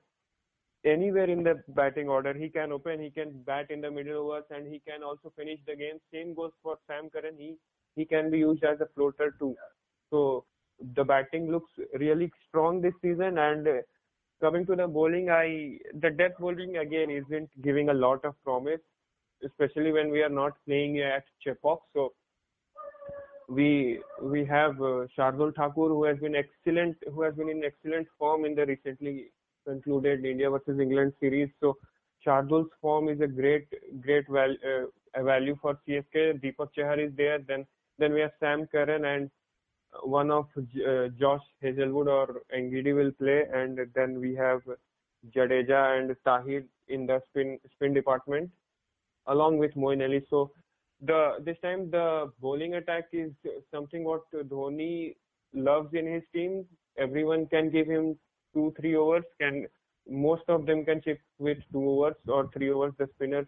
anywhere 0.86 1.30
in 1.30 1.44
the 1.44 1.56
batting 1.70 2.10
order. 2.10 2.34
He 2.34 2.50
can 2.50 2.72
open, 2.72 3.00
he 3.02 3.10
can 3.10 3.42
bat 3.44 3.70
in 3.72 3.82
the 3.82 3.92
middle 3.92 4.20
overs, 4.24 4.46
and 4.50 4.68
he 4.72 4.80
can 4.88 5.04
also 5.04 5.32
finish 5.36 5.60
the 5.68 5.76
game. 5.76 6.00
Same 6.14 6.34
goes 6.34 6.52
for 6.64 6.78
Sam 6.88 7.10
Curran. 7.10 7.36
He 7.38 7.56
he 7.96 8.06
can 8.06 8.30
be 8.32 8.40
used 8.40 8.64
as 8.64 8.80
a 8.82 8.88
floater 8.96 9.36
too. 9.40 9.56
So 10.10 10.46
the 10.96 11.04
batting 11.04 11.52
looks 11.52 11.72
really 12.00 12.32
strong 12.48 12.82
this 12.82 12.94
season. 13.02 13.38
And 13.38 13.68
uh, 13.68 13.72
coming 14.42 14.66
to 14.68 14.76
the 14.76 14.88
bowling, 14.88 15.30
I 15.30 15.78
the 16.00 16.10
death 16.10 16.38
bowling 16.40 16.78
again 16.78 17.10
isn't 17.10 17.50
giving 17.62 17.90
a 17.90 17.94
lot 17.94 18.26
of 18.26 18.36
promise, 18.44 18.82
especially 19.46 19.92
when 19.92 20.12
we 20.12 20.22
are 20.22 20.30
not 20.30 20.54
playing 20.66 21.00
at 21.00 21.24
Chepauk. 21.46 21.80
So 21.94 22.14
we 23.50 24.00
we 24.22 24.46
have 24.46 24.82
uh, 24.82 25.06
Shardul 25.18 25.54
Thakur 25.56 25.90
who 25.90 26.04
has 26.06 26.18
been 26.20 26.36
excellent, 26.36 26.98
who 27.14 27.22
has 27.24 27.36
been 27.36 27.50
in 27.50 27.64
excellent 27.64 28.08
form 28.18 28.46
in 28.46 28.56
the 28.56 28.66
recently 28.66 29.32
concluded 29.68 30.26
India 30.26 30.50
versus 30.50 30.80
England 30.80 31.14
series. 31.20 31.50
So 31.60 31.78
Shardul's 32.26 32.70
form 32.82 33.10
is 33.10 33.20
a 33.22 33.28
great 33.28 33.68
great 34.02 34.28
val, 34.30 34.56
uh, 34.72 35.24
value 35.24 35.58
for 35.62 35.80
CSK. 35.88 36.42
Deepak 36.42 36.70
Chahar 36.78 37.00
is 37.00 37.12
there. 37.16 37.40
Then 37.40 37.66
then 38.02 38.14
we 38.14 38.22
have 38.26 38.34
Sam 38.40 38.68
Curran 38.74 39.06
and 39.06 39.30
one 40.04 40.32
of 40.32 40.46
uh, 40.58 41.08
Josh 41.20 41.46
Hazlewood 41.62 42.08
or 42.08 42.42
Ngidi 42.58 42.96
will 42.96 43.12
play, 43.12 43.40
and 43.54 43.80
then 43.96 44.20
we 44.20 44.36
have 44.36 44.62
Jadeja 45.36 45.82
and 45.98 46.16
Tahir 46.26 46.64
in 46.88 47.06
the 47.06 47.22
spin 47.30 47.60
spin 47.74 47.94
department, 47.94 48.50
along 49.28 49.58
with 49.64 49.76
Moeen 49.76 50.04
Ali. 50.08 50.22
So 50.30 50.52
the 51.10 51.20
this 51.50 51.58
time 51.66 51.92
the 51.92 52.32
bowling 52.40 52.76
attack 52.76 53.06
is 53.12 53.32
something 53.74 54.04
what 54.04 54.32
Dhoni 54.54 55.16
loves 55.54 55.94
in 55.94 56.08
his 56.16 56.24
team. 56.34 56.66
Everyone 56.98 57.46
can 57.54 57.70
give 57.70 57.88
him 57.88 58.18
two 58.54 58.74
three 58.80 58.96
overs. 58.96 59.30
Can 59.44 59.68
most 60.10 60.44
of 60.48 60.66
them 60.66 60.86
can 60.86 61.02
chip 61.02 61.20
with 61.38 61.60
two 61.72 61.86
overs 61.94 62.16
or 62.28 62.50
three 62.54 62.72
overs. 62.72 62.94
The 62.98 63.10
spinners, 63.16 63.48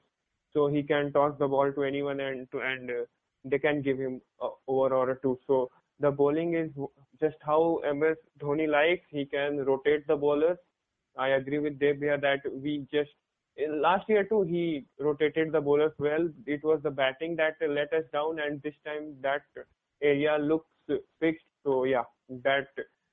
so 0.53 0.67
he 0.67 0.83
can 0.83 1.11
toss 1.11 1.33
the 1.39 1.47
ball 1.47 1.71
to 1.71 1.83
anyone 1.83 2.19
and 2.19 2.51
to 2.51 2.59
and 2.59 2.89
uh, 2.89 3.03
they 3.43 3.59
can 3.59 3.81
give 3.81 3.97
him 3.97 4.21
a 4.41 4.49
over 4.67 4.93
or 4.95 5.09
a 5.11 5.21
two. 5.21 5.37
So 5.47 5.69
the 5.99 6.11
bowling 6.11 6.55
is 6.55 6.69
just 7.21 7.37
how 7.41 7.81
MS 7.93 8.17
Dhoni 8.39 8.67
likes. 8.67 9.05
He 9.09 9.25
can 9.25 9.63
rotate 9.65 10.07
the 10.07 10.15
bowlers. 10.15 10.57
I 11.17 11.29
agree 11.29 11.59
with 11.59 11.79
Deb 11.79 11.99
here 11.99 12.17
that 12.17 12.39
we 12.51 12.87
just 12.91 13.11
last 13.69 14.09
year 14.09 14.23
too 14.23 14.41
he 14.41 14.85
rotated 14.99 15.51
the 15.51 15.61
bowlers 15.61 15.93
well. 15.99 16.27
It 16.45 16.63
was 16.63 16.81
the 16.83 16.91
batting 16.91 17.35
that 17.35 17.57
let 17.67 17.93
us 17.93 18.03
down, 18.11 18.39
and 18.39 18.61
this 18.61 18.73
time 18.85 19.15
that 19.21 19.43
area 20.01 20.37
looks 20.37 20.69
fixed. 21.19 21.45
So 21.63 21.83
yeah, 21.83 22.03
that 22.43 22.67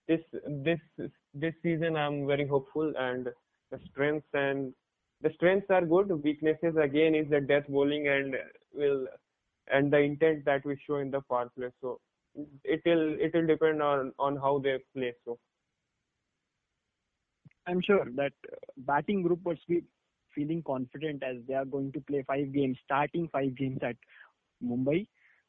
this 0.08 0.20
this 0.46 0.80
this 1.34 1.54
season 1.62 1.96
I'm 1.96 2.26
very 2.26 2.46
hopeful, 2.46 2.92
and 2.98 3.28
the 3.70 3.78
strengths 3.90 4.26
and 4.32 4.72
the 5.20 5.30
strengths 5.34 5.70
are 5.70 5.84
good. 5.84 6.10
Weaknesses 6.24 6.76
again 6.82 7.14
is 7.14 7.28
the 7.28 7.40
death 7.40 7.68
bowling 7.68 8.08
and 8.08 8.34
will 8.72 9.06
and 9.72 9.92
the 9.92 9.98
intent 9.98 10.44
that 10.44 10.64
we 10.64 10.78
show 10.86 10.96
in 10.96 11.10
the 11.10 11.20
power 11.22 11.50
play. 11.56 11.68
So 11.80 12.00
it 12.64 12.82
will 12.84 13.16
it 13.18 13.34
will 13.34 13.46
depend 13.46 13.82
on 13.82 14.12
on 14.18 14.36
how 14.36 14.58
they 14.58 14.78
play. 14.94 15.14
So 15.24 15.38
I'm 17.66 17.80
sure 17.82 18.06
that 18.16 18.32
uh, 18.52 18.56
batting 18.78 19.22
group 19.22 19.40
be 19.68 19.82
feeling 20.34 20.62
confident 20.66 21.22
as 21.22 21.36
they 21.46 21.54
are 21.54 21.64
going 21.64 21.92
to 21.92 22.00
play 22.00 22.24
five 22.26 22.52
games, 22.52 22.78
starting 22.84 23.28
five 23.32 23.56
games 23.56 23.78
at 23.82 23.96
Mumbai. 24.64 25.06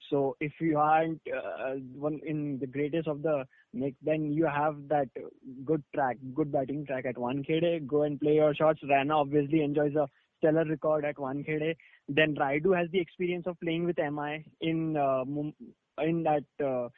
So 0.10 0.36
if 0.40 0.52
you 0.60 0.78
aren't 0.78 1.22
uh, 1.34 1.76
one 1.94 2.20
in 2.26 2.58
the 2.60 2.68
greatest 2.68 3.08
of 3.08 3.22
the 3.22 3.46
mix, 3.74 3.96
then 4.04 4.32
you 4.32 4.46
have 4.46 4.76
that 4.90 5.08
good 5.64 5.84
track, 5.94 6.18
good 6.34 6.52
batting 6.52 6.86
track 6.86 7.06
at 7.06 7.16
Wankhede. 7.16 7.88
Go 7.88 8.04
and 8.04 8.20
play 8.20 8.36
your 8.36 8.54
shots. 8.54 8.80
Raina 8.84 9.16
obviously 9.16 9.62
enjoys 9.62 9.96
a 9.96 10.08
stellar 10.42 10.66
record 10.66 11.06
at 11.06 11.16
Wankhede. 11.16 11.76
Then 12.10 12.36
Rayudu 12.36 12.78
has 12.78 12.90
the 12.92 13.00
experience 13.00 13.46
of 13.48 13.60
playing 13.60 13.86
with 13.86 13.98
MI 13.98 14.44
in 14.62 14.98
uh, 14.98 15.24
in 16.04 16.24
that 16.24 16.66
uh, 16.66 16.90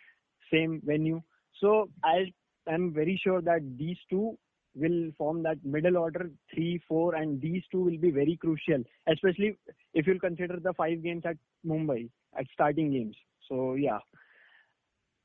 same 0.51 0.81
venue. 0.85 1.21
So 1.59 1.89
I 2.03 2.31
am 2.67 2.93
very 2.93 3.19
sure 3.23 3.41
that 3.41 3.61
these 3.77 3.97
two 4.09 4.37
will 4.75 5.11
form 5.17 5.43
that 5.43 5.63
middle 5.63 5.97
order 5.97 6.29
three, 6.53 6.81
four, 6.87 7.15
and 7.15 7.39
these 7.41 7.61
two 7.71 7.81
will 7.83 7.97
be 7.97 8.11
very 8.11 8.37
crucial, 8.37 8.83
especially 9.07 9.55
if 9.93 10.07
you'll 10.07 10.19
consider 10.19 10.59
the 10.61 10.73
five 10.73 11.03
games 11.03 11.23
at 11.25 11.37
Mumbai 11.65 12.09
at 12.37 12.45
starting 12.53 12.91
games. 12.91 13.15
So 13.49 13.75
yeah. 13.75 13.99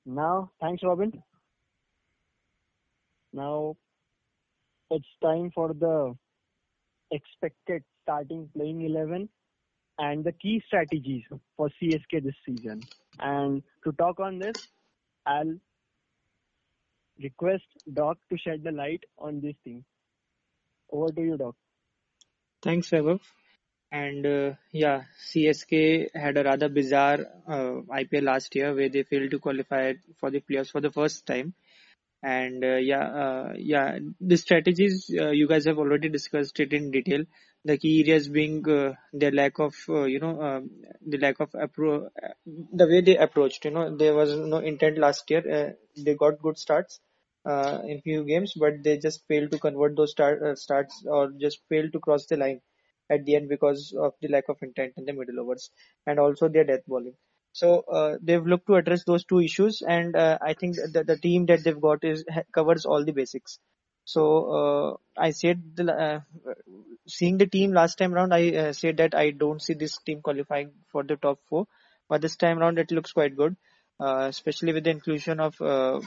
Now, 0.05 0.51
thanks, 0.61 0.83
Robin. 0.83 1.13
Now, 3.33 3.77
it's 4.91 5.09
time 5.23 5.51
for 5.55 5.75
the 5.75 6.15
expected 7.11 7.85
starting 8.09 8.49
playing 8.57 8.83
11 8.83 9.29
and 9.99 10.25
the 10.25 10.33
key 10.33 10.63
strategies 10.67 11.25
for 11.57 11.69
CSK 11.81 12.23
this 12.23 12.35
season. 12.47 12.81
And 13.21 13.63
to 13.85 13.93
talk 13.93 14.19
on 14.21 14.39
this, 14.39 14.57
I'll 15.27 15.55
request 17.23 17.65
Doc 17.93 18.17
to 18.31 18.39
shed 18.39 18.63
the 18.65 18.73
light 18.73 19.05
on 19.19 19.41
this 19.41 19.57
thing. 19.65 19.85
Over 20.91 21.13
to 21.13 21.21
you, 21.21 21.37
Doc. 21.37 21.55
Thanks, 22.63 22.89
Vaibhav. 22.89 23.21
And 23.91 24.27
uh, 24.27 24.53
yeah, 24.73 25.03
CSK 25.31 26.09
had 26.15 26.37
a 26.37 26.45
rather 26.45 26.69
bizarre 26.69 27.21
uh, 27.47 27.81
IPL 28.01 28.23
last 28.23 28.55
year 28.55 28.75
where 28.75 28.89
they 28.89 29.03
failed 29.03 29.31
to 29.31 29.39
qualify 29.39 29.95
for 30.19 30.31
the 30.31 30.41
playoffs 30.41 30.71
for 30.71 30.81
the 30.81 30.91
first 30.91 31.27
time. 31.27 31.55
And 32.23 32.65
uh, 32.65 32.77
yeah, 32.77 33.05
uh, 33.05 33.53
yeah, 33.57 33.99
the 34.21 34.37
strategies 34.37 35.11
uh, 35.19 35.31
you 35.31 35.47
guys 35.49 35.67
have 35.67 35.79
already 35.79 36.09
discussed 36.09 36.59
it 36.61 36.73
in 36.73 36.91
detail. 36.91 37.25
The 37.65 37.79
key 37.79 38.01
areas 38.01 38.29
being 38.29 38.69
uh, 38.69 38.95
their 39.13 39.31
lack 39.31 39.59
of, 39.61 39.75
uh, 39.89 40.05
you 40.05 40.19
know, 40.19 40.41
um, 40.43 40.71
the 41.07 41.19
lack 41.19 41.39
of 41.41 41.51
appro- 41.53 42.09
the 42.47 42.87
way 42.87 43.01
they 43.01 43.17
approached. 43.17 43.65
You 43.65 43.71
know, 43.73 43.97
there 43.97 44.15
was 44.15 44.35
no 44.35 44.59
intent 44.59 44.99
last 44.99 45.31
year. 45.31 45.43
Uh, 45.59 45.73
they 46.03 46.15
got 46.15 46.41
good 46.43 46.59
starts 46.59 46.99
uh, 47.45 47.81
in 47.87 48.01
few 48.01 48.25
games, 48.25 48.55
but 48.57 48.83
they 48.83 48.99
just 48.99 49.25
failed 49.29 49.51
to 49.53 49.59
convert 49.59 49.97
those 49.97 50.19
uh, 50.19 50.55
starts 50.57 51.05
or 51.07 51.31
just 51.31 51.61
failed 51.69 51.93
to 51.93 52.01
cross 52.01 52.27
the 52.27 52.37
line 52.37 52.61
at 53.11 53.25
the 53.25 53.37
end 53.37 53.49
because 53.49 53.95
of 53.99 54.15
the 54.21 54.29
lack 54.29 54.49
of 54.49 54.57
intent 54.63 54.95
in 54.97 55.05
the 55.05 55.13
middle 55.13 55.39
overs 55.41 55.71
and 56.07 56.19
also 56.19 56.49
their 56.49 56.65
death 56.65 56.85
bowling. 56.87 57.15
So 57.53 57.81
uh, 57.83 58.19
they've 58.23 58.45
looked 58.47 58.67
to 58.67 58.77
address 58.77 59.05
those 59.05 59.25
two 59.25 59.41
issues, 59.41 59.83
and 59.83 60.15
uh, 60.17 60.39
I 60.41 60.55
think 60.55 60.77
that 60.93 61.07
the 61.07 61.17
team 61.17 61.47
that 61.47 61.65
they've 61.65 61.81
got 61.81 62.05
is 62.05 62.25
covers 62.53 62.85
all 62.87 63.05
the 63.05 63.13
basics. 63.13 63.59
So 64.13 64.23
uh, 64.59 65.21
I 65.21 65.33
said, 65.33 65.63
the, 65.77 65.85
uh, 65.93 66.21
seeing 67.07 67.37
the 67.37 67.47
team 67.47 67.73
last 67.75 67.99
time 67.99 68.15
round, 68.15 68.33
I 68.33 68.43
uh, 68.57 68.73
said 68.73 68.97
that 68.97 69.15
I 69.15 69.33
don't 69.33 69.61
see 69.61 69.75
this 69.75 69.99
team 69.99 70.23
qualifying 70.23 70.71
for 70.91 71.03
the 71.03 71.17
top 71.17 71.41
four, 71.47 71.67
but 72.09 72.23
this 72.23 72.37
time 72.37 72.59
round 72.59 72.79
it 72.79 72.91
looks 72.91 73.13
quite 73.13 73.37
good, 73.37 73.55
uh, 74.01 74.25
especially 74.31 74.73
with 74.73 74.85
the 74.85 74.91
inclusion 74.93 75.41
of 75.41 75.61
uh, 75.61 76.01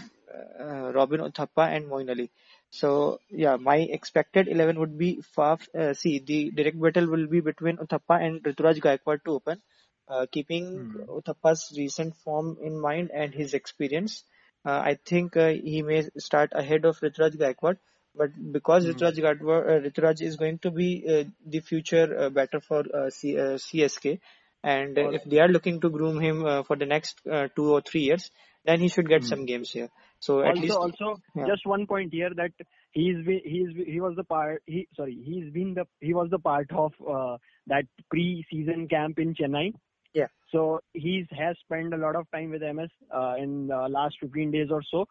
uh, 0.60 0.92
Robin 0.96 1.22
Uthappa 1.22 1.68
and 1.76 1.86
Moeen 1.92 2.10
Ali. 2.10 2.32
So 2.72 3.20
yeah, 3.30 3.58
my 3.58 3.78
expected 3.78 4.48
11 4.48 4.80
would 4.80 4.98
be 4.98 5.22
Faf. 5.38 5.68
Uh, 5.76 5.94
see, 5.94 6.18
the 6.18 6.50
direct 6.50 6.82
battle 6.82 7.06
will 7.06 7.28
be 7.28 7.42
between 7.42 7.78
Uthappa 7.78 8.20
and 8.20 8.42
Ruturaj 8.42 8.80
Gaikwad 8.80 9.24
to 9.26 9.32
open. 9.34 9.62
Uh, 10.08 10.26
keeping 10.32 11.06
Uthappa's 11.08 11.72
recent 11.78 12.16
form 12.16 12.58
in 12.64 12.82
mind 12.82 13.12
and 13.14 13.32
his 13.32 13.54
experience, 13.54 14.24
I 14.70 14.98
think 15.06 15.38
uh, 15.38 15.50
he 15.50 15.82
may 15.82 16.08
start 16.18 16.52
ahead 16.54 16.86
of 16.86 17.00
Ruturaj 17.00 17.38
Gaikwad. 17.38 17.78
But 18.16 18.32
because 18.52 18.86
Ruturaj 18.86 19.18
Gaikwad, 19.18 19.42
uh, 19.42 19.90
Ruturaj 19.90 20.22
is 20.22 20.36
going 20.36 20.60
to 20.60 20.72
be 20.72 21.06
uh, 21.08 21.24
the 21.46 21.62
future 21.62 22.08
uh, 22.20 22.30
batter 22.30 22.60
for 22.60 22.84
uh, 22.94 23.10
C, 23.10 23.38
uh, 23.38 23.58
CSK, 23.58 24.20
and 24.64 24.98
uh, 24.98 25.10
if 25.12 25.24
they 25.24 25.40
are 25.40 25.48
looking 25.48 25.80
to 25.82 25.90
groom 25.90 26.20
him 26.20 26.46
uh, 26.46 26.64
for 26.64 26.76
the 26.76 26.86
next 26.86 27.22
uh, 27.32 27.48
two 27.56 27.72
or 27.72 27.82
three 27.82 28.02
years, 28.02 28.30
then 28.66 28.80
he 28.80 28.90
should 28.90 29.08
get 29.08 29.24
some 29.24 29.46
games 29.46 29.72
here. 29.72 29.90
So 30.20 30.42
at 30.42 30.50
also, 30.50 30.62
least 30.62 30.76
also, 30.76 31.22
yeah. 31.36 31.48
just 31.48 31.66
one 31.66 31.88
point 31.88 32.14
here 32.14 32.30
that 32.36 32.52
he's 32.92 33.26
be- 33.26 33.42
he's 33.44 33.88
he 33.88 34.00
was 34.00 34.14
the 34.16 34.24
part 34.24 34.62
he 34.68 34.88
sorry 34.96 35.18
he's 35.24 35.52
been 35.52 35.74
the 35.74 35.86
he 36.00 36.14
was 36.14 36.30
the 36.30 36.38
part 36.38 36.70
of 36.72 36.94
uh, 37.02 37.38
that 37.68 37.86
pre-season 38.10 38.88
camp 38.88 39.18
in 39.18 39.34
Chennai. 39.34 39.74
Yeah. 40.14 40.28
So 40.52 40.82
he 40.94 41.26
has 41.32 41.56
spent 41.64 41.94
a 41.94 41.98
lot 41.98 42.16
of 42.16 42.30
time 42.32 42.52
with 42.52 42.62
MS 42.64 42.90
uh, 43.14 43.36
in 43.38 43.68
the 43.68 43.88
last 43.90 44.16
15 44.22 44.52
days 44.52 44.68
or 44.70 44.82
so. 44.92 45.06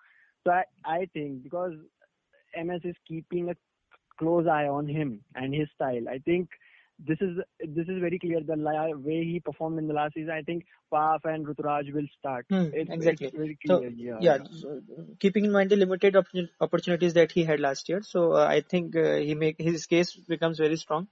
So 0.44 0.52
I, 0.52 0.64
I 0.84 1.08
think 1.12 1.42
because 1.42 1.72
MS 2.54 2.80
is 2.84 2.96
keeping 3.06 3.50
a 3.50 3.54
close 4.18 4.46
eye 4.46 4.66
on 4.66 4.86
him 4.86 5.20
and 5.34 5.54
his 5.54 5.68
style, 5.74 6.08
I 6.08 6.18
think 6.18 6.48
this 7.06 7.16
is 7.22 7.38
this 7.60 7.88
is 7.88 8.00
very 8.00 8.18
clear. 8.18 8.40
The 8.42 8.56
way 8.98 9.24
he 9.24 9.40
performed 9.40 9.78
in 9.78 9.88
the 9.88 9.94
last 9.94 10.14
season, 10.14 10.30
I 10.30 10.42
think 10.42 10.66
Faf 10.92 11.20
and 11.24 11.46
Ruturaj 11.46 11.92
will 11.94 12.06
start. 12.18 12.46
Hmm, 12.50 12.68
It's, 12.74 12.90
exactly. 12.90 13.30
very 13.34 13.58
So, 13.64 13.82
yeah, 13.96 14.18
yeah, 14.20 14.38
so, 14.50 14.80
keeping 15.18 15.46
in 15.46 15.52
mind 15.52 15.70
the 15.70 15.76
limited 15.76 16.14
opportun- 16.14 16.50
opportunities 16.60 17.14
that 17.14 17.32
he 17.32 17.44
had 17.44 17.60
last 17.60 17.88
year, 17.88 18.02
so 18.02 18.32
uh, 18.34 18.44
I 18.44 18.60
think 18.60 18.96
uh, 18.96 19.16
he 19.16 19.34
make 19.34 19.56
his 19.58 19.86
case 19.86 20.12
becomes 20.14 20.58
very 20.58 20.76
strong. 20.76 21.08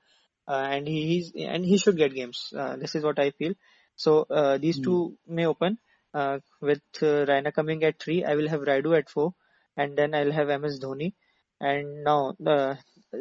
uh, 0.49 0.67
and 0.75 0.89
he 0.89 1.01
he's, 1.07 1.33
and 1.55 1.65
he 1.65 1.77
should 1.79 1.97
get 1.97 2.15
games. 2.15 2.53
Uh, 2.57 2.77
this 2.77 2.95
is 2.95 3.05
what 3.05 3.19
I 3.19 3.31
feel. 3.33 3.55
So 3.99 4.27
uh, 4.31 4.59
these 4.59 4.79
Hmm. 4.79 4.85
two 4.87 5.19
may 5.27 5.47
open 5.47 5.79
uh, 6.15 6.39
with 6.61 6.83
uh, 7.03 7.27
Raina 7.31 7.53
coming 7.53 7.83
at 7.85 8.01
three. 8.01 8.25
I 8.25 8.37
will 8.37 8.49
have 8.49 8.61
Rayudu 8.61 8.97
at 8.97 9.11
four, 9.11 9.35
and 9.77 9.99
then 9.99 10.15
I'll 10.15 10.31
have 10.33 10.49
MS 10.49 10.79
Dhoni, 10.81 11.15
and 11.61 12.05
now 12.05 12.35
uh, 12.47 12.77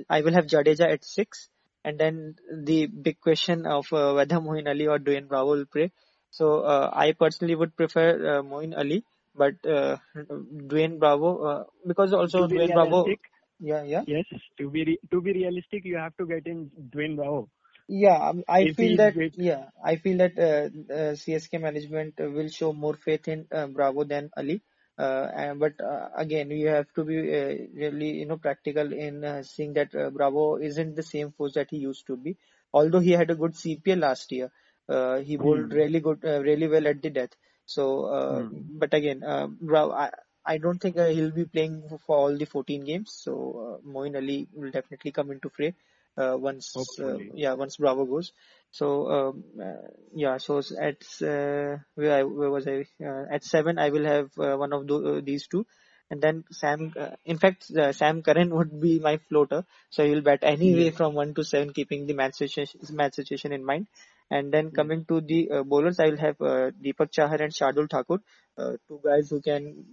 I 0.09 0.21
will 0.21 0.33
have 0.33 0.45
Jadeja 0.45 0.91
at 0.93 1.03
six, 1.03 1.49
and 1.83 1.99
then 1.99 2.35
the 2.69 2.85
big 2.85 3.19
question 3.19 3.65
of 3.65 3.91
uh, 3.91 4.13
whether 4.13 4.35
Moeen 4.35 4.69
Ali 4.69 4.87
or 4.87 4.99
Dwayne 4.99 5.27
Bravo 5.27 5.55
will 5.55 5.65
play. 5.65 5.91
So 6.29 6.61
uh, 6.61 6.91
I 6.93 7.13
personally 7.13 7.55
would 7.55 7.75
prefer 7.75 8.09
uh, 8.37 8.41
Moeen 8.43 8.77
Ali, 8.77 9.03
but 9.35 9.55
uh, 9.65 9.97
Dwayne 10.15 10.99
Bravo 10.99 11.37
uh, 11.43 11.63
because 11.87 12.13
also 12.13 12.47
Dwayne 12.47 12.73
Bravo. 12.73 13.05
Yeah, 13.59 13.81
yeah. 13.83 14.03
yes, 14.05 14.25
to 14.59 14.69
be 14.69 14.85
re- 14.85 14.99
to 15.09 15.21
be 15.21 15.33
realistic, 15.33 15.85
you 15.85 15.97
have 15.97 16.15
to 16.17 16.27
get 16.27 16.45
in 16.45 16.69
Dwayne 16.95 17.15
Bravo. 17.15 17.49
Yeah, 17.87 18.29
um, 18.29 18.43
I 18.47 18.67
If 18.67 18.75
feel 18.77 18.97
that. 18.97 19.15
with- 19.15 19.33
Yeah, 19.35 19.69
I 19.83 19.95
feel 19.97 20.17
that 20.17 20.37
uh, 20.39 20.93
uh, 20.93 21.15
CSK 21.15 21.59
management 21.61 22.19
uh, 22.19 22.29
will 22.29 22.49
show 22.49 22.73
more 22.73 22.95
faith 22.95 23.27
in 23.27 23.47
uh, 23.51 23.67
Bravo 23.67 24.03
than 24.03 24.29
Ali. 24.37 24.61
Uh, 24.97 25.27
and, 25.35 25.59
but 25.59 25.79
uh, 25.79 26.09
again, 26.15 26.49
you 26.49 26.67
have 26.69 26.91
to 26.95 27.03
be 27.03 27.17
uh, 27.17 27.53
really, 27.75 28.11
you 28.19 28.25
know, 28.25 28.37
practical 28.37 28.91
in 28.91 29.23
uh, 29.23 29.43
seeing 29.43 29.73
that 29.73 29.93
uh, 29.95 30.09
Bravo 30.09 30.57
isn't 30.57 30.95
the 30.95 31.03
same 31.03 31.31
force 31.31 31.53
that 31.53 31.69
he 31.69 31.77
used 31.77 32.07
to 32.07 32.17
be. 32.17 32.35
Although 32.73 32.99
he 32.99 33.11
had 33.11 33.29
a 33.29 33.35
good 33.35 33.55
CPL 33.55 33.99
last 33.99 34.31
year, 34.31 34.51
uh, 34.89 35.17
he 35.19 35.37
bowled 35.37 35.71
Hmm. 35.71 35.71
really 35.71 35.99
good, 35.99 36.25
uh, 36.25 36.41
really 36.41 36.67
well 36.67 36.87
at 36.87 37.01
the 37.01 37.09
death. 37.11 37.29
So, 37.65 38.05
uh, 38.05 38.43
Hmm. 38.45 38.61
but 38.79 38.93
again, 38.93 39.23
uh, 39.23 39.47
Bravo, 39.47 39.93
I, 39.93 40.11
I 40.45 40.57
don't 40.57 40.79
think 40.79 40.97
uh, 40.97 41.07
he'll 41.07 41.31
be 41.31 41.45
playing 41.45 41.83
for 42.07 42.17
all 42.17 42.35
the 42.37 42.45
14 42.45 42.83
games. 42.85 43.11
So, 43.23 43.79
uh, 43.85 43.87
Moeen 43.87 44.15
Ali 44.15 44.47
will 44.53 44.71
definitely 44.71 45.11
come 45.11 45.31
into 45.31 45.49
fray 45.49 45.75
once 46.17 46.75
uh, 46.99 47.17
yeah 47.33 47.53
once 47.53 47.77
Bravo 47.77 48.05
goes. 48.05 48.31
So 48.71 49.09
um, 49.09 49.43
uh, 49.61 49.87
yeah, 50.13 50.37
so 50.37 50.59
at 50.59 51.01
uh, 51.21 51.77
where, 51.95 52.19
I, 52.19 52.23
where 52.23 52.49
was 52.49 52.67
I? 52.67 52.85
Uh, 53.03 53.25
at 53.31 53.43
seven, 53.43 53.79
I 53.79 53.89
will 53.89 54.05
have 54.05 54.29
uh, 54.37 54.55
one 54.55 54.73
of 54.73 54.89
uh, 54.89 55.21
these 55.23 55.47
two, 55.47 55.65
and 56.09 56.21
then 56.21 56.43
Sam. 56.51 56.93
Uh, 56.99 57.15
in 57.25 57.37
fact, 57.37 57.71
uh, 57.71 57.91
Sam 57.91 58.21
Curran 58.21 58.49
would 58.57 58.79
be 58.79 58.99
my 58.99 59.17
floater, 59.29 59.63
so 59.89 60.03
he 60.03 60.11
will 60.11 60.21
bat 60.21 60.39
anyway 60.43 60.91
from 60.91 61.13
one 61.13 61.33
to 61.35 61.43
seven, 61.43 61.73
keeping 61.73 62.07
the 62.07 62.13
match 62.13 62.35
situation, 62.35 62.79
match 62.91 63.15
situation 63.15 63.51
in 63.51 63.65
mind. 63.65 63.87
And 64.29 64.51
then 64.51 64.71
coming 64.71 65.05
to 65.05 65.21
the 65.21 65.49
uh, 65.49 65.63
bowlers, 65.63 66.01
I 66.01 66.07
will 66.07 66.17
have 66.17 66.41
uh, 66.41 66.71
Deepak 66.83 67.11
Chahar 67.11 67.41
and 67.41 67.53
Shardul 67.53 67.89
Thakur, 67.89 68.19
uh, 68.57 68.73
two 68.87 68.99
guys 69.03 69.29
who 69.29 69.41
can 69.41 69.85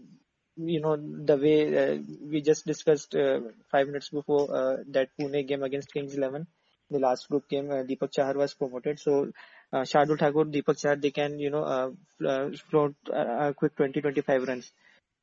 you 0.56 0.80
know 0.80 0.96
the 0.96 1.36
way 1.36 1.58
uh, 1.76 1.98
we 2.30 2.40
just 2.40 2.66
discussed 2.66 3.14
uh, 3.14 3.40
five 3.70 3.86
minutes 3.86 4.08
before 4.10 4.54
uh, 4.54 4.76
that 4.90 5.08
Pune 5.18 5.46
game 5.46 5.62
against 5.62 5.92
Kings 5.92 6.14
Eleven, 6.14 6.46
the 6.90 6.98
last 6.98 7.28
group 7.28 7.48
game, 7.48 7.70
uh, 7.70 7.82
Deepak 7.82 8.12
Chahar 8.12 8.34
was 8.34 8.54
promoted. 8.54 9.00
So 9.00 9.30
uh, 9.72 9.82
Shardul 9.82 10.18
Thakur, 10.18 10.44
Deepak 10.44 10.80
Chahar, 10.80 11.00
they 11.00 11.10
can 11.10 11.38
you 11.38 11.50
know 11.50 11.64
uh, 11.64 11.90
uh, 12.26 12.50
float 12.70 12.94
uh, 13.12 13.48
a 13.48 13.54
quick 13.54 13.76
20-25 13.76 14.46
runs. 14.46 14.72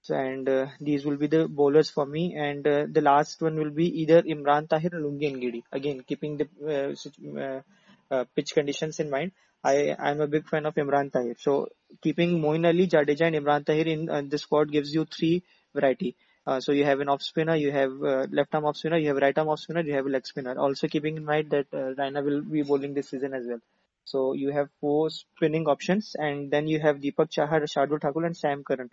So, 0.04 0.16
and 0.16 0.50
uh, 0.50 0.66
these 0.80 1.06
will 1.06 1.18
be 1.18 1.28
the 1.28 1.48
bowlers 1.48 1.90
for 1.92 2.06
me. 2.06 2.36
And 2.36 2.66
uh, 2.68 2.86
the 2.92 3.02
last 3.02 3.42
one 3.42 3.56
will 3.56 3.70
be 3.70 4.02
either 4.02 4.24
Imran 4.24 4.68
Tahir 4.68 4.90
or 4.94 5.00
Lungi 5.00 5.32
Ngidi. 5.36 5.64
Again, 5.72 6.04
keeping 6.08 6.38
the 6.38 6.48
uh, 6.68 7.40
uh, 7.40 7.62
uh, 8.10 8.26
pitch 8.36 8.54
conditions 8.54 9.00
in 9.00 9.10
mind. 9.10 9.32
I 9.64 9.96
I'm 10.00 10.22
a 10.22 10.28
big 10.28 10.48
fan 10.48 10.66
of 10.66 10.76
Imran 10.76 11.12
Tahir. 11.12 11.36
So 11.40 11.68
keeping 12.02 12.42
Moeen 12.42 12.68
Ali, 12.68 12.88
Jadeja, 12.88 13.28
and 13.28 13.36
Imran 13.36 13.66
Tahir 13.66 13.88
in 13.88 14.10
uh, 14.10 14.22
the 14.28 14.38
squad 14.38 14.72
gives 14.72 14.94
you 14.94 15.06
three 15.06 15.44
variety. 15.74 16.16
Uh, 16.46 16.60
so 16.60 16.72
you 16.72 16.84
have 16.86 17.00
an 17.00 17.10
off 17.10 17.22
spinner, 17.22 17.56
you 17.56 17.72
have 17.72 17.92
uh, 18.04 18.26
left 18.32 18.56
arm 18.56 18.66
off 18.66 18.76
spinner, 18.76 18.98
you 18.98 19.08
have 19.10 19.18
right 19.18 19.38
arm 19.38 19.50
off 19.50 19.60
spinner, 19.60 19.82
you 19.82 19.94
have 19.94 20.08
a 20.08 20.10
leg 20.10 20.26
spinner. 20.26 20.58
Also 20.58 20.88
keeping 20.88 21.18
in 21.18 21.24
mind 21.24 21.52
that 21.52 21.68
uh, 21.72 21.94
Raina 22.00 22.24
will 22.24 22.42
be 22.42 22.64
bowling 22.64 22.96
this 22.96 23.10
season 23.10 23.36
as 23.36 23.46
well. 23.48 23.60
So 24.06 24.34
you 24.34 24.52
have 24.52 24.70
four 24.80 25.12
spinning 25.12 25.68
options, 25.68 26.16
and 26.18 26.50
then 26.50 26.68
you 26.68 26.80
have 26.80 26.98
Deepak 26.98 27.30
Chahar, 27.30 27.62
Shardul 27.62 28.02
Thakur, 28.02 28.26
and 28.26 28.36
Sam 28.36 28.64
Curran 28.64 28.90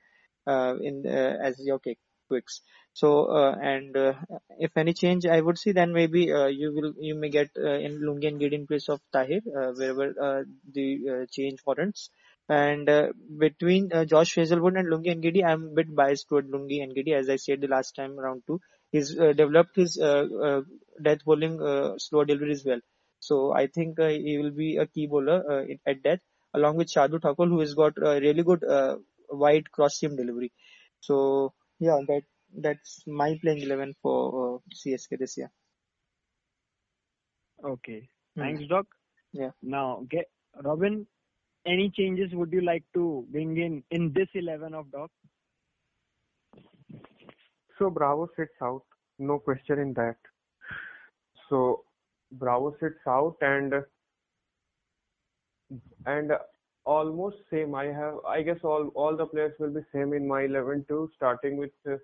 uh, 0.46 0.74
in 0.82 1.06
uh, 1.06 1.38
as 1.42 1.58
your 1.58 1.78
kick 1.78 1.98
quicks. 2.28 2.60
So 2.92 3.26
uh, 3.26 3.54
and 3.62 3.96
uh, 3.96 4.14
if 4.58 4.76
any 4.76 4.92
change, 4.92 5.24
I 5.24 5.40
would 5.40 5.58
see 5.58 5.72
then 5.72 5.92
maybe 5.92 6.32
uh, 6.32 6.46
you 6.46 6.72
will 6.74 6.92
you 6.98 7.14
may 7.14 7.28
get 7.28 7.50
uh, 7.56 7.78
in 7.86 8.00
Lungi 8.00 8.32
Ngidi 8.34 8.52
in 8.54 8.66
place 8.66 8.88
of 8.88 9.00
Tahir 9.12 9.40
uh, 9.56 9.72
wherever 9.76 10.06
uh, 10.28 10.42
the 10.72 11.26
change 11.30 11.60
warrants. 11.66 12.10
And 12.48 12.88
between 13.38 13.90
Josh 14.06 14.34
Hazlewood 14.36 14.76
and 14.76 14.88
Lungi 14.88 15.14
Ngidi, 15.14 15.44
I'm 15.44 15.64
a 15.64 15.74
bit 15.74 15.94
biased 15.94 16.28
toward 16.28 16.50
Lungi 16.50 16.80
Ngidi, 16.80 17.12
as 17.14 17.28
I 17.28 17.36
said 17.36 17.60
the 17.60 17.68
last 17.68 17.94
time 17.94 18.18
around 18.18 18.42
too. 18.46 18.60
He's 18.90 19.10
developed 19.14 19.76
his 19.76 19.96
death 19.96 21.24
bowling 21.26 21.58
slow 21.98 22.24
deliveries 22.24 22.64
well. 22.64 22.80
So 23.20 23.52
I 23.52 23.66
think 23.66 24.00
he 24.00 24.38
will 24.38 24.50
be 24.50 24.78
a 24.78 24.86
key 24.86 25.06
bowler 25.06 25.66
at 25.86 26.02
death, 26.02 26.20
along 26.54 26.76
with 26.76 26.88
Shardul 26.88 27.20
Thakur, 27.20 27.46
who 27.46 27.60
has 27.60 27.74
got 27.74 27.98
a 27.98 28.18
really 28.18 28.42
good 28.42 28.64
wide 29.30 29.70
cross 29.70 29.98
seam 29.98 30.16
delivery. 30.16 30.50
So 31.00 31.52
yeah, 31.78 32.00
that 32.08 32.22
that's 32.56 33.02
my 33.06 33.38
playing 33.42 33.62
eleven 33.62 33.94
for 34.02 34.56
uh, 34.56 34.58
CSK 34.74 35.18
this 35.18 35.36
year. 35.36 35.50
Okay. 37.64 38.08
Hmm. 38.34 38.40
Thanks, 38.40 38.62
Doc. 38.68 38.86
Yeah. 39.32 39.50
Now, 39.62 40.04
get 40.10 40.26
Robin. 40.62 41.06
Any 41.66 41.90
changes 41.90 42.32
would 42.32 42.52
you 42.52 42.62
like 42.62 42.84
to 42.94 43.26
bring 43.30 43.56
in 43.58 43.82
in 43.90 44.12
this 44.14 44.28
eleven 44.34 44.74
of 44.74 44.90
Doc? 44.90 45.10
So 47.78 47.90
Bravo 47.90 48.28
sits 48.36 48.54
out, 48.62 48.82
no 49.18 49.38
question 49.38 49.78
in 49.78 49.92
that. 49.94 50.16
So 51.48 51.84
Bravo 52.32 52.74
sits 52.80 53.06
out 53.06 53.36
and 53.40 53.74
and 56.06 56.32
almost 56.94 57.36
same. 57.50 57.74
I 57.74 57.86
have, 57.86 58.18
I 58.26 58.42
guess 58.42 58.62
all 58.64 58.88
all 59.04 59.16
the 59.16 59.26
players 59.26 59.54
will 59.58 59.74
be 59.78 59.82
same 59.92 60.12
in 60.20 60.26
my 60.32 60.42
11 60.50 60.84
too, 60.88 61.10
starting 61.16 61.56
with 61.56 61.70
uh, 61.94 61.96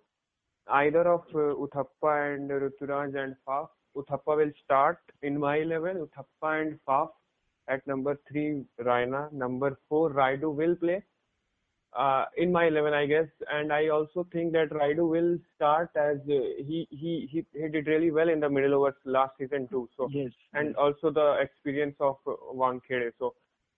either 0.82 1.06
of 1.14 1.22
uh, 1.34 1.46
Uthappa 1.66 2.12
and 2.34 2.50
Ruturaj 2.50 3.16
and 3.24 3.36
Faf. 3.46 3.68
Uthappa 3.96 4.36
will 4.42 4.52
start 4.64 4.98
in 5.22 5.38
my 5.38 5.56
11. 5.58 6.06
Uthappa 6.06 6.52
and 6.60 6.78
Faf 6.88 7.10
at 7.68 7.86
number 7.86 8.18
three, 8.30 8.64
Raina. 8.90 9.32
Number 9.32 9.76
four, 9.88 10.10
Rayudu 10.10 10.54
will 10.54 10.74
play 10.76 11.02
uh, 11.96 12.24
in 12.36 12.52
my 12.52 12.66
11, 12.66 12.92
I 12.92 13.06
guess. 13.06 13.28
And 13.50 13.72
I 13.72 13.88
also 13.88 14.26
think 14.32 14.52
that 14.52 14.70
Rayudu 14.70 15.08
will 15.08 15.38
start 15.54 15.90
as 15.96 16.18
uh, 16.28 16.40
he, 16.70 16.86
he 16.90 17.28
he 17.30 17.44
he 17.54 17.68
did 17.68 17.86
really 17.86 18.10
well 18.10 18.28
in 18.28 18.40
the 18.40 18.50
middle 18.50 18.74
overs 18.74 19.00
last 19.04 19.38
season 19.38 19.68
too. 19.68 19.88
So 19.96 20.08
Yes. 20.12 20.32
and 20.52 20.76
also 20.76 21.10
the 21.10 21.28
experience 21.40 21.96
of 22.00 22.16
uh, 22.26 22.32
Wankhede. 22.62 23.12
So 23.18 23.34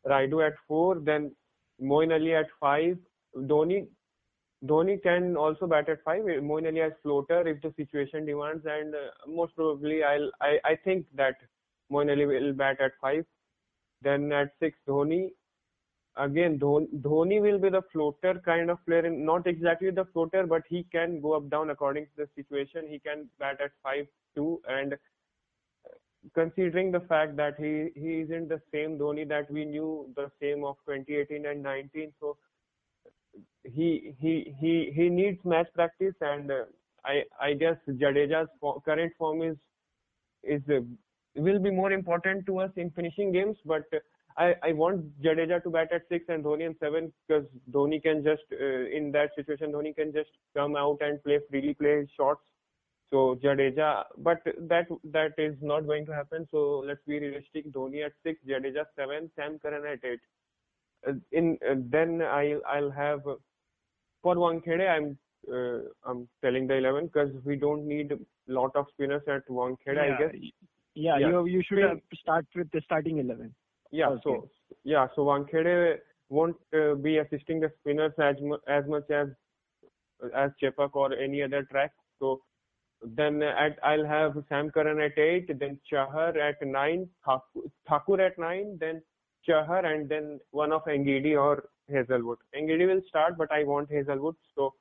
Rayudu 0.07 0.47
at 0.47 0.55
four, 0.69 0.97
then 0.97 1.35
Moeen 1.83 2.13
Ali 2.15 2.35
at 2.35 2.47
five. 2.61 2.97
Dhoni 3.37 3.87
Dhoni 4.65 5.03
can 5.03 5.37
also 5.37 5.67
bat 5.67 5.89
at 5.89 6.03
five. 6.05 6.23
Moeen 6.23 6.67
Ali 6.67 6.81
as 6.81 6.93
floater 7.03 7.47
if 7.47 7.61
the 7.63 7.73
situation 7.77 8.25
demands, 8.25 8.65
and 8.67 8.95
uh, 8.95 9.09
most 9.27 9.55
probably 9.57 10.03
I'll 10.03 10.31
I 10.41 10.59
I 10.65 10.77
think 10.85 11.07
that 11.15 11.37
Moeen 11.93 12.11
Ali 12.11 12.27
will 12.27 12.53
bat 12.53 12.81
at 12.81 12.93
five. 13.01 13.25
Then 14.03 14.33
at 14.33 14.53
six 14.61 14.79
Dhoni. 14.89 15.31
Again, 16.19 16.59
Dhoni, 16.59 17.43
will 17.43 17.59
be 17.59 17.69
the 17.69 17.83
floater 17.93 18.41
kind 18.43 18.71
of 18.71 18.79
player, 18.87 19.11
not 19.11 19.47
exactly 19.47 19.91
the 19.91 20.07
floater, 20.15 20.47
but 20.47 20.63
he 20.67 20.83
can 20.85 21.21
go 21.21 21.35
up 21.35 21.51
down 21.51 21.69
according 21.69 22.07
to 22.07 22.11
the 22.17 22.29
situation. 22.35 22.87
He 22.89 22.99
can 22.99 23.29
bat 23.39 23.61
at 23.61 23.73
five 23.83 24.07
too, 24.35 24.63
and 24.67 24.97
considering 26.35 26.91
the 26.91 27.01
fact 27.01 27.37
that 27.37 27.55
he 27.59 27.91
he 28.01 28.21
isn't 28.21 28.49
the 28.49 28.61
same 28.73 28.99
Dhoni 28.99 29.29
that 29.29 29.51
we 29.51 29.65
knew 29.65 30.13
the 30.17 30.31
same 30.41 30.65
of 30.65 30.77
2018 30.87 31.47
and 31.47 31.63
19 31.63 32.13
so 32.21 32.37
he 33.65 34.15
he 34.21 34.55
he 34.61 34.93
he 34.95 35.09
needs 35.09 35.39
match 35.45 35.69
practice 35.75 36.15
and 36.21 36.51
uh, 36.51 36.65
I 37.05 37.23
I 37.41 37.55
guess 37.55 37.77
Jadeja's 37.89 38.49
current 38.85 39.13
form 39.19 39.43
is 39.43 39.57
is 40.43 40.63
uh, 40.69 40.81
will 41.37 41.59
be 41.59 41.71
more 41.71 41.93
important 41.93 42.47
to 42.47 42.59
us 42.61 42.71
in 42.77 42.91
finishing 42.91 43.33
games 43.33 43.57
but 43.65 43.85
uh, 43.93 43.99
I 44.37 44.55
I 44.63 44.73
want 44.73 45.05
Jadeja 45.23 45.63
to 45.63 45.71
bat 45.71 45.93
at 45.93 46.09
6 46.09 46.25
and 46.29 46.45
Dhoni 46.45 46.67
in 46.67 46.77
7 46.79 47.13
because 47.27 47.47
Dhoni 47.71 48.03
can 48.03 48.23
just 48.25 48.53
uh, 48.53 48.85
in 48.99 49.13
that 49.13 49.31
situation 49.37 49.73
Dhoni 49.73 49.95
can 49.95 50.13
just 50.13 50.31
come 50.55 50.77
out 50.77 50.99
and 51.01 51.23
play 51.25 51.41
freely 51.51 51.75
play 51.75 51.97
shots 52.17 52.43
so 53.11 53.39
Jadeja, 53.43 54.05
but 54.19 54.41
that 54.69 54.87
that 55.13 55.33
is 55.39 55.55
not 55.61 55.87
going 55.87 56.07
to 56.07 56.13
happen. 56.15 56.47
So 56.51 56.83
let's 56.87 57.01
be 57.07 57.19
realistic. 57.21 57.71
Dhoni 57.73 58.05
at 58.05 58.13
six, 58.23 58.41
Jadeja 58.49 58.85
seven, 58.97 59.31
Sam 59.37 59.59
Curran 59.61 59.87
at 59.93 60.05
eight. 60.05 60.21
Uh, 61.07 61.13
in 61.33 61.59
uh, 61.69 61.75
then 61.97 62.21
I'll 62.23 62.61
I'll 62.69 62.91
have 62.91 63.27
uh, 63.27 63.37
for 64.23 64.35
Wankhede. 64.35 64.89
I'm 64.89 65.17
uh, 65.53 65.81
I'm 66.05 66.29
telling 66.43 66.67
the 66.67 66.75
eleven 66.75 67.07
because 67.07 67.31
we 67.45 67.57
don't 67.57 67.87
need 67.87 68.11
a 68.13 68.19
lot 68.49 68.75
of 68.75 68.87
spinners 68.93 69.23
at 69.29 69.47
Wankhede. 69.49 69.99
I 69.99 70.19
guess. 70.19 70.35
Yeah, 70.95 71.19
Yeah. 71.19 71.29
you 71.29 71.47
you 71.47 71.63
should 71.69 72.03
start 72.21 72.47
with 72.57 72.71
the 72.73 72.81
starting 72.81 73.19
eleven. 73.19 73.55
Yeah. 73.93 74.09
Okay. 74.09 74.21
So 74.25 74.49
yeah. 74.83 75.07
So 75.15 75.27
Wankhede 75.27 75.99
won't 76.29 76.57
uh, 76.75 76.95
be 76.95 77.19
assisting 77.19 77.61
the 77.61 77.71
spinners 77.81 78.13
as 78.19 78.35
mu- 78.41 78.65
as 78.67 78.85
much 78.89 79.09
as 79.11 79.29
as 80.35 80.51
Chepauk 80.61 80.95
or 80.95 81.13
any 81.13 81.43
other 81.43 81.63
track. 81.71 81.93
So 82.19 82.41
then 83.03 83.43
at 83.43 83.79
I'll 83.83 84.05
have 84.05 84.37
Sam 84.49 84.71
Curran 84.71 85.01
at 85.01 85.19
eight, 85.19 85.59
then 85.59 85.79
Chahar 85.91 86.37
at 86.37 86.67
nine, 86.67 87.09
Thakur, 87.89 88.21
at 88.21 88.39
nine, 88.39 88.79
then 88.81 89.03
Chahar, 89.49 89.85
and 89.85 90.09
then 90.09 90.41
one 90.51 90.73
of 90.73 90.85
Ngidi 90.85 91.39
or 91.41 91.69
Hazlewood. 91.91 92.39
Ngidi 92.55 92.87
will 92.87 93.03
start, 93.09 93.37
but 93.39 93.53
I 93.53 93.65
want 93.65 93.91
Hazlewood, 93.91 94.37
So 94.55 94.75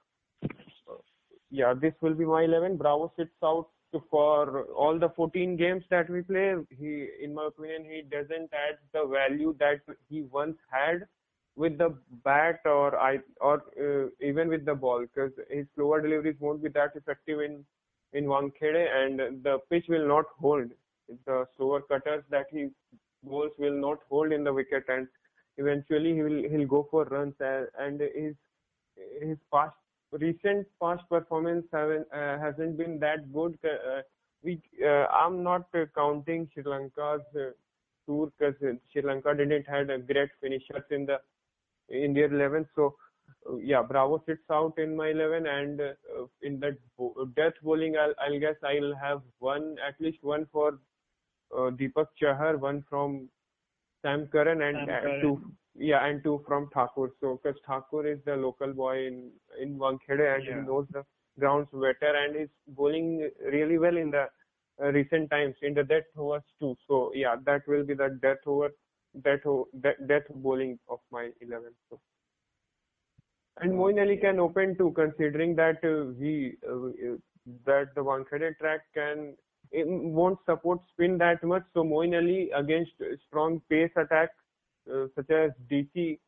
yeah, 1.49 1.73
this 1.73 1.93
will 2.01 2.13
be 2.13 2.25
my 2.25 2.43
eleven. 2.43 2.77
Bravo 2.77 3.11
sits 3.17 3.35
out 3.43 3.67
for 4.09 4.63
all 4.75 4.99
the 4.99 5.09
14 5.15 5.55
games 5.55 5.83
that 5.89 6.09
we 6.09 6.21
play. 6.21 6.53
He, 6.69 7.07
in 7.21 7.33
my 7.33 7.47
opinion, 7.47 7.85
he 7.85 8.01
doesn't 8.01 8.49
add 8.53 8.77
the 8.93 9.05
value 9.05 9.55
that 9.59 9.81
he 10.09 10.23
once 10.23 10.57
had 10.69 11.05
with 11.55 11.77
the 11.77 11.95
bat 12.23 12.59
or 12.65 12.99
I 12.99 13.19
or 13.39 13.63
uh, 13.79 14.09
even 14.21 14.49
with 14.49 14.65
the 14.65 14.75
ball 14.75 15.01
because 15.01 15.31
his 15.49 15.65
slower 15.75 16.01
deliveries 16.01 16.35
won't 16.39 16.61
be 16.61 16.69
that 16.69 16.91
effective 16.95 17.39
in 17.39 17.63
in 18.15 18.25
Wankhede 18.25 18.83
and 18.99 19.43
the 19.43 19.59
pitch 19.69 19.85
will 19.89 20.07
not 20.07 20.25
hold. 20.39 20.71
The 21.25 21.45
slower 21.55 21.81
cutters 21.81 22.23
that 22.29 22.47
he 22.51 22.69
bowls 23.23 23.51
will 23.57 23.79
not 23.87 23.99
hold 24.09 24.31
in 24.31 24.43
the 24.43 24.53
wicket 24.53 24.85
and 24.87 25.07
eventually 25.57 26.13
he 26.13 26.23
will 26.23 26.41
he'll 26.49 26.67
go 26.67 26.87
for 26.89 27.05
runs 27.05 27.35
and, 27.39 28.01
his 28.01 28.35
his 29.21 29.37
past 29.53 29.75
recent 30.11 30.65
past 30.81 31.03
performance 31.09 31.65
haven't 31.71 32.07
uh, 32.13 32.37
hasn't 32.39 32.77
been 32.77 32.99
that 32.99 33.31
good. 33.33 33.57
Uh, 33.63 34.01
we 34.43 34.61
uh, 34.83 35.05
I'm 35.21 35.43
not 35.43 35.67
counting 35.95 36.49
Sri 36.53 36.63
Lanka's 36.63 37.21
uh, 37.35 37.49
tour 38.05 38.31
because 38.37 38.55
Sri 38.91 39.01
Lanka 39.01 39.35
didn't 39.35 39.67
had 39.67 39.89
a 39.89 39.97
great 39.97 40.29
finishers 40.41 40.85
in 40.89 41.05
the 41.05 41.19
in 41.89 42.13
their 42.13 42.33
11. 42.33 42.67
So 42.75 42.95
yeah, 43.61 43.81
Bravo 43.83 44.23
sits 44.25 44.43
out 44.51 44.77
in 44.77 44.95
my 44.95 45.09
11, 45.09 45.45
and 45.47 45.81
uh, 45.81 46.25
in 46.41 46.59
that 46.61 46.77
bo- 46.97 47.29
death 47.35 47.53
bowling, 47.61 47.95
I'll, 47.97 48.13
I'll 48.19 48.39
guess 48.39 48.55
I'll 48.63 48.95
have 48.95 49.21
one 49.39 49.77
at 49.87 49.99
least 49.99 50.23
one 50.23 50.47
for 50.51 50.79
uh, 51.55 51.69
Deepak 51.71 52.07
Chahar, 52.21 52.57
one 52.59 52.83
from 52.89 53.29
Sam 54.01 54.27
Curran, 54.27 54.61
and 54.61 54.75
Sam 54.77 54.87
Curran. 55.01 55.21
two 55.21 55.41
yeah, 55.77 56.05
and 56.05 56.23
two 56.23 56.43
from 56.47 56.69
Thakur. 56.73 57.11
So 57.19 57.39
because 57.43 57.59
Thakur 57.67 58.07
is 58.07 58.19
the 58.25 58.35
local 58.35 58.73
boy 58.73 59.07
in 59.07 59.31
in 59.61 59.77
Wankhede 59.77 60.35
and 60.35 60.43
Yeah. 60.45 60.61
he 60.61 60.67
knows 60.67 60.87
the 60.91 61.03
grounds 61.39 61.67
better 61.71 62.15
and 62.15 62.35
is 62.35 62.49
bowling 62.67 63.29
really 63.51 63.77
well 63.77 63.97
in 63.97 64.11
the 64.11 64.27
uh, 64.81 64.91
recent 64.91 65.29
times 65.29 65.55
in 65.61 65.73
the 65.73 65.83
death 65.83 66.03
overs 66.17 66.43
too. 66.59 66.75
So 66.87 67.11
yeah, 67.13 67.35
that 67.45 67.67
will 67.67 67.83
be 67.83 67.93
the 67.93 68.09
death 68.21 68.45
over 68.45 68.69
death 69.23 69.45
o- 69.45 69.67
death, 69.81 69.97
death 70.07 70.23
bowling 70.29 70.79
of 70.89 70.99
my 71.11 71.29
11. 71.41 71.73
So. 71.89 71.99
And 73.61 73.71
Moeen 73.71 74.01
Ali 74.01 74.17
can 74.17 74.39
open 74.39 74.77
too, 74.77 74.91
considering 74.95 75.55
that 75.55 75.77
uh, 75.83 76.11
we 76.19 76.57
uh, 76.67 76.87
uh, 76.87 77.17
that 77.65 77.95
the 77.95 78.01
Wankhede 78.01 78.57
track 78.57 78.81
can 78.93 79.35
won't 79.71 80.39
support 80.45 80.79
spin 80.91 81.17
that 81.19 81.43
much. 81.43 81.63
So 81.73 81.83
Moeen 81.83 82.15
Ali 82.17 82.51
against 82.51 82.91
strong 83.27 83.61
pace 83.69 83.91
attack 83.95 84.29
uh, 84.93 85.05
such 85.15 85.29
as 85.29 85.51
DC, 85.71 86.19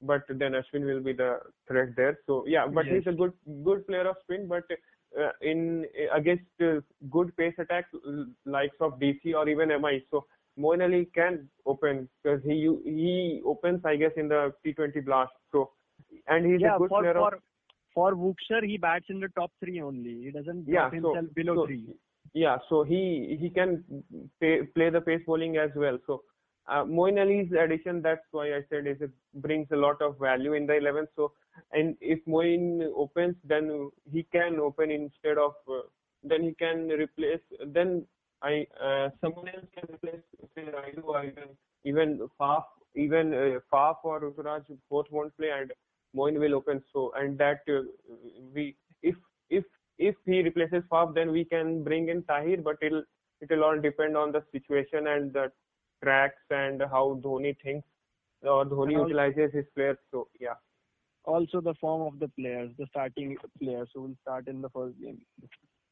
but 0.00 0.22
then 0.28 0.52
Ashwin 0.52 0.84
will 0.86 1.00
be 1.00 1.12
the 1.12 1.40
threat 1.66 1.96
there. 1.96 2.18
So 2.26 2.44
yeah, 2.46 2.66
but 2.66 2.86
he's 2.86 3.06
a 3.06 3.12
good 3.12 3.32
good 3.64 3.86
player 3.86 4.08
of 4.08 4.16
spin, 4.22 4.46
but 4.46 4.64
uh, 5.20 5.30
in 5.40 5.86
against 6.14 6.44
uh, 6.62 6.80
good 7.10 7.36
pace 7.36 7.54
attacks 7.58 7.90
likes 8.46 8.76
of 8.80 9.00
DC 9.00 9.34
or 9.34 9.48
even 9.48 9.68
MI. 9.82 10.04
So 10.12 10.24
Moeen 10.58 10.84
Ali 10.84 11.06
can 11.14 11.48
open 11.66 12.08
because 12.22 12.42
he 12.44 12.72
he 12.84 13.42
opens 13.44 13.84
I 13.84 13.96
guess 13.96 14.12
in 14.16 14.28
the 14.28 14.52
T20 14.64 15.04
blast. 15.04 15.32
So 15.50 15.70
and 16.28 16.46
he's 16.46 16.60
yeah, 16.60 16.76
a 16.76 16.78
good 16.78 16.88
for 16.88 17.00
player 17.02 17.18
of 17.18 17.32
for 17.32 17.38
for 17.94 18.12
Wuxer, 18.16 18.64
he 18.64 18.76
bats 18.76 19.04
in 19.08 19.20
the 19.20 19.28
top 19.36 19.52
three 19.60 19.80
only. 19.80 20.22
He 20.24 20.30
doesn't 20.30 20.66
Yeah, 20.66 20.88
so- 20.90 20.94
himself 20.94 21.34
below 21.34 21.54
so- 21.54 21.66
three. 21.66 21.86
Yeah, 22.32 22.58
so 22.68 22.82
he 22.82 23.36
he 23.40 23.48
can 23.50 23.84
pay, 24.40 24.62
play 24.74 24.90
the 24.90 25.00
pace 25.00 25.22
bowling 25.26 25.56
as 25.56 25.70
well. 25.76 25.98
So 26.06 26.22
uh, 26.66 26.82
Moeen 26.84 27.20
Ali's 27.20 27.52
addition, 27.52 28.02
that's 28.02 28.26
why 28.32 28.46
I 28.56 28.62
said 28.70 28.86
is 28.88 29.00
it 29.00 29.10
brings 29.34 29.68
a 29.70 29.76
lot 29.76 30.02
of 30.02 30.18
value 30.18 30.54
in 30.54 30.66
the 30.66 30.74
11. 30.76 31.06
So 31.14 31.32
and 31.72 31.96
if 32.00 32.24
Moeen 32.26 32.82
opens, 32.96 33.36
then 33.44 33.90
he 34.10 34.24
can 34.32 34.58
open 34.58 34.90
instead 34.90 35.38
of 35.38 35.52
uh, 35.70 35.82
then 36.24 36.42
he 36.42 36.54
can 36.54 36.88
replace 36.88 37.40
then 37.66 38.04
I 38.42 38.66
uh, 38.82 39.10
someone 39.20 39.48
else 39.48 39.66
can 39.74 39.84
replace 39.92 40.22
say 40.54 40.62
Rayudu 40.62 41.04
or 41.04 41.24
even 41.24 41.48
even 41.84 42.28
Faf 42.40 42.64
even 42.96 43.32
uh, 43.34 43.60
Faf 43.72 43.96
or 44.02 44.20
Ruturaj 44.20 44.64
both 44.90 45.06
won't 45.10 45.36
play 45.36 45.50
and 45.50 45.70
Moeen 46.16 46.38
will 46.38 46.54
open. 46.54 46.82
So 46.92 47.12
and 47.16 47.38
that 47.38 47.60
uh, 47.68 47.82
we 48.54 48.76
if 49.02 49.16
if 49.50 49.64
if 49.98 50.14
he 50.26 50.42
replaces 50.42 50.82
Faf, 50.90 51.14
then 51.14 51.32
we 51.32 51.44
can 51.44 51.82
bring 51.84 52.08
in 52.08 52.22
Tahir, 52.24 52.58
but 52.62 52.76
it'll 52.82 53.04
it'll 53.40 53.64
all 53.64 53.80
depend 53.80 54.16
on 54.16 54.32
the 54.32 54.42
situation 54.52 55.06
and 55.08 55.32
the 55.32 55.50
tracks 56.02 56.42
and 56.50 56.82
how 56.82 57.20
Dhoni 57.24 57.56
thinks 57.62 57.86
or 58.42 58.64
Dhoni 58.64 58.96
also- 58.96 59.06
utilizes 59.06 59.52
his 59.52 59.66
players. 59.74 59.98
So 60.10 60.28
yeah, 60.40 60.54
Also, 61.24 61.60
the 61.60 61.74
form 61.80 62.02
of 62.02 62.18
the 62.20 62.28
players, 62.38 62.70
the 62.78 62.86
starting 62.88 63.36
players 63.62 63.88
who 63.94 64.02
will 64.02 64.16
start 64.22 64.48
in 64.48 64.60
the 64.60 64.68
first 64.70 64.98
game. 65.00 65.20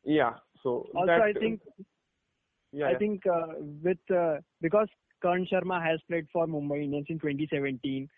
yeah. 0.04 0.34
So 0.62 0.86
Also, 0.94 1.06
that, 1.06 1.20
I 1.22 1.32
think 1.32 1.60
yeah, 2.72 2.86
I 2.86 2.90
yeah. 2.92 2.98
think 2.98 3.26
uh, 3.26 3.46
with 3.82 3.98
uh, 4.10 4.36
because 4.60 4.88
Karan 5.22 5.46
Sharma 5.50 5.82
has 5.84 6.00
played 6.08 6.26
for 6.32 6.46
Mumbai 6.46 6.84
Indians 6.84 7.06
in 7.08 7.18
2017. 7.18 8.08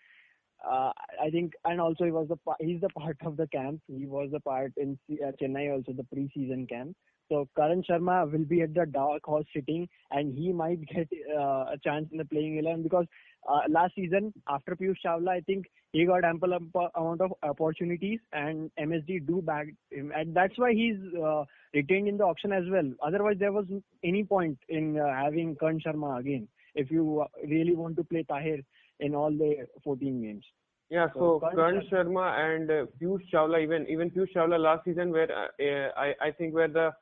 Uh, 0.63 0.91
I 1.21 1.29
think, 1.31 1.53
and 1.65 1.79
also 1.79 2.05
he 2.05 2.11
was 2.11 2.27
the 2.27 2.37
he's 2.59 2.81
the 2.81 2.89
part 2.89 3.17
of 3.25 3.37
the 3.37 3.47
camp. 3.47 3.81
He 3.87 4.05
was 4.05 4.29
the 4.31 4.39
part 4.39 4.73
in 4.77 4.97
uh, 5.11 5.31
Chennai 5.41 5.71
also 5.71 5.93
the 5.93 6.03
pre-season 6.03 6.65
camp. 6.67 6.95
So 7.29 7.47
Karan 7.55 7.83
Sharma 7.83 8.31
will 8.31 8.45
be 8.45 8.61
at 8.61 8.73
the 8.73 8.85
dark 8.85 9.23
horse 9.23 9.45
sitting, 9.53 9.87
and 10.11 10.37
he 10.37 10.51
might 10.51 10.79
get 10.87 11.07
uh, 11.35 11.65
a 11.73 11.77
chance 11.83 12.07
in 12.11 12.17
the 12.17 12.25
playing 12.25 12.57
eleven 12.57 12.83
because 12.83 13.05
uh, 13.47 13.61
last 13.69 13.95
season 13.95 14.33
after 14.47 14.75
Piyush 14.75 14.97
Chawla, 15.05 15.29
I 15.29 15.41
think 15.41 15.65
he 15.91 16.05
got 16.05 16.23
ample 16.23 16.53
amp- 16.53 16.75
amount 16.95 17.21
of 17.21 17.33
opportunities, 17.43 18.19
and 18.31 18.71
MSD 18.79 19.27
do 19.27 19.41
back 19.41 19.67
him, 19.91 20.11
and 20.15 20.35
that's 20.35 20.57
why 20.57 20.73
he's 20.73 20.97
uh, 21.21 21.43
retained 21.73 22.07
in 22.07 22.17
the 22.17 22.23
auction 22.23 22.51
as 22.51 22.63
well. 22.69 22.91
Otherwise, 23.05 23.37
there 23.39 23.51
was 23.51 23.65
any 24.03 24.23
point 24.23 24.57
in 24.69 24.99
uh, 24.99 25.07
having 25.13 25.55
Karan 25.59 25.79
Sharma 25.79 26.19
again 26.19 26.47
if 26.75 26.91
you 26.91 27.21
uh, 27.21 27.27
really 27.47 27.75
want 27.75 27.95
to 27.95 28.03
play 28.03 28.23
Tahir 28.23 28.59
in 28.99 29.15
all 29.15 29.31
the 29.31 29.67
14 29.83 30.21
games. 30.21 30.45
Yeah, 30.89 31.07
So, 31.13 31.39
so 31.39 31.49
Karan 31.55 31.81
Sharma 31.91 32.25
and 32.39 32.69
uh, 32.69 32.85
Piyush 33.01 33.23
Chawla, 33.33 33.61
even 33.61 33.87
even 33.87 34.11
Piyush 34.11 34.33
Chawla 34.35 34.59
last 34.59 34.85
season, 34.85 35.11
where 35.11 35.31
uh, 35.31 35.99
I 35.99 36.13
I 36.27 36.31
think 36.31 36.53
were 36.53 36.67
the 36.67 36.93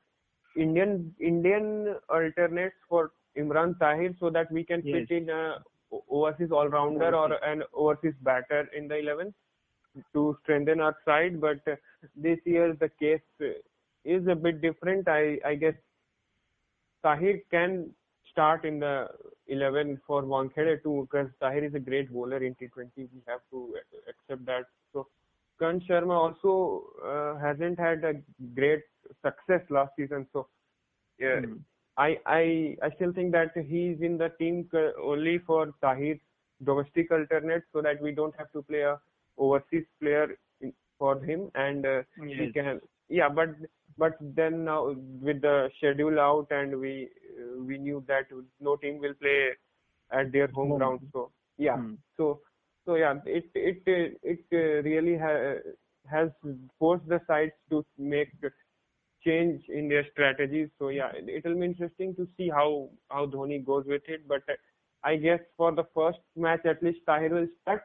Indian 0.56 1.14
Indian 1.20 1.96
alternates 2.10 2.76
for 2.88 3.12
Imran 3.38 3.78
Tahir, 3.80 4.16
so 4.20 4.30
that 4.30 4.52
we 4.52 4.64
can 4.64 4.84
Yes. 4.84 5.08
fit 5.08 5.12
in 5.18 5.30
a 5.30 5.60
overseas 6.10 6.52
all 6.52 6.68
rounder 6.70 7.14
or 7.16 7.34
an 7.44 7.64
overseas 7.74 8.16
batter 8.22 8.68
in 8.76 8.88
the 8.88 8.98
11 8.98 9.34
to 10.14 10.38
strengthen 10.44 10.80
our 10.80 10.96
side. 11.06 11.40
But 11.42 11.60
uh, 11.68 11.76
this 12.16 12.40
year 12.46 12.74
the 12.80 12.90
case 12.90 13.22
is 14.06 14.28
a 14.28 14.36
bit 14.36 14.62
different. 14.62 15.08
I 15.08 15.40
I 15.46 15.56
guess 15.56 15.76
Tahir 17.04 17.42
can 17.52 17.94
start 18.34 18.66
in 18.66 18.80
the 18.80 19.08
11 19.48 20.02
for 20.08 20.24
Wankhede 20.24 20.84
too, 20.84 21.08
because 21.10 21.30
Tahir 21.42 21.66
is 21.66 21.76
a 21.76 21.80
great 21.80 22.12
bowler 22.14 22.44
in 22.44 22.56
T20. 22.56 23.10
We 23.14 23.22
have 23.28 23.42
to 23.52 23.76
accept 24.10 24.46
that. 24.48 24.66
So, 24.94 25.08
Karan 25.60 25.82
Sharma 25.90 26.18
also 26.26 26.84
uh, 27.06 27.40
hasn't 27.40 27.80
had 27.80 28.04
a 28.06 28.16
great 28.56 28.84
success 29.24 29.62
last 29.70 29.94
season. 29.98 30.28
So, 30.34 30.48
yeah, 31.20 31.40
Hmm. 31.40 31.58
I 31.98 32.18
I 32.26 32.78
I 32.84 32.90
still 32.96 33.14
think 33.14 33.32
that 33.34 33.56
he's 33.56 34.02
in 34.02 34.18
the 34.18 34.30
team 34.40 34.70
only 35.02 35.40
for 35.40 35.74
Tahir's 35.82 36.20
domestic 36.64 37.12
alternate, 37.12 37.64
so 37.74 37.82
that 37.82 38.02
we 38.02 38.12
don't 38.12 38.36
have 38.38 38.52
to 38.54 38.62
play 38.64 38.82
a 38.82 39.00
overseas 39.38 39.86
player 40.00 40.38
in- 40.62 40.74
for 40.98 41.20
him, 41.20 41.50
and 41.56 41.86
uh, 41.86 42.04
we 42.38 42.48
Yes. 42.48 42.54
can 42.58 42.82
yeah, 43.10 43.30
but 43.30 43.50
but 43.98 44.18
then 44.22 44.64
now 44.66 44.96
with 45.22 45.42
the 45.42 45.70
schedule 45.78 46.20
out 46.20 46.48
and 46.52 46.80
we 46.80 47.10
we 47.60 47.78
knew 47.78 48.04
that 48.08 48.26
no 48.60 48.76
team 48.78 49.00
will 49.00 49.14
play 49.22 49.52
at 50.12 50.32
their 50.32 50.48
home 50.48 50.74
Home. 50.74 50.74
ground. 50.74 51.00
So 51.12 51.32
yeah, 51.58 51.78
Hmm. 51.78 51.96
so 52.18 52.42
so 52.86 52.96
yeah, 52.96 53.16
it 53.26 53.46
it 53.56 53.84
it 54.24 54.46
uh, 54.54 54.82
really 54.90 55.18
ha- 55.18 55.60
has 56.10 56.30
forced 56.80 57.08
the 57.08 57.20
sides 57.28 57.54
to 57.70 57.84
make 57.98 58.30
change 59.24 59.64
in 59.70 59.88
their 59.88 60.06
strategies. 60.12 60.70
So 60.80 60.90
yeah, 60.90 61.10
it, 61.14 61.26
it 61.28 61.46
will 61.48 61.60
be 61.60 61.66
interesting 61.66 62.16
to 62.16 62.28
see 62.38 62.50
how 62.50 62.90
how 63.10 63.26
Dhoni 63.28 63.66
goes 63.66 63.86
with 63.88 64.04
it. 64.08 64.28
But 64.28 64.44
uh, 64.50 64.54
I 65.04 65.16
guess 65.18 65.40
for 65.58 65.72
the 65.72 65.86
first 65.94 66.20
match 66.36 66.66
at 66.66 66.82
least 66.84 67.00
Tahir 67.06 67.30
will 67.30 67.48
start, 67.62 67.84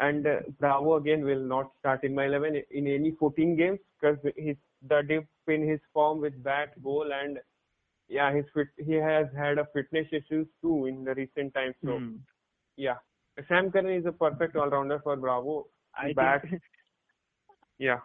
and 0.00 0.26
uh, 0.26 0.40
Bravo 0.58 0.96
again 0.96 1.24
will 1.24 1.40
not 1.54 1.72
start 1.78 2.04
in 2.04 2.14
my 2.14 2.26
11 2.26 2.62
in 2.70 2.86
any 2.86 3.12
14 3.18 3.56
games 3.56 3.78
because 4.00 4.18
his 4.36 4.56
the 4.86 5.02
dip 5.02 5.26
in 5.48 5.66
his 5.68 5.80
form 5.92 6.20
with 6.20 6.42
bat, 6.42 6.80
ball, 6.82 7.10
and 7.12 7.38
yeah, 8.08 8.32
his 8.32 8.44
fit, 8.54 8.68
he 8.78 8.94
has 8.94 9.26
had 9.36 9.58
a 9.58 9.66
fitness 9.74 10.06
issues 10.12 10.46
too 10.62 10.86
in 10.86 11.04
the 11.04 11.14
recent 11.14 11.52
times. 11.54 11.74
So 11.84 11.98
Hmm. 11.98 12.16
yeah, 12.76 12.96
Sam 13.48 13.70
Curran 13.70 13.94
is 14.00 14.06
a 14.06 14.12
perfect 14.12 14.56
all 14.56 14.68
rounder 14.70 15.00
for 15.00 15.16
Bravo. 15.16 15.66
I 15.94 16.12
Bat. 16.12 16.42
think 16.42 16.62
Yeah. 17.78 18.00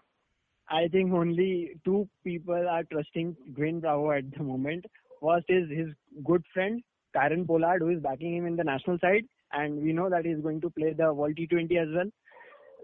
I 0.70 0.88
think 0.88 1.12
only 1.14 1.76
two 1.86 2.08
people 2.24 2.68
are 2.70 2.84
trusting 2.84 3.36
Dwayne 3.54 3.82
Bravo 3.82 4.12
at 4.12 4.32
the 4.32 4.44
moment. 4.44 4.86
First 5.22 5.46
is 5.50 5.70
his 5.70 5.90
good 6.24 6.44
friend 6.54 6.82
Kieron 7.16 7.46
Pollard, 7.48 7.82
who 7.82 7.90
is 7.90 8.00
backing 8.02 8.36
him 8.36 8.46
in 8.46 8.56
the 8.56 8.64
national 8.64 8.98
side, 9.00 9.26
and 9.52 9.82
we 9.82 9.94
know 9.94 10.10
that 10.10 10.26
he 10.26 10.32
is 10.32 10.42
going 10.42 10.62
to 10.62 10.70
play 10.70 10.94
the 10.94 11.14
World 11.14 11.36
T20 11.36 11.78
as 11.82 11.88
well 11.96 12.10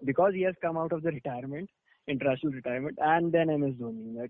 because 0.06 0.34
he 0.34 0.42
has 0.44 0.56
come 0.62 0.78
out 0.78 0.92
of 0.92 1.02
the 1.04 1.12
retirement, 1.12 1.70
international 2.10 2.54
retirement, 2.54 2.98
and 3.02 3.32
then 3.32 3.48
MS 3.60 3.76
Dhoni. 3.76 4.16
That 4.18 4.30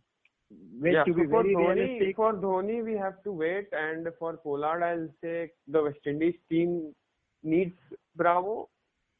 wait 0.81 0.93
yeah, 0.93 1.03
to 1.03 1.13
so 1.13 1.19
be 1.19 1.25
for 1.27 1.43
very 1.43 1.55
Dhoni, 1.55 1.75
realistic. 1.75 2.15
for 2.15 2.33
Dhoni, 2.33 2.83
we 2.83 2.93
have 2.93 3.21
to 3.23 3.31
wait, 3.31 3.67
and 3.71 4.07
for 4.19 4.37
Pollard, 4.37 4.83
I'll 4.83 5.07
say 5.23 5.51
the 5.67 5.83
West 5.83 5.99
Indies 6.05 6.35
team 6.49 6.93
needs 7.43 7.75
Bravo, 8.15 8.69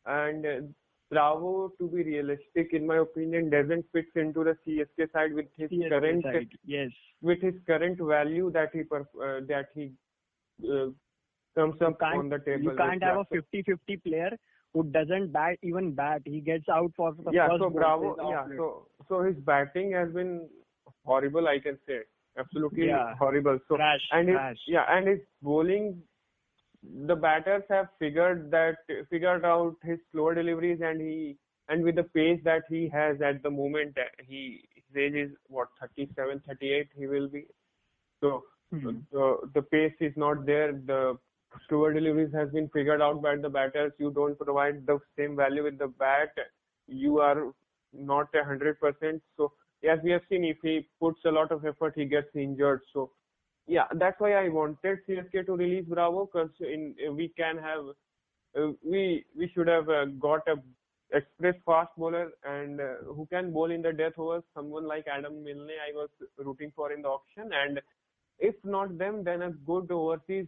and 0.05 0.73
Bravo, 1.11 1.71
to 1.79 1.87
be 1.87 2.03
realistic, 2.03 2.73
in 2.73 2.85
my 2.85 2.97
opinion, 2.97 3.49
doesn't 3.49 3.85
fit 3.93 4.05
into 4.15 4.43
the 4.43 4.55
CSK 4.65 5.11
side 5.11 5.33
with 5.33 5.45
his 5.57 5.69
CSK 5.71 5.89
current 5.89 6.23
side. 6.23 6.49
Yes. 6.65 6.91
with 7.21 7.41
his 7.41 7.55
current 7.65 7.97
value 7.99 8.51
that 8.51 8.69
he 8.73 8.81
perf- 8.83 9.17
uh, 9.27 9.41
that 9.47 9.69
he 9.75 9.91
uh, 10.63 10.87
comes 11.55 11.75
You 11.81 11.87
up 11.87 12.01
on 12.01 12.29
the 12.29 12.39
table. 12.39 12.63
you 12.63 12.75
can't 12.77 13.01
have 13.03 13.17
a 13.17 13.25
50-50 13.25 14.03
player 14.03 14.31
who 14.73 14.83
doesn't 14.83 15.31
bat 15.31 15.57
even 15.63 15.93
bat. 15.93 16.21
He 16.25 16.39
gets 16.41 16.69
out 16.69 16.91
for 16.95 17.13
the 17.13 17.31
yeah, 17.31 17.47
first 17.47 17.61
so 17.61 17.69
Bravo, 17.69 18.15
yeah, 18.17 18.23
off 18.23 18.49
late. 18.49 18.57
so 18.57 18.87
so 19.07 19.23
his 19.23 19.35
batting 19.37 19.91
has 19.93 20.11
been 20.11 20.47
horrible, 21.05 21.47
I 21.47 21.59
can 21.59 21.77
say, 21.87 21.99
absolutely 22.37 22.87
Yeah. 22.87 23.15
horrible. 23.15 23.59
So 23.67 23.77
and 24.11 24.29
his, 24.29 24.37
yeah, 24.67 24.85
and 24.89 25.07
his 25.07 25.19
bowling, 25.41 26.01
the 27.07 27.15
batters 27.15 27.63
have 27.69 27.87
figured 27.99 28.51
that 28.51 28.77
figured 29.09 29.45
out 29.45 29.75
his 29.83 29.99
slower 30.11 30.35
deliveries, 30.35 30.81
and 30.81 31.01
he 31.01 31.37
and 31.67 31.83
with 31.83 31.95
the 31.95 32.03
pace 32.03 32.39
that 32.43 32.63
he 32.69 32.87
has 32.89 33.21
at 33.21 33.41
the 33.43 33.49
moment, 33.49 33.97
he 34.27 34.61
his 34.75 34.97
age 34.97 35.13
is 35.13 35.31
what 35.47 35.67
37, 35.79 36.41
38, 36.47 36.87
he 36.95 37.07
will 37.07 37.27
be. 37.27 37.45
So 38.21 38.43
Hmm. 38.71 38.99
the 39.11 39.37
the 39.53 39.61
pace 39.63 39.95
is 39.99 40.13
not 40.15 40.45
there. 40.45 40.71
The 40.73 41.17
slower 41.67 41.93
deliveries 41.93 42.33
has 42.33 42.49
been 42.49 42.69
figured 42.69 43.01
out 43.01 43.21
by 43.21 43.35
the 43.35 43.49
batters. 43.49 43.93
You 43.97 44.11
don't 44.11 44.37
provide 44.37 44.85
the 44.85 44.99
same 45.17 45.35
value 45.35 45.63
with 45.63 45.77
the 45.77 45.87
bat. 45.87 46.33
You 46.87 47.19
are 47.19 47.53
not 47.93 48.27
a 48.35 48.43
hundred 48.43 48.79
percent. 48.79 49.21
So 49.37 49.53
as 49.89 49.99
we 50.03 50.11
have 50.11 50.21
seen, 50.29 50.43
if 50.43 50.57
he 50.61 50.87
puts 50.99 51.19
a 51.25 51.31
lot 51.31 51.51
of 51.51 51.65
effort, 51.65 51.93
he 51.95 52.05
gets 52.05 52.27
injured. 52.35 52.81
So 52.93 53.11
yeah, 53.67 53.85
that's 53.95 54.19
why 54.19 54.33
I 54.33 54.49
wanted 54.49 54.99
CSK 55.07 55.45
to 55.45 55.55
release 55.55 55.85
Bravo 55.87 56.25
because 56.25 56.49
in 56.59 56.95
we 57.15 57.29
can 57.37 57.57
have 57.57 57.85
uh, 58.57 58.71
we 58.83 59.25
we 59.37 59.49
should 59.53 59.67
have 59.67 59.89
uh, 59.89 60.05
got 60.19 60.47
a 60.47 60.55
express 61.11 61.55
fast 61.65 61.89
bowler 61.97 62.31
and 62.43 62.79
uh, 62.79 62.93
who 63.15 63.27
can 63.31 63.51
bowl 63.51 63.71
in 63.71 63.81
the 63.81 63.93
death 63.93 64.13
overs. 64.17 64.43
Someone 64.55 64.87
like 64.87 65.05
Adam 65.07 65.43
Milne, 65.43 65.69
I 65.69 65.93
was 65.93 66.09
rooting 66.37 66.71
for 66.75 66.91
in 66.91 67.01
the 67.01 67.07
auction, 67.09 67.51
and 67.53 67.79
if 68.39 68.55
not 68.63 68.97
them, 68.97 69.23
then 69.23 69.41
a 69.41 69.51
good 69.51 69.91
overseas 69.91 70.47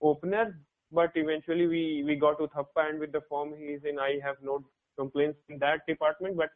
opener. 0.00 0.58
But 0.90 1.12
eventually 1.16 1.66
we 1.66 2.02
we 2.06 2.16
got 2.16 2.38
Uthappa, 2.38 2.88
and 2.88 2.98
with 2.98 3.12
the 3.12 3.20
form 3.28 3.54
he 3.56 3.66
is 3.78 3.84
in, 3.84 3.98
I 3.98 4.18
have 4.22 4.36
no 4.42 4.64
complaints 4.96 5.38
in 5.48 5.58
that 5.58 5.86
department. 5.86 6.36
But 6.36 6.50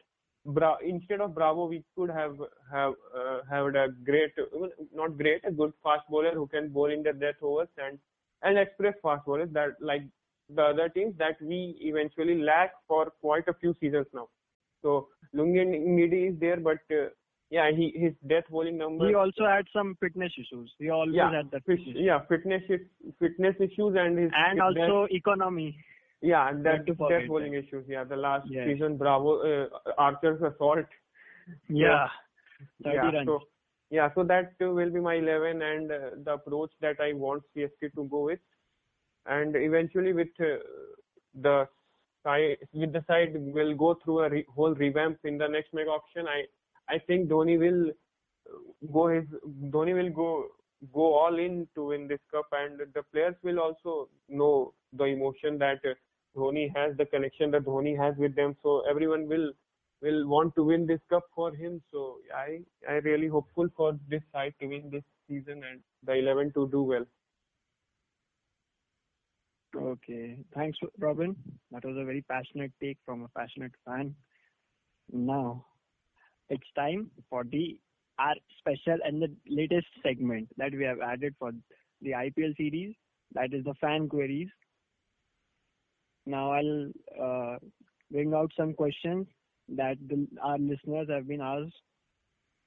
Bra- 0.45 0.79
instead 0.85 1.21
of 1.21 1.35
Bravo, 1.35 1.67
we 1.67 1.85
could 1.97 2.11
have 2.11 2.37
have 2.71 2.95
uh, 3.17 3.41
had 3.49 3.77
a 3.77 3.89
great, 4.05 4.33
not 4.93 5.17
great, 5.19 5.43
a 5.45 5.53
good 5.53 5.73
fast 5.83 6.03
bowler 6.09 6.33
who 6.35 6.47
can 6.47 6.69
bowl 6.71 6.91
in 6.91 7.03
the 7.03 7.13
death 7.13 7.43
overs 7.43 7.69
and 7.79 7.99
and 8.43 8.59
express 8.59 8.95
fast 9.03 9.25
bowlers 9.25 9.51
that 9.53 9.77
like 9.81 10.03
the 10.49 10.63
other 10.63 10.89
teams 10.89 11.15
that 11.19 11.41
we 11.41 11.77
eventually 11.81 12.41
lack 12.43 12.73
for 12.89 13.11
quite 13.21 13.47
a 13.49 13.55
few 13.55 13.75
seasons 13.81 14.07
now. 14.13 14.29
So 14.83 15.09
Lungi 15.35 15.65
Ngidi 15.65 16.33
is 16.33 16.41
there, 16.41 16.57
but 16.59 16.79
uh, 16.91 17.09
yeah, 17.55 17.71
he 17.79 17.87
his 18.03 18.13
death 18.33 18.45
bowling 18.51 18.79
number. 18.83 19.07
He 19.09 19.15
also 19.23 19.45
had 19.55 19.67
some 19.73 19.95
fitness 20.01 20.33
issues. 20.43 20.73
He 20.79 20.89
always 20.99 21.15
yeah, 21.15 21.31
had 21.39 21.51
that. 21.51 21.65
fit, 21.67 21.79
fitness. 21.79 21.97
yeah, 22.09 22.21
fitness 22.33 22.63
fitness 23.23 23.57
issues 23.67 23.97
and 24.03 24.19
his 24.19 24.31
And 24.45 24.59
death- 24.59 24.89
also 24.91 25.07
economy. 25.21 25.69
yeah, 26.23 26.49
and 26.49 26.65
that 26.67 26.87
death 26.87 27.29
bowling 27.29 27.55
issues. 27.63 27.85
Yeah, 27.97 28.05
the 28.05 28.17
last 28.17 28.47
Yes. 28.51 28.69
season, 28.69 28.97
Bravo 29.03 29.35
uh, 29.51 29.67
Archer's 29.99 30.41
assault. 30.51 30.87
Yeah. 31.69 32.09
30 32.85 32.97
yeah, 32.97 33.25
so 33.27 33.39
yeah, 33.91 34.09
so 34.15 34.25
that 34.33 34.53
uh, 34.65 34.71
will 34.79 34.91
be 34.97 35.01
my 35.01 35.15
11 35.17 35.61
and 35.71 35.91
uh, 35.93 35.99
the 36.25 36.33
approach 36.35 36.71
that 36.81 37.01
I 37.01 37.13
want 37.13 37.43
CSK 37.55 37.93
to 37.97 38.05
go 38.17 38.21
with, 38.31 38.39
and 39.27 39.55
eventually 39.57 40.13
with 40.15 40.29
uh, 40.41 40.53
the 41.47 41.57
side 42.25 42.57
with 42.73 42.93
the 42.93 43.05
side 43.09 43.35
will 43.59 43.75
go 43.75 43.95
through 44.03 44.21
a 44.21 44.31
re- 44.31 44.47
whole 44.55 44.75
revamp 44.85 45.19
in 45.25 45.37
the 45.37 45.49
next 45.49 45.75
mega 45.75 45.91
auction. 45.91 46.27
I 46.37 46.45
I 46.93 46.99
think 46.99 47.29
Dhoni 47.29 47.59
will 47.59 47.93
go 48.93 49.09
his 49.09 49.25
Dhoni 49.75 49.95
will 49.95 50.11
go 50.11 50.29
go 50.93 51.15
all 51.15 51.39
in 51.39 51.67
to 51.75 51.87
win 51.87 52.09
this 52.09 52.21
cup, 52.31 52.47
and 52.53 52.81
the 52.95 53.03
players 53.13 53.37
will 53.43 53.61
also 53.61 54.09
know 54.29 54.75
the 54.93 55.05
emotion 55.05 55.59
that 55.59 55.81
Dhoni 56.37 56.75
has, 56.75 56.97
the 56.97 57.07
connection 57.07 57.51
that 57.53 57.65
Dhoni 57.65 57.97
has 57.97 58.17
with 58.17 58.35
them. 58.35 58.57
So 58.63 58.83
everyone 58.89 59.29
will 59.29 59.53
will 60.03 60.27
want 60.27 60.55
to 60.57 60.65
win 60.65 60.87
this 60.87 61.01
cup 61.09 61.25
for 61.35 61.55
him. 61.55 61.81
So 61.93 62.19
I 62.35 62.61
I 62.89 62.95
really 63.09 63.29
hopeful 63.29 63.69
for 63.77 63.99
this 64.09 64.23
side 64.33 64.55
to 64.61 64.67
win 64.67 64.91
this 64.91 65.05
season 65.29 65.63
and 65.71 65.81
the 66.05 66.15
11 66.15 66.53
to 66.55 66.69
do 66.69 66.83
well. 66.83 67.07
Okay. 69.75 70.39
Thanks, 70.55 70.79
Robin. 70.99 71.35
That 71.71 71.85
was 71.85 71.97
a 71.97 72.05
very 72.05 72.23
passionate 72.23 72.73
take 72.81 72.99
from 73.07 73.23
a 73.23 73.29
passionate 73.39 73.73
fan. 73.87 74.15
Now, 75.11 75.65
it's 76.53 76.73
time 76.77 77.11
for 77.31 77.45
the 77.45 77.79
our 78.19 78.35
special 78.59 78.99
and 79.05 79.23
the 79.23 79.31
latest 79.49 79.87
segment 80.03 80.49
that 80.59 80.73
we 80.73 80.85
have 80.85 81.01
added 81.01 81.35
for 81.39 81.51
the 82.03 82.11
IPL 82.11 82.57
series. 82.57 82.95
That 83.35 83.55
is 83.55 83.65
the 83.65 83.75
fan 83.81 84.09
queries. 84.09 84.49
Now 86.27 86.53
I'll 86.53 86.91
uh, 87.21 87.57
bring 88.11 88.35
out 88.35 88.53
some 88.57 88.75
questions 88.75 89.27
that 89.77 89.97
the, 90.09 90.27
our 90.43 90.59
listeners 90.59 91.09
have 91.09 91.27
been 91.27 91.41
asked 91.41 91.81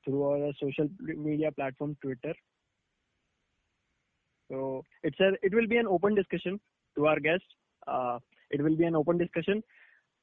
through 0.04 0.24
our 0.24 0.52
social 0.62 0.90
media 1.00 1.52
platform 1.52 1.96
Twitter. 2.02 2.34
So 4.52 4.84
it's 5.04 5.20
a 5.20 5.34
it 5.44 5.54
will 5.54 5.68
be 5.68 5.78
an 5.78 5.88
open 5.88 6.16
discussion 6.16 6.60
to 6.98 7.08
our 7.08 7.20
guests. 7.20 7.48
Uh, 7.88 8.18
it 8.50 8.62
will 8.62 8.76
be 8.76 8.86
an 8.86 8.96
open 8.96 9.18
discussion. 9.20 9.62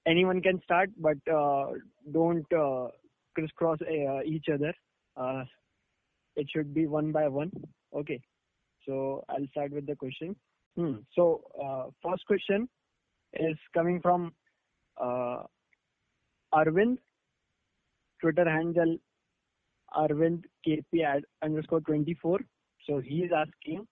Anyone 0.06 0.42
can 0.42 0.60
start, 0.64 0.90
but 0.98 1.18
uh, 1.32 1.66
don't 2.12 2.52
uh, 2.52 2.88
crisscross 3.34 3.78
uh, 3.82 4.22
each 4.24 4.46
other. 4.52 4.72
Uh, 5.16 5.44
it 6.36 6.46
should 6.54 6.74
be 6.74 6.86
one 6.86 7.12
by 7.12 7.28
one. 7.28 7.50
Okay. 7.94 8.20
So 8.86 9.24
I'll 9.28 9.46
start 9.50 9.72
with 9.72 9.86
the 9.86 9.96
question. 9.96 10.34
Hmm. 10.76 10.96
So 11.14 11.42
uh, 11.62 11.84
first 12.02 12.24
question 12.26 12.68
is 13.34 13.56
coming 13.74 14.00
from 14.00 14.32
uh, 15.00 15.42
Arvind. 16.54 16.98
Twitter 18.20 18.48
handle 18.48 18.96
Arvind 19.96 20.44
KP 20.66 21.04
ad 21.04 21.24
underscore 21.42 21.80
24. 21.80 22.38
So 22.86 23.00
he 23.00 23.16
is 23.18 23.30
asking 23.34 23.86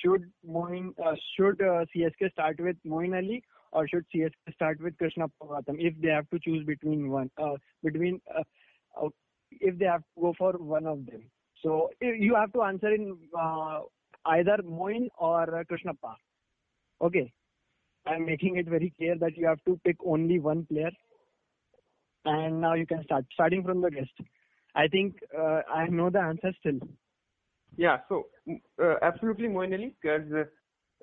should 0.00 0.30
Moeen, 0.46 0.92
uh, 1.04 1.14
should 1.36 1.60
uh, 1.60 1.84
CSK 1.94 2.32
start 2.32 2.60
with 2.60 2.76
Moeen 2.86 3.16
Ali 3.16 3.42
or 3.72 3.86
should 3.88 4.04
CSK 4.14 4.54
start 4.54 4.80
with 4.80 4.96
Krishnappa 4.96 5.30
Gautam 5.42 5.76
if 5.78 5.94
they 6.00 6.08
have 6.08 6.28
to 6.30 6.38
choose 6.38 6.64
between 6.64 7.10
one 7.10 7.30
uh, 7.42 7.56
between 7.82 8.20
uh, 8.36 9.08
if 9.50 9.78
they 9.78 9.86
have 9.86 10.00
to 10.00 10.20
go 10.20 10.34
for 10.36 10.52
one 10.52 10.86
of 10.86 11.04
them. 11.06 11.22
So 11.62 11.90
you 12.00 12.34
have 12.34 12.52
to 12.52 12.62
answer 12.62 12.92
in 12.92 13.16
uh, 13.38 13.80
either 14.26 14.58
Moeen 14.64 15.08
or 15.18 15.46
Krishnappa. 15.70 16.14
Okay. 17.00 17.32
I'm 18.06 18.24
making 18.24 18.56
it 18.56 18.66
very 18.66 18.92
clear 18.96 19.16
that 19.18 19.36
you 19.36 19.46
have 19.46 19.62
to 19.66 19.78
pick 19.84 19.96
only 20.04 20.38
one 20.38 20.66
player. 20.66 20.90
And 22.24 22.60
now 22.60 22.74
you 22.74 22.86
can 22.86 23.02
start. 23.04 23.24
Starting 23.32 23.62
from 23.64 23.80
the 23.80 23.90
guest. 23.90 24.10
I 24.74 24.86
think 24.88 25.16
uh, 25.36 25.62
I 25.72 25.86
know 25.86 26.10
the 26.10 26.20
answer 26.20 26.52
still. 26.60 26.78
Yeah, 27.76 27.98
so 28.08 28.26
uh, 28.82 28.94
absolutely 29.02 29.48
Moeen 29.48 29.74
Ali 29.74 29.94
because 30.00 30.22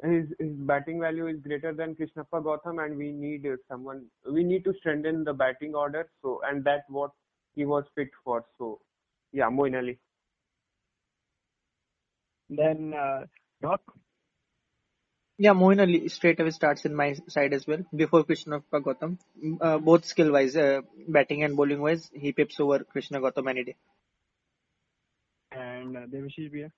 his 0.03 0.27
his 0.39 0.51
batting 0.71 0.99
value 0.99 1.27
is 1.27 1.39
greater 1.41 1.73
than 1.73 1.95
Krishnappa 1.95 2.41
Gautam, 2.43 2.83
and 2.85 2.97
we 2.97 3.11
need 3.11 3.45
uh, 3.45 3.57
someone. 3.69 4.05
We 4.29 4.43
need 4.43 4.63
to 4.65 4.73
strengthen 4.79 5.23
the 5.23 5.33
batting 5.33 5.75
order. 5.75 6.09
So 6.21 6.41
and 6.45 6.63
that's 6.63 6.89
what 6.89 7.11
he 7.55 7.65
was 7.65 7.85
fit 7.95 8.09
for. 8.23 8.45
So 8.57 8.81
yeah, 9.31 9.49
Moeen 9.49 9.77
Ali. 9.77 9.99
Then 12.49 12.93
uh, 12.93 13.25
Doc. 13.61 13.81
Yeah, 15.37 15.53
Moeen 15.53 15.79
Ali 15.81 16.09
straight 16.09 16.39
away 16.39 16.51
starts 16.51 16.85
in 16.85 16.95
my 16.95 17.15
side 17.29 17.53
as 17.53 17.65
well. 17.67 17.83
Before 17.95 18.23
Krishna 18.23 18.61
Gautam, 18.71 19.17
Mm, 19.43 19.57
uh, 19.61 19.77
both 19.79 20.05
skill 20.05 20.31
wise, 20.31 20.55
uh, 20.57 20.81
batting 21.07 21.43
and 21.43 21.55
bowling 21.55 21.81
wise, 21.81 22.09
he 22.13 22.33
pips 22.33 22.59
over 22.59 22.83
Krishna 22.83 23.21
Gautam 23.21 23.49
any 23.49 23.63
day. 23.63 23.75
and 25.51 25.97
uh, 25.97 26.01
Devashish 26.07 26.51
Bhaiya. 26.51 26.71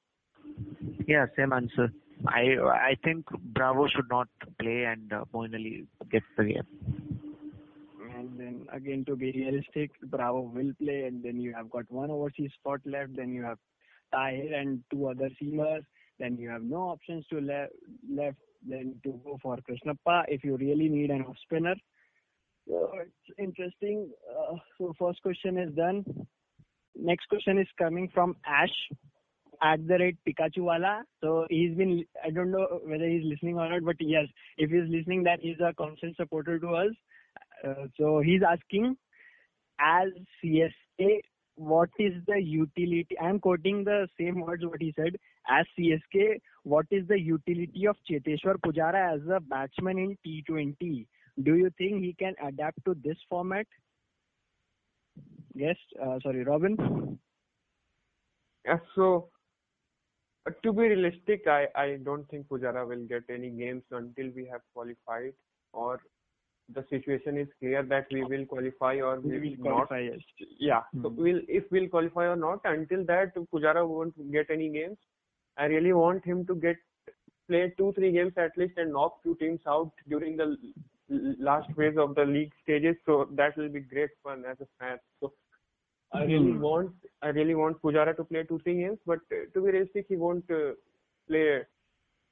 Yeah, 1.08 1.26
same 1.36 1.54
answer. 1.54 1.92
I 2.26 2.58
I 2.92 2.96
think 3.04 3.26
Bravo 3.30 3.88
should 3.88 4.10
not 4.10 4.28
play 4.60 4.84
and 4.86 5.12
uh, 5.14 5.26
Moeen 5.34 5.54
Ali 5.54 5.86
gets 6.12 6.26
the 6.38 6.46
game. 6.46 6.68
And 8.16 8.40
then 8.40 8.68
again 8.74 9.06
to 9.06 9.16
be 9.16 9.32
realistic, 9.32 9.92
Bravo 10.04 10.42
will 10.42 10.74
play, 10.82 11.04
and 11.04 11.24
then 11.24 11.40
you 11.40 11.54
have 11.54 11.70
got 11.70 11.92
one 11.92 12.10
overseas 12.10 12.52
spot 12.60 12.80
left. 12.86 13.16
Then 13.16 13.32
you 13.32 13.44
have 13.44 13.60
Tahir 14.12 14.54
and 14.54 14.84
two 14.92 15.08
other 15.08 15.30
seamers. 15.42 15.84
Then 16.20 16.38
you 16.38 16.50
have 16.50 16.64
no 16.64 16.90
options 16.90 17.26
to 17.28 17.40
le- 17.40 17.68
left. 18.10 18.38
Then 18.68 18.96
to 19.04 19.20
go 19.24 19.38
for 19.42 19.58
Krishnappa 19.58 20.24
if 20.28 20.44
you 20.44 20.58
really 20.58 20.90
need 20.90 21.12
an 21.12 21.22
off 21.24 21.38
spinner. 21.44 21.76
So 22.68 22.92
it's 23.02 23.38
interesting. 23.38 24.10
Uh, 24.30 24.56
so 24.78 24.94
first 25.00 25.22
question 25.22 25.58
is 25.58 25.74
done. 25.76 26.04
Next 26.96 27.28
question 27.30 27.60
is 27.60 27.68
coming 27.78 28.10
from 28.14 28.36
Ash 28.46 28.76
at 29.62 29.88
the 29.88 29.98
rate 29.98 30.18
Pikachu 30.28 30.60
Wala. 30.60 31.04
So 31.22 31.46
he's 31.50 31.76
been, 31.76 32.06
I 32.24 32.30
don't 32.30 32.52
know 32.52 32.80
whether 32.84 33.08
he's 33.08 33.24
listening 33.26 33.58
or 33.58 33.70
not, 33.70 33.84
but 33.84 33.96
yes, 34.00 34.26
if 34.58 34.70
he's 34.70 34.90
listening, 34.90 35.24
that 35.24 35.40
he's 35.42 35.60
a 35.60 35.74
constant 35.74 36.16
supporter 36.16 36.60
to 36.60 36.68
us. 36.70 36.92
Uh, 37.68 37.88
so 37.98 38.22
he's 38.22 38.42
asking, 38.48 38.96
as 39.80 40.10
CSK, 40.44 41.22
what 41.56 41.90
is 41.98 42.14
the 42.28 42.40
utility? 42.40 43.16
I'm 43.22 43.40
quoting 43.40 43.84
the 43.84 44.08
same 44.20 44.42
words 44.42 44.64
what 44.66 44.82
he 44.82 44.94
said. 44.96 45.18
As 45.50 45.66
CSK, 45.78 46.40
what 46.64 46.86
is 46.92 47.08
the 47.08 47.20
utility 47.20 47.88
of 47.88 47.96
Cheteshwar 48.10 48.56
Pujara 48.66 49.16
as 49.16 49.22
a 49.28 49.40
batsman 49.40 49.98
in 49.98 50.18
T20? 50.26 51.08
Do 51.44 51.56
you 51.56 51.72
think 51.78 52.04
he 52.04 52.16
can 52.18 52.34
adapt 52.46 52.84
to 52.86 52.96
this 53.04 53.18
format? 53.30 53.66
Yes, 55.54 55.76
uh, 56.04 56.20
sorry, 56.22 56.44
Robin. 56.44 57.18
Yeah, 58.66 58.78
so 58.96 59.30
to 60.64 60.74
be 60.74 60.84
realistic, 60.90 61.48
I, 61.48 61.68
I 61.76 61.98
don't 62.04 62.28
think 62.30 62.48
Pujara 62.48 62.88
will 62.88 63.06
get 63.06 63.24
any 63.30 63.50
games 63.50 63.84
until 63.92 64.30
we 64.36 64.46
have 64.52 64.62
qualified 64.74 65.34
or 65.74 66.00
the 66.74 66.84
situation 66.90 67.38
is 67.38 67.48
clear 67.60 67.84
that 67.84 68.08
we 68.12 68.24
will 68.24 68.46
qualify 68.46 68.96
or 69.00 69.20
we, 69.20 69.40
We 69.40 69.58
will 69.58 69.64
will 69.64 69.78
not. 69.78 69.92
yes. 70.02 70.20
Yeah, 70.60 70.82
so 71.02 71.10
Hmm. 71.10 71.16
we'll 71.22 71.42
if 71.48 71.64
we'll 71.72 71.88
qualify 71.90 72.26
or 72.28 72.36
not. 72.36 72.60
Until 72.66 73.06
that, 73.06 73.34
Pujara 73.36 73.88
won't 73.88 74.16
get 74.32 74.50
any 74.50 74.70
games. 74.70 74.98
I 75.58 75.66
really 75.66 75.94
want 75.94 76.26
him 76.26 76.46
to 76.48 76.56
get 76.56 76.78
play 77.48 77.74
two 77.78 77.94
three 77.94 78.12
games 78.12 78.34
at 78.38 78.58
least 78.58 78.78
and 78.78 78.92
knock 78.92 79.22
few 79.24 79.36
teams 79.36 79.62
out 79.68 79.92
during 80.10 80.36
the 80.38 80.58
last 81.40 81.68
phase 81.78 81.98
of 81.98 82.16
the 82.16 82.26
league 82.26 82.52
stages. 82.64 82.96
So 83.06 83.28
that 83.32 83.56
will 83.58 83.70
be 83.70 83.80
great 83.80 84.10
fun 84.24 84.44
as 84.50 84.58
a 84.62 84.68
fan. 84.80 84.98
So 85.22 85.34
I 86.14 86.24
really 86.24 86.54
Hmm. 86.54 86.62
want 86.62 86.92
I 87.22 87.30
really 87.30 87.56
want 87.56 87.82
Pujara 87.82 88.16
to 88.18 88.24
play 88.24 88.44
two 88.44 88.60
three 88.60 88.76
games, 88.82 89.00
but 89.06 89.20
uh, 89.32 89.46
to 89.54 89.62
be 89.62 89.72
realistic, 89.72 90.06
he 90.10 90.16
won't 90.16 90.50
uh, 90.52 90.74
play 91.28 91.62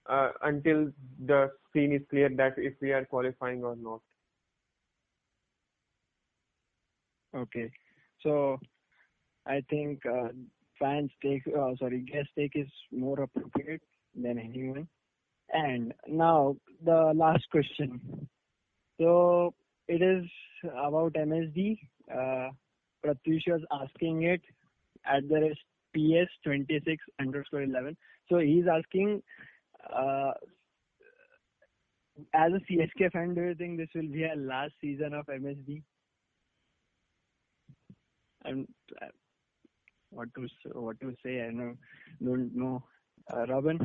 uh, 0.07 0.31
until 0.43 0.91
the 1.25 1.51
scene 1.73 1.91
is 1.93 2.01
clear 2.09 2.29
that 2.29 2.57
if 2.57 2.73
we 2.81 2.91
are 2.91 3.05
qualifying 3.05 3.63
or 3.63 3.75
not. 3.75 4.01
Okay. 7.35 7.69
So 8.21 8.59
I 9.45 9.61
think 9.69 10.05
uh, 10.05 10.29
fans 10.79 11.11
take, 11.21 11.43
uh, 11.47 11.75
sorry, 11.79 12.01
guest 12.01 12.29
take 12.37 12.53
is 12.55 12.67
more 12.91 13.19
appropriate 13.21 13.81
than 14.15 14.39
anyone. 14.39 14.87
And 15.53 15.93
now 16.07 16.55
the 16.83 17.11
last 17.15 17.43
question. 17.51 18.27
So 18.99 19.53
it 19.87 20.01
is 20.01 20.25
about 20.73 21.13
MSD. 21.13 21.77
Pratyush 23.05 23.47
was 23.47 23.61
asking 23.71 24.23
it 24.23 24.41
at 25.05 25.27
the 25.29 25.41
rest 25.41 25.59
PS26 25.95 26.97
underscore 27.19 27.63
11. 27.63 27.95
So 28.29 28.39
he's 28.39 28.65
asking, 28.71 29.21
uh, 29.93 30.31
as 32.33 32.51
a 32.53 32.59
CSK 32.71 33.11
fan, 33.11 33.35
do 33.35 33.41
you 33.41 33.55
think 33.55 33.77
this 33.77 33.89
will 33.95 34.09
be 34.11 34.23
a 34.23 34.35
last 34.35 34.73
season 34.81 35.13
of 35.13 35.25
MSD? 35.27 35.81
And 38.45 38.67
uh, 39.01 39.07
what 40.11 40.29
to 40.35 40.47
what 40.73 40.99
to 41.01 41.15
say? 41.23 41.41
I 41.41 41.51
know, 41.51 41.73
don't 42.23 42.55
know. 42.55 42.83
Uh, 43.33 43.45
Robin. 43.47 43.79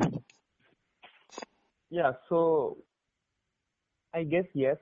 Yeah, 1.89 2.13
so 2.29 2.77
I 4.13 4.23
guess 4.23 4.45
yes, 4.53 4.77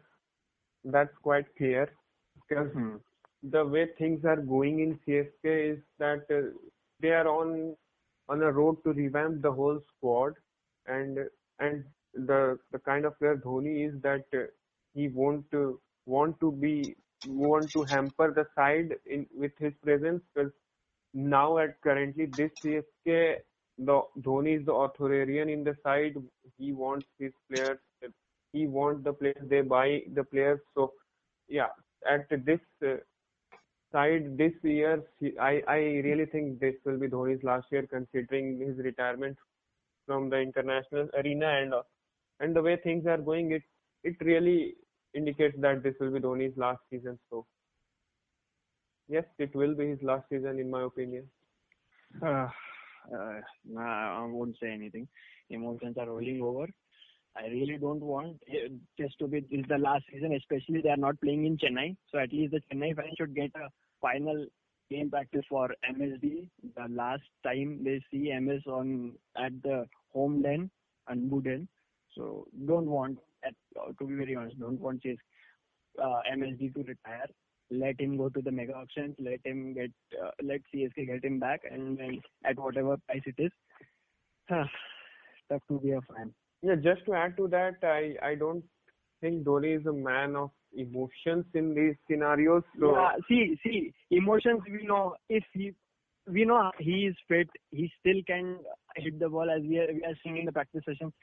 that's 0.83 1.15
quite 1.23 1.45
clear 1.57 1.89
because 2.47 2.69
the 3.43 3.65
way 3.65 3.87
things 3.97 4.25
are 4.25 4.37
going 4.37 4.79
in 4.79 4.99
CSK 5.07 5.73
is 5.73 5.79
that 5.99 6.25
uh, 6.29 6.49
they 7.01 7.09
are 7.11 7.27
on 7.27 7.75
on 8.27 8.41
a 8.43 8.51
road 8.51 8.83
to 8.83 8.93
revamp 8.93 9.41
the 9.41 9.51
whole 9.51 9.79
squad, 9.95 10.33
and 10.87 11.19
and 11.59 11.83
the 12.13 12.59
the 12.71 12.79
kind 12.79 13.05
of 13.05 13.17
player 13.19 13.37
Dhoni 13.37 13.87
is 13.87 14.01
that 14.01 14.25
uh, 14.33 14.45
he 14.93 15.07
won't 15.07 15.45
uh, 15.53 15.71
want 16.05 16.39
to 16.41 16.51
be 16.51 16.95
want 17.25 17.73
to 17.73 17.83
hamper 17.83 18.31
the 18.33 18.45
side 18.55 18.95
in 19.05 19.25
with 19.35 19.51
his 19.59 19.73
presence 19.83 20.21
because 20.33 20.51
now 21.13 21.57
at 21.57 21.79
currently 21.81 22.25
this 22.25 22.51
CSK 22.63 23.37
the 23.77 24.01
Dhoni 24.21 24.59
is 24.59 24.65
the 24.65 24.73
authoritarian 24.73 25.49
in 25.49 25.63
the 25.63 25.75
side. 25.83 26.15
He 26.57 26.73
wants 26.73 27.07
his 27.17 27.31
players. 27.49 27.79
He 28.51 28.67
wants 28.67 29.03
the 29.03 29.13
players. 29.13 29.37
They 29.49 29.61
buy 29.61 30.01
the 30.13 30.23
players. 30.23 30.59
So 30.75 30.93
yeah, 31.47 31.67
at 32.09 32.27
this 32.45 32.59
uh, 32.85 32.97
side 33.91 34.37
this 34.37 34.53
year, 34.63 35.03
I 35.39 35.63
I 35.67 35.77
really 36.07 36.25
think 36.25 36.59
this 36.59 36.75
will 36.85 36.97
be 36.97 37.07
Dhoni's 37.07 37.43
last 37.43 37.67
year, 37.71 37.85
considering 37.87 38.59
his 38.59 38.77
retirement 38.77 39.37
from 40.05 40.29
the 40.29 40.37
international 40.37 41.09
arena 41.21 41.47
and 41.61 41.73
and 42.39 42.55
the 42.55 42.61
way 42.61 42.75
things 42.77 43.05
are 43.05 43.17
going, 43.17 43.51
it 43.51 43.63
it 44.03 44.15
really 44.21 44.75
indicates 45.13 45.57
that 45.59 45.83
this 45.83 45.95
will 45.99 46.11
be 46.11 46.19
Dhoni's 46.19 46.57
last 46.57 46.81
season. 46.89 47.19
So 47.29 47.45
yes, 49.07 49.25
it 49.37 49.55
will 49.55 49.75
be 49.75 49.89
his 49.89 50.01
last 50.01 50.29
season 50.29 50.59
in 50.59 50.69
my 50.69 50.83
opinion. 50.83 51.29
Uh, 52.21 52.47
uh, 53.15 53.39
nah, 53.65 54.23
I 54.23 54.25
won't 54.25 54.55
say 54.61 54.71
anything. 54.71 55.07
Emotions 55.49 55.97
are 55.97 56.07
rolling 56.07 56.41
over. 56.41 56.67
I 57.39 57.47
really 57.47 57.77
don't 57.77 58.01
want 58.01 58.37
it 58.47 58.71
just 58.99 59.17
to 59.19 59.27
be 59.27 59.39
this 59.39 59.59
is 59.59 59.65
the 59.69 59.77
last 59.77 60.03
season, 60.11 60.33
especially 60.33 60.81
they 60.81 60.89
are 60.89 60.97
not 60.97 61.19
playing 61.21 61.45
in 61.45 61.57
Chennai. 61.57 61.95
So 62.11 62.19
at 62.19 62.33
least 62.33 62.53
the 62.53 62.61
Chennai 62.71 62.95
fans 62.95 63.13
should 63.17 63.35
get 63.35 63.51
a 63.55 63.69
final 64.01 64.45
game 64.89 65.09
practice 65.09 65.45
for 65.47 65.69
MSD. 65.89 66.47
The 66.75 66.87
last 66.89 67.23
time 67.43 67.83
they 67.83 68.01
see 68.11 68.33
MS 68.37 68.63
on 68.67 69.13
at 69.37 69.51
the 69.63 69.85
home 70.11 70.41
den 70.41 70.69
and 71.07 71.43
den. 71.43 71.67
So 72.15 72.47
don't 72.67 72.87
want, 72.87 73.19
at, 73.45 73.53
to 73.99 74.05
be 74.05 74.15
very 74.15 74.35
honest, 74.35 74.59
don't 74.59 74.79
want 74.79 75.01
Chase 75.03 75.17
uh, 76.01 76.19
MSD 76.33 76.73
to 76.73 76.79
retire. 76.79 77.27
Let 77.71 78.01
him 78.01 78.17
go 78.17 78.29
to 78.29 78.41
the 78.41 78.51
mega 78.51 78.73
auctions. 78.73 79.15
Let 79.19 79.39
him 79.45 79.73
get, 79.73 79.91
uh, 80.21 80.31
let 80.43 80.61
CSK 80.73 81.05
get 81.05 81.23
him 81.23 81.39
back, 81.39 81.61
and 81.69 81.97
then 81.97 82.19
at 82.43 82.57
whatever 82.57 82.97
price 83.07 83.21
it 83.25 83.35
is. 83.37 83.51
Tough 84.49 85.61
to 85.69 85.79
be 85.79 85.91
a 85.91 86.01
fan. 86.01 86.33
Yeah, 86.61 86.75
just 86.75 87.05
to 87.05 87.13
add 87.13 87.37
to 87.37 87.47
that, 87.49 87.77
I 87.83 88.15
I 88.25 88.35
don't 88.35 88.63
think 89.21 89.43
Dhoni 89.43 89.79
is 89.79 89.85
a 89.85 89.93
man 89.93 90.35
of 90.35 90.51
emotions 90.75 91.45
in 91.53 91.73
these 91.73 91.95
scenarios. 92.09 92.63
So 92.79 92.91
yeah, 92.91 93.11
see, 93.27 93.57
see, 93.63 93.93
emotions. 94.11 94.61
We 94.69 94.85
know 94.85 95.15
if 95.29 95.43
he, 95.53 95.73
we 96.27 96.45
know 96.45 96.71
he 96.77 97.07
is 97.07 97.15
fit. 97.27 97.49
He 97.71 97.91
still 97.99 98.21
can 98.27 98.57
hit 98.95 99.19
the 99.19 99.29
ball 99.29 99.49
as 99.49 99.61
we 99.61 99.79
are 99.79 99.87
we 99.93 100.03
are 100.03 100.17
seeing 100.23 100.37
in 100.37 100.45
the 100.45 100.51
practice 100.51 100.83
session. 100.85 101.13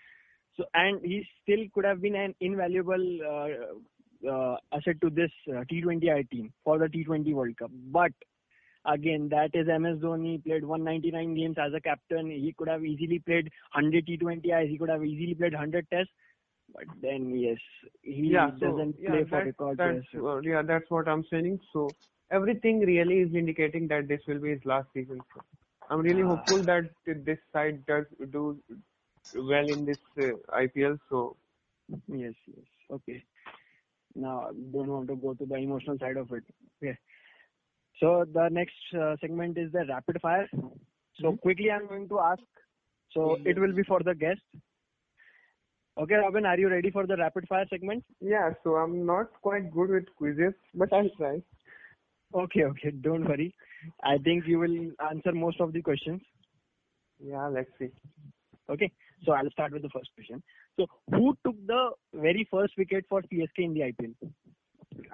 So 0.56 0.64
and 0.74 1.00
he 1.04 1.26
still 1.42 1.64
could 1.74 1.84
have 1.84 2.00
been 2.00 2.16
an 2.16 2.34
invaluable 2.40 3.18
uh, 3.22 4.28
uh, 4.30 4.56
asset 4.72 5.00
to 5.02 5.10
this 5.10 5.30
uh, 5.50 5.64
T20I 5.70 6.28
team 6.30 6.52
for 6.64 6.78
the 6.78 6.86
T20 6.86 7.34
World 7.34 7.56
Cup. 7.58 7.70
But 7.92 8.12
again, 8.86 9.28
that 9.30 9.50
is 9.54 9.66
MS 9.66 9.98
Dhoni. 10.02 10.32
He 10.32 10.38
played 10.38 10.64
199 10.64 11.34
games 11.34 11.56
as 11.58 11.72
a 11.74 11.80
captain. 11.80 12.30
He 12.30 12.54
could 12.56 12.68
have 12.68 12.84
easily 12.84 13.18
played 13.18 13.50
100 13.74 14.06
T20Is. 14.06 14.68
He 14.70 14.78
could 14.78 14.88
have 14.88 15.04
easily 15.04 15.34
played 15.34 15.52
100 15.52 15.86
Tests. 15.90 16.12
But 16.74 16.84
then 17.00 17.30
yes, 17.38 17.58
he 18.02 18.28
yeah, 18.32 18.50
so 18.60 18.72
doesn't 18.72 18.96
yeah, 19.00 19.10
play 19.10 19.24
for 19.24 19.30
that, 19.30 19.46
records. 19.46 19.78
that's 19.78 20.06
uh, 20.16 20.38
yeah, 20.40 20.62
that's 20.62 20.90
what 20.90 21.08
I'm 21.08 21.24
saying. 21.30 21.60
So 21.72 21.94
everything 22.30 22.80
really 22.80 23.20
is 23.20 23.34
indicating 23.34 23.86
that 23.88 24.08
this 24.08 24.20
will 24.26 24.40
be 24.40 24.50
his 24.50 24.64
last 24.64 24.88
season. 24.92 25.20
So 25.32 25.42
I'm 25.90 26.00
really 26.00 26.22
Ah. 26.22 26.34
hopeful 26.34 26.62
that 26.64 26.90
this 27.06 27.38
side 27.52 27.86
does 27.86 28.04
do 28.30 28.60
well 29.34 29.68
in 29.68 29.84
this 29.86 29.98
uh, 30.18 30.32
IPL. 30.64 30.98
So 31.08 31.36
Yes, 32.08 32.34
yes. 32.46 32.66
Okay. 32.90 33.22
Now, 34.14 34.48
don't 34.72 34.88
want 34.88 35.08
to 35.08 35.16
go 35.16 35.34
to 35.34 35.46
the 35.46 35.54
emotional 35.56 35.98
side 35.98 36.16
of 36.16 36.32
it. 36.32 36.44
Okay. 36.82 36.98
So 38.00 38.24
the 38.32 38.48
next 38.50 38.74
uh, 38.98 39.16
segment 39.20 39.56
is 39.56 39.72
the 39.72 39.84
rapid 39.88 40.20
fire. 40.20 40.48
So 41.20 41.36
quickly, 41.36 41.70
I'm 41.70 41.88
going 41.88 42.08
to 42.08 42.20
ask. 42.20 42.42
So 43.12 43.38
it 43.44 43.58
will 43.58 43.72
be 43.72 43.82
for 43.82 44.00
the 44.02 44.14
guest. 44.14 44.40
Okay, 45.98 46.14
Robin, 46.14 46.44
are 46.44 46.58
you 46.58 46.68
ready 46.68 46.90
for 46.90 47.06
the 47.06 47.16
rapid 47.16 47.48
fire 47.48 47.64
segment? 47.70 48.04
yeah, 48.20 48.50
so 48.62 48.76
I'm 48.76 49.06
not 49.06 49.30
quite 49.40 49.72
good 49.72 49.88
with 49.88 50.04
quizzes, 50.16 50.52
but 50.74 50.92
I'll 50.92 51.08
try. 51.16 51.40
Okay, 52.34 52.64
okay. 52.64 52.90
Don't 52.90 53.24
worry. 53.26 53.54
I 54.02 54.18
think 54.18 54.44
you 54.46 54.58
will 54.58 54.90
answer 55.10 55.32
most 55.32 55.58
of 55.60 55.72
the 55.72 55.80
questions. 55.80 56.20
Yeah, 57.18 57.46
let's 57.46 57.70
see. 57.78 57.88
Okay. 58.68 58.92
So 59.24 59.32
I'll 59.32 59.50
start 59.50 59.72
with 59.72 59.82
the 59.82 59.88
first 59.88 60.10
question. 60.14 60.42
So 60.78 60.86
who 61.10 61.34
took 61.44 61.56
the 61.66 61.90
very 62.12 62.46
first 62.50 62.74
wicket 62.76 63.06
for 63.08 63.22
CSK 63.22 63.58
in 63.58 63.74
the 63.74 63.80
IPL? 63.80 64.14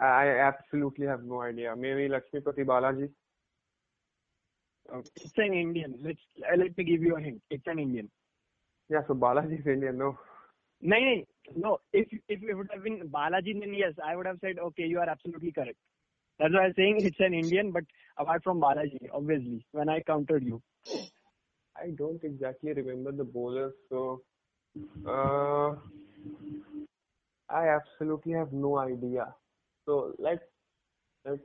I 0.00 0.28
absolutely 0.38 1.06
have 1.06 1.24
no 1.24 1.42
idea. 1.42 1.74
Maybe 1.76 2.08
Lakshmipati 2.08 2.64
Balaji. 2.64 3.08
It's 5.16 5.32
an 5.36 5.54
Indian. 5.54 5.98
Let's 6.02 6.18
uh, 6.40 6.56
let 6.56 6.76
me 6.76 6.84
give 6.84 7.02
you 7.02 7.16
a 7.16 7.20
hint. 7.20 7.40
It's 7.50 7.66
an 7.66 7.78
Indian. 7.78 8.10
Yeah, 8.88 9.00
so 9.06 9.14
Balaji 9.14 9.60
is 9.60 9.66
Indian, 9.66 9.98
no. 9.98 10.18
No, 10.80 10.96
no, 10.98 11.22
no. 11.56 11.78
If 11.92 12.08
if 12.28 12.42
it 12.42 12.54
would 12.54 12.68
have 12.72 12.82
been 12.82 13.08
Balaji, 13.08 13.58
then 13.60 13.74
yes, 13.74 13.94
I 14.04 14.16
would 14.16 14.26
have 14.26 14.38
said 14.40 14.58
okay, 14.58 14.84
you 14.84 14.98
are 14.98 15.08
absolutely 15.08 15.52
correct. 15.52 15.78
That's 16.38 16.52
why 16.52 16.64
I'm 16.64 16.74
saying 16.74 17.00
it's 17.04 17.20
an 17.20 17.34
Indian, 17.34 17.70
but 17.70 17.84
apart 18.18 18.42
from 18.42 18.60
Balaji, 18.60 19.08
obviously, 19.12 19.64
when 19.72 19.88
I 19.88 20.00
countered 20.00 20.44
you. 20.44 20.60
I 21.76 21.90
don't 21.96 22.22
exactly 22.22 22.72
remember 22.72 23.12
the 23.12 23.24
bowlers, 23.24 23.72
so 23.88 24.22
uh, 25.08 25.74
I 27.48 27.68
absolutely 27.68 28.32
have 28.32 28.52
no 28.52 28.78
idea. 28.78 29.34
So 29.86 30.14
let 30.18 30.38
let 31.24 31.38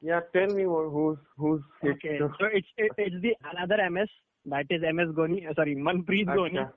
yeah, 0.00 0.20
tell 0.32 0.46
me 0.48 0.64
more 0.64 0.88
who's 0.90 1.18
who's 1.36 1.62
Okay, 1.84 2.18
the- 2.18 2.30
so 2.38 2.46
it's 2.52 2.68
it, 2.76 2.92
it's 2.98 3.16
the 3.22 3.34
another 3.52 3.78
MS 3.90 4.08
that 4.46 4.66
is 4.70 4.82
MS 4.82 5.14
Gony. 5.16 5.48
uh, 5.48 5.54
Sorry, 5.54 5.74
Manpreet. 5.76 6.26
Acha, 6.26 6.70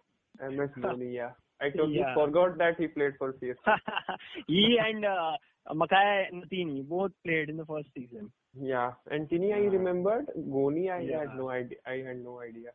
MS 0.51 0.69
Dhoni, 0.77 1.13
yeah. 1.13 1.31
I 1.61 1.69
totally 1.69 1.99
Yeah. 1.99 2.13
forgot 2.15 2.57
that 2.57 2.79
he 2.79 2.87
played 2.87 3.13
for 3.19 3.33
CSK. 3.33 3.55
he 4.47 4.79
and 4.83 5.05
uh, 5.05 5.33
Makhaya 5.69 6.25
Ntini 6.33 6.87
both 6.87 7.11
played 7.23 7.49
in 7.49 7.57
the 7.57 7.65
first 7.65 7.87
season. 7.93 8.31
Yeah, 8.59 8.93
and 9.11 9.29
Ntini 9.29 9.53
I 9.53 9.59
remembered. 9.59 10.25
Gony 10.37 10.89
I 10.91 11.01
Yeah. 11.01 11.19
had 11.19 11.35
no 11.37 11.49
idea. 11.49 11.77
I 11.85 11.97
had 12.07 12.23
no 12.23 12.39
idea. 12.41 12.71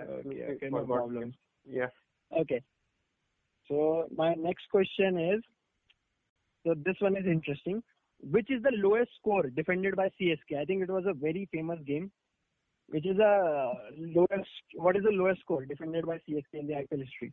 Okay, 0.00 0.44
okay, 0.56 0.68
no 0.70 0.84
problem. 0.84 1.22
him. 1.22 1.34
Yeah. 1.64 1.88
Okay. 2.36 2.62
So 3.68 4.06
my 4.14 4.34
next 4.34 4.68
question 4.70 5.18
is, 5.18 5.40
so 6.64 6.74
this 6.84 6.96
one 7.00 7.16
is 7.16 7.26
interesting. 7.26 7.82
Which 8.20 8.50
is 8.50 8.62
the 8.62 8.70
lowest 8.74 9.10
score 9.18 9.50
defended 9.50 9.96
by 9.96 10.08
CSK? 10.20 10.56
I 10.60 10.64
think 10.64 10.82
it 10.82 10.90
was 10.90 11.04
a 11.06 11.12
very 11.12 11.48
famous 11.52 11.80
game. 11.86 12.10
Which 12.88 13.06
is 13.06 13.18
a 13.18 13.72
lowest? 13.98 14.50
What 14.74 14.96
is 14.96 15.02
the 15.02 15.10
lowest 15.10 15.40
score 15.40 15.64
defended 15.64 16.06
by 16.06 16.16
CSK 16.28 16.54
in 16.54 16.66
the 16.68 16.74
IPL 16.74 17.00
history? 17.00 17.32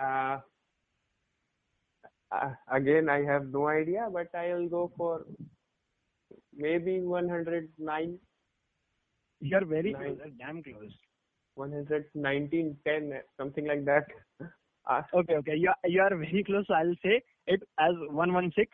Uh, 0.00 0.38
uh, 2.32 2.50
again, 2.70 3.08
I 3.08 3.22
have 3.24 3.46
no 3.48 3.68
idea, 3.68 4.08
but 4.12 4.34
I'll 4.34 4.68
go 4.68 4.92
for 4.96 5.24
maybe 6.56 7.00
109, 7.00 8.18
You 9.40 9.56
are 9.56 9.64
very 9.64 9.92
Nine. 9.92 10.16
close, 10.16 10.30
damn 10.38 10.62
close. 10.62 10.92
119, 11.54 12.76
10, 12.86 13.12
something 13.36 13.66
like 13.66 13.84
that. 13.84 14.04
Uh, 14.88 15.02
Okay, 15.14 15.34
okay. 15.34 15.56
You 15.56 15.68
are, 15.68 15.88
you 15.88 16.00
are 16.00 16.10
very 16.10 16.42
close. 16.44 16.64
So 16.66 16.74
I'll 16.74 16.94
say 17.04 17.22
it 17.46 17.62
as 17.78 17.92
116. 18.10 18.66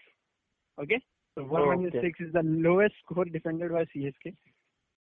Okay? 0.81 1.01
So 1.37 1.43
116 1.45 2.27
is 2.27 2.33
the 2.33 2.43
lowest 2.45 2.95
score 3.05 3.25
defended 3.25 3.73
by 3.73 3.85
CSK. 3.95 4.35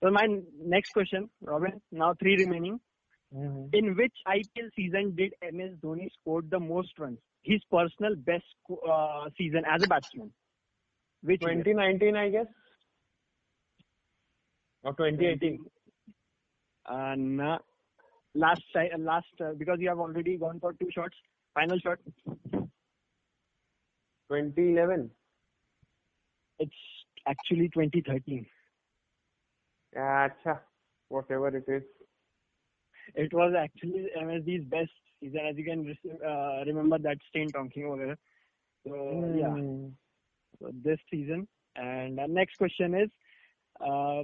So 0.02 0.10
my 0.10 0.26
next 0.58 0.92
question, 0.92 1.28
Robin, 1.42 1.80
now 1.92 2.14
three 2.18 2.36
remaining. 2.36 2.80
In 3.72 3.96
which 3.96 4.12
IPL 4.26 4.68
season 4.76 5.14
did 5.16 5.32
MS 5.52 5.78
Dhoni 5.82 6.08
scored 6.20 6.50
the 6.50 6.60
most 6.60 6.90
runs? 6.98 7.18
His 7.42 7.60
personal 7.70 8.14
best 8.16 8.44
uh, 8.70 9.28
season 9.38 9.62
as 9.70 9.82
a 9.82 9.86
batsman. 9.86 10.30
Which 11.22 11.40
year? 11.42 11.54
2019, 11.54 12.16
I 12.16 12.28
guess. 12.28 12.46
Or 14.82 14.92
2018. 14.92 15.64
Uh, 16.84 17.14
nah. 17.16 17.58
Last, 18.34 18.62
uh, 18.74 18.96
last 18.98 19.26
uh, 19.40 19.52
because 19.58 19.78
you 19.80 19.88
have 19.88 19.98
already 19.98 20.36
gone 20.38 20.58
for 20.60 20.72
two 20.74 20.88
shots. 20.90 21.14
Final 21.54 21.78
shot. 21.78 21.98
2011. 24.30 25.10
It's 26.58 26.72
actually 27.26 27.68
2013. 27.68 28.46
Yeah, 29.94 30.28
acha. 30.28 30.60
Whatever 31.08 31.48
it 31.56 31.64
is. 31.68 31.82
It 33.14 33.32
was 33.34 33.54
actually 33.58 34.08
MSD's 34.18 34.64
best 34.64 34.90
season, 35.20 35.40
as 35.46 35.56
you 35.56 35.64
can 35.64 35.94
uh, 36.24 36.64
remember 36.64 36.98
that 36.98 37.18
stain 37.28 37.48
talking 37.48 37.84
over. 37.84 38.16
So 38.86 39.34
yeah, 39.36 39.50
Hmm. 39.50 39.88
so 40.58 40.70
this 40.82 40.98
season. 41.10 41.46
And 41.76 42.18
the 42.18 42.26
next 42.28 42.56
question 42.56 42.94
is, 42.94 43.10
uh, 43.80 44.22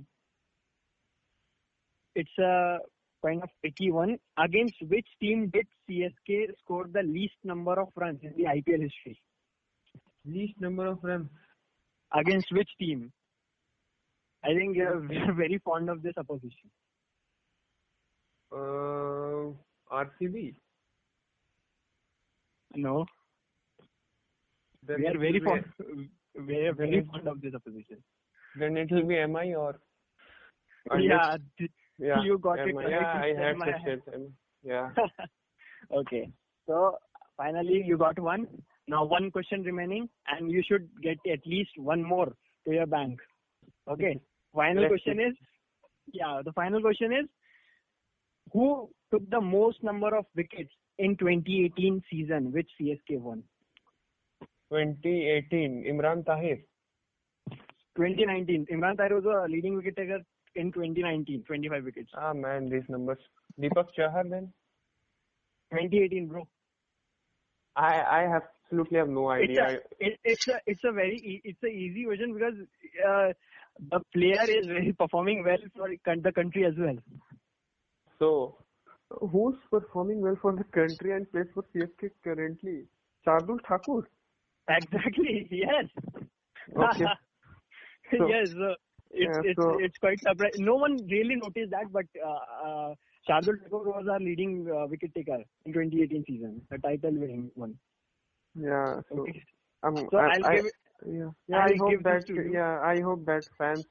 it's 2.15 2.39
a 2.39 2.79
kind 3.25 3.43
of 3.43 3.49
tricky 3.61 3.91
one. 3.91 4.19
Against 4.39 4.75
which 4.89 5.07
team 5.21 5.51
did 5.53 5.67
CSK 5.89 6.49
score 6.61 6.87
the 6.93 7.03
least 7.03 7.35
number 7.45 7.79
of 7.81 7.89
runs 7.97 8.21
in 8.23 8.35
the 8.37 8.45
IPL 8.45 8.83
history? 8.83 9.21
Least 10.25 10.55
number 10.61 10.87
of 10.87 10.99
runs. 11.03 11.29
Against 12.15 12.47
which 12.53 12.71
team? 12.79 13.13
I 14.45 14.49
think 14.55 14.77
we 14.77 14.83
are 14.83 15.01
very 15.35 15.61
fond 15.65 15.91
of 15.91 16.03
this 16.03 16.15
opposition. 16.17 16.71
Uh, 18.53 19.53
RCB. 19.93 20.55
No, 22.77 23.07
Then 24.87 25.01
we 25.01 25.07
are 25.07 25.19
very 25.19 25.41
fond. 25.41 25.65
We 26.47 26.57
are 26.67 26.75
very 26.75 27.07
fond 27.11 27.27
of 27.27 27.41
this 27.41 27.55
opposition. 27.55 28.03
Then 28.59 28.77
it 28.77 28.91
will 28.91 29.05
be 29.05 29.27
MI 29.27 29.55
or. 29.55 29.81
Yeah, 30.99 31.37
th- 31.59 31.71
yeah. 31.99 32.23
you 32.23 32.39
got 32.39 32.59
it. 32.61 32.75
Yeah, 32.89 33.13
I 33.15 33.35
had 33.37 33.55
to 33.55 34.01
say 34.05 34.19
Yeah. 34.63 34.91
okay. 35.95 36.31
So 36.67 36.97
finally 37.37 37.83
you 37.85 37.99
got 37.99 38.19
one. 38.19 38.47
Now 38.87 39.05
one 39.05 39.31
question 39.31 39.63
remaining 39.63 40.09
and 40.29 40.51
you 40.51 40.63
should 40.67 40.89
get 41.03 41.19
at 41.31 41.41
least 41.47 41.71
one 41.77 42.03
more 42.03 42.33
to 42.67 42.73
your 42.73 42.87
bank. 42.87 43.19
Okay. 43.89 44.21
Final 44.55 44.83
Let's 44.83 44.93
question 44.93 45.21
is 45.21 45.35
yeah, 46.13 46.41
the 46.45 46.53
final 46.53 46.81
question 46.81 47.13
is 47.13 47.27
who 48.53 48.89
took 49.13 49.29
the 49.31 49.41
most 49.41 49.83
number 49.83 50.17
of 50.17 50.25
wickets 50.35 50.71
in 50.99 51.17
2018 51.17 52.03
season 52.11 52.53
which 52.53 52.69
CSK 52.81 53.21
won? 53.21 53.43
2018. 54.71 55.85
Imran 55.89 56.25
Tahir. 56.25 56.59
2019. 57.97 58.67
Imran 58.73 58.97
Tahir 58.97 59.21
was 59.21 59.25
a 59.25 59.51
leading 59.51 59.77
wicket 59.77 59.97
taker 59.97 60.21
in 60.59 60.73
2019, 60.73 61.45
25 61.47 61.85
wickets. 61.85 62.11
Ah 62.15 62.33
man, 62.33 62.69
these 62.69 62.89
numbers. 62.89 63.19
Deepak 63.61 63.89
Chahar 63.99 64.25
then. 64.29 64.53
2018, 65.73 66.27
bro. 66.29 66.47
I 67.77 67.95
I 68.21 68.21
have 68.35 68.47
absolutely 68.71 68.99
have 68.99 69.09
no 69.09 69.31
idea. 69.31 69.47
It's 69.47 69.61
idea. 69.61 69.81
a, 70.01 70.07
it, 70.07 70.19
it's 70.25 70.49
a 70.49 70.61
it's 70.67 70.85
a 70.85 70.93
very 70.93 71.17
e- 71.17 71.41
it's 71.45 71.63
a 71.63 71.67
easy 71.69 72.05
version 72.05 72.35
because 72.35 72.55
uh, 73.09 73.33
the 73.91 74.01
player 74.13 74.45
is 74.61 74.67
very 74.67 74.93
performing 74.93 75.45
well 75.45 75.59
for 75.77 75.89
the 75.89 76.33
country 76.33 76.65
as 76.67 76.75
well. 76.79 76.97
So, 78.19 78.59
who's 79.31 79.57
performing 79.71 80.21
well 80.21 80.37
for 80.43 80.53
the 80.57 80.65
country 80.65 81.13
and 81.17 81.31
plays 81.31 81.47
for 81.55 81.65
CSK 81.75 82.11
currently? 82.25 82.85
Shardul 83.27 83.59
Thakur. 83.69 84.09
Exactly. 84.69 85.49
Yes. 85.51 85.87
Okay. 86.77 87.05
So- 88.19 88.29
yes. 88.29 88.49
So 88.53 88.75
it's 89.11 89.37
Yeah, 89.37 89.51
it's 89.51 89.61
so- 89.63 89.79
it's 89.79 89.99
quite 89.99 90.21
surprising. 90.21 90.65
No 90.65 90.77
one 90.77 90.97
really 91.11 91.37
noticed 91.37 91.71
that, 91.71 91.93
but 91.93 92.07
uh, 92.25 92.67
uh, 92.69 92.95
Shardul 93.29 93.61
Thakur 93.63 93.83
was 93.91 94.07
our 94.11 94.21
leading 94.21 94.69
uh, 94.71 94.87
wicket 94.87 95.15
taker 95.15 95.43
in 95.67 95.73
2018 95.73 96.25
season, 96.27 96.63
the 96.71 96.79
title 96.79 97.13
winning 97.13 97.51
one. 97.55 97.79
Yeah. 98.55 99.01
So, 99.09 99.21
Okay. 99.21 99.43
um, 99.83 99.97
So 100.11 100.19
I, 100.19 100.29
I'll 100.45 100.55
give 100.57 100.67
it. 100.67 100.73
yeah, 101.07 101.31
yeah. 101.49 101.59
I'll 101.59 101.73
I 101.73 101.77
hope 101.79 102.03
that 102.05 102.29
yeah, 102.53 102.81
I 102.81 103.01
hope 103.01 103.25
that 103.27 103.45
fans 103.59 103.85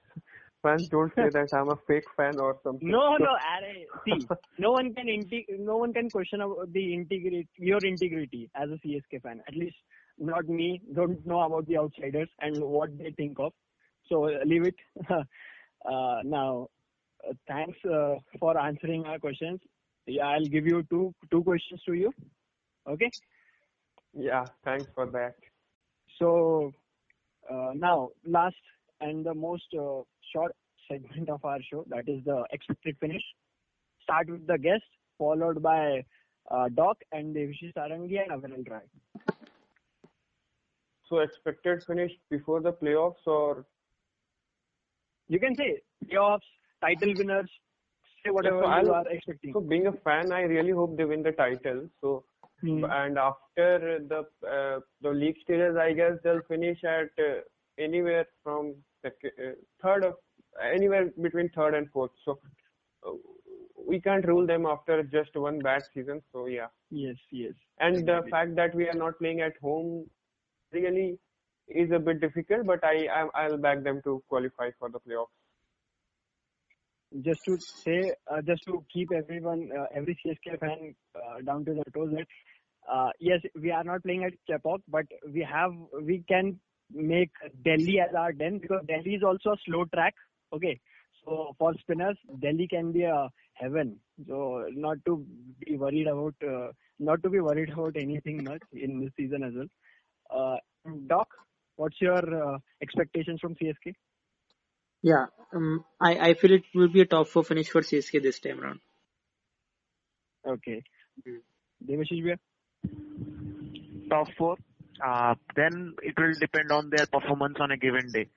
fans 0.63 0.88
don't 0.89 1.13
say 1.15 1.30
that 1.30 1.53
I'm 1.53 1.70
a 1.70 1.76
fake 1.88 2.09
fan 2.18 2.39
or 2.39 2.57
something. 2.63 2.89
No, 2.89 3.15
So- 3.18 3.24
no. 3.26 3.36
arre, 3.53 3.86
See, 4.05 4.28
no 4.57 4.72
one 4.72 4.93
can 4.93 5.07
inte- 5.07 5.59
no 5.59 5.78
one 5.78 5.93
can 5.93 6.09
question 6.09 6.41
about 6.41 6.74
the 6.74 6.93
integrity, 6.93 7.47
your 7.57 7.80
integrity 7.86 8.49
as 8.55 8.70
a 8.72 8.80
CSK 8.86 9.22
fan. 9.22 9.41
At 9.47 9.55
least 9.55 9.76
not 10.18 10.47
me. 10.49 10.82
Don't 10.93 11.24
know 11.26 11.41
about 11.41 11.68
the 11.68 11.78
outsiders 11.78 12.30
and 12.41 12.61
what 12.63 12.97
they 12.97 13.11
think 13.11 13.38
of. 13.39 13.53
So 14.09 14.29
leave 14.45 14.65
it. 14.65 14.75
uh, 15.09 15.23
now, 16.23 16.67
uh, 17.27 17.33
thanks 17.47 17.77
uh, 17.85 18.15
for 18.39 18.57
answering 18.59 19.05
our 19.05 19.19
questions. 19.19 19.59
Yeah, 20.05 20.27
I'll 20.27 20.45
give 20.45 20.65
you 20.65 20.83
two 20.89 21.13
two 21.31 21.43
questions 21.43 21.81
to 21.85 21.93
you. 21.93 22.13
Okay. 22.87 23.11
Yeah. 24.13 24.45
Thanks 24.63 24.87
for 24.95 25.05
that. 25.07 25.35
So 26.19 26.73
uh, 27.51 27.71
now, 27.75 28.09
last 28.25 28.55
and 29.01 29.25
the 29.25 29.33
most 29.33 29.65
uh, 29.73 30.01
short 30.33 30.55
segment 30.89 31.29
of 31.29 31.43
our 31.43 31.59
show, 31.69 31.85
that 31.89 32.07
is 32.07 32.23
the 32.25 32.43
expected 32.51 32.95
finish. 32.99 33.21
Start 34.03 34.29
with 34.29 34.47
the 34.47 34.57
guest, 34.57 34.83
followed 35.17 35.61
by 35.61 36.03
uh, 36.49 36.69
Doc 36.73 36.97
and 37.11 37.35
Devshi 37.35 37.73
Sarangi 37.75 38.19
and 38.21 38.31
Aviral 38.31 38.69
Rai. 38.69 38.81
So 41.09 41.19
expected 41.19 41.83
finish 41.85 42.11
before 42.29 42.61
the 42.61 42.73
playoffs 42.73 43.25
or 43.25 43.65
You 45.28 45.39
can 45.39 45.55
say 45.55 45.82
playoffs, 46.05 46.47
title 46.82 47.13
winners, 47.17 47.49
say 48.23 48.32
whatever 48.32 48.61
so 48.61 48.67
you 48.80 48.91
are 48.93 49.05
expecting. 49.09 49.53
so 49.53 49.59
being 49.61 49.88
a 49.88 49.91
fan, 49.91 50.32
I 50.32 50.41
really 50.41 50.71
hope 50.71 50.97
they 50.97 51.05
win 51.05 51.23
the 51.23 51.32
title. 51.32 51.88
So 52.01 52.23
Hmm. 52.61 52.84
and 52.86 53.17
after 53.19 53.99
the 54.11 54.19
uh, 54.55 54.80
the 55.01 55.09
league 55.09 55.38
stages, 55.43 55.75
I 55.78 55.93
guess 55.93 56.13
they'll 56.23 56.41
finish 56.47 56.84
at 56.84 57.09
uh, 57.19 57.41
anywhere 57.78 58.25
from 58.43 58.73
sec- 59.01 59.34
uh, 59.45 59.51
third 59.82 60.03
of 60.05 60.15
anywhere 60.73 61.09
between 61.21 61.49
third 61.49 61.75
and 61.75 61.89
fourth. 61.91 62.11
So 62.25 62.39
uh, 63.05 63.11
we 63.88 63.99
can't 64.01 64.25
rule 64.28 64.45
them 64.47 64.65
after 64.65 65.03
just 65.03 65.36
one 65.36 65.59
bad 65.59 65.84
season. 65.93 66.21
So 66.32 66.45
yeah, 66.47 66.67
Yes, 66.89 67.17
yes. 67.32 67.53
and 67.80 68.07
the 68.07 68.21
fact 68.30 68.55
that 68.55 68.73
we 68.75 68.88
are 68.89 68.93
not 69.03 69.17
playing 69.19 69.41
at 69.41 69.57
home 69.61 70.09
really 70.71 71.19
is 71.68 71.91
a 71.91 71.99
bit 71.99 72.20
difficult. 72.22 72.65
But 72.65 72.84
I 72.84 73.07
I- 73.22 73.32
I'll 73.43 73.57
back 73.57 73.84
them 73.84 74.01
to 74.03 74.24
qualify 74.30 74.72
for 74.80 74.89
the 74.89 74.99
playoffs. 74.99 75.36
just 77.24 77.43
to 77.45 77.57
say, 77.86 78.13
uh, 78.32 78.41
just 78.41 78.63
to 78.65 78.84
keep 78.93 79.11
everyone, 79.11 79.70
uh, 79.78 79.86
every 79.93 80.18
CSK 80.24 80.57
fan 80.59 80.95
uh, 81.15 81.41
down 81.41 81.65
to 81.65 81.74
their 81.74 81.91
toes, 81.93 82.11
that 82.13 82.28
uh, 82.91 83.09
yes, 83.20 83.41
we 83.59 83.72
are 83.72 83.84
not 83.84 84.03
playing 84.03 84.24
at 84.24 84.34
Chepauk, 84.49 84.80
but 84.88 85.05
we 85.34 85.41
have, 85.41 85.72
we 86.01 86.24
can 86.28 86.59
make 86.93 87.32
Delhi 87.65 87.99
as 87.99 88.15
our 88.15 88.32
den 88.32 88.59
because 88.59 88.82
Delhi 88.88 89.15
is 89.15 89.24
also 89.24 89.51
a 89.51 89.57
slow 89.65 89.86
track. 89.93 90.15
Okay, 90.53 90.80
so 91.26 91.53
for 91.57 91.74
spinners, 91.80 92.18
Delhi 92.41 92.68
can 92.68 92.91
be 92.91 93.03
a 93.03 93.30
heaven. 93.53 93.99
So 94.28 94.68
not 94.72 94.97
to 95.05 95.26
be 95.65 95.78
worried 95.78 96.07
about, 96.07 96.36
uh, 96.47 96.72
not 96.99 97.24
to 97.24 97.30
be 97.30 97.39
worried 97.39 97.70
about 97.72 97.95
anything 97.97 98.43
much 98.43 98.61
in 98.74 98.99
this 99.01 99.11
season 99.18 99.43
as 99.43 99.53
well. 99.55 99.68
Uh, 100.30 100.57
Doc, 101.07 101.28
what's 101.78 101.99
your 102.01 102.55
uh, 102.55 102.57
expectations 102.82 103.39
from 103.39 103.55
CSK? 103.55 103.95
Yeah, 105.01 105.28
um, 105.53 105.86
I, 106.01 106.30
I 106.30 106.34
feel 106.34 106.51
it 106.51 106.63
will 106.75 106.89
be 106.89 107.01
a 107.01 107.05
top 107.05 107.28
four 107.28 107.43
finish 107.43 107.69
for 107.69 107.82
CSK 107.82 108.21
this 108.21 108.39
time 108.39 108.59
around. 108.59 108.80
Okay. 110.45 110.84
Hmm. 111.23 111.38
Devashish 111.88 112.23
Bhaiya? 112.23 112.38
top 114.09 114.28
four. 114.38 114.57
Uh, 115.05 115.36
then 115.55 115.93
it 116.01 116.15
will 116.17 116.34
depend 116.39 116.71
on 116.71 116.89
their 116.89 117.05
performance 117.05 117.57
on 117.59 117.71
a 117.71 117.78
given 117.78 118.11
day. 118.11 118.28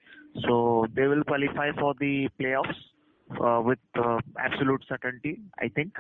So 0.46 0.86
they 0.94 1.06
will 1.06 1.24
qualify 1.24 1.72
for 1.78 1.94
the 1.98 2.28
playoffs 2.38 2.76
uh, 3.40 3.62
with 3.62 3.78
uh, 3.96 4.18
absolute 4.38 4.84
certainty, 4.88 5.40
I 5.58 5.68
think. 5.68 5.94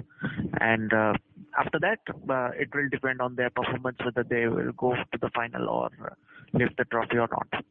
And 0.60 0.92
uh, 0.92 1.14
after 1.58 1.78
that, 1.80 1.98
uh, 2.28 2.50
it 2.58 2.68
will 2.74 2.88
depend 2.90 3.20
on 3.20 3.34
their 3.36 3.50
performance 3.50 3.98
whether 4.04 4.24
they 4.28 4.46
will 4.46 4.72
go 4.72 4.94
to 4.94 5.18
the 5.20 5.30
final 5.34 5.68
or 5.68 5.90
uh, 6.04 6.14
lift 6.52 6.76
the 6.78 6.84
trophy 6.84 7.18
or 7.18 7.28
not. 7.30 7.64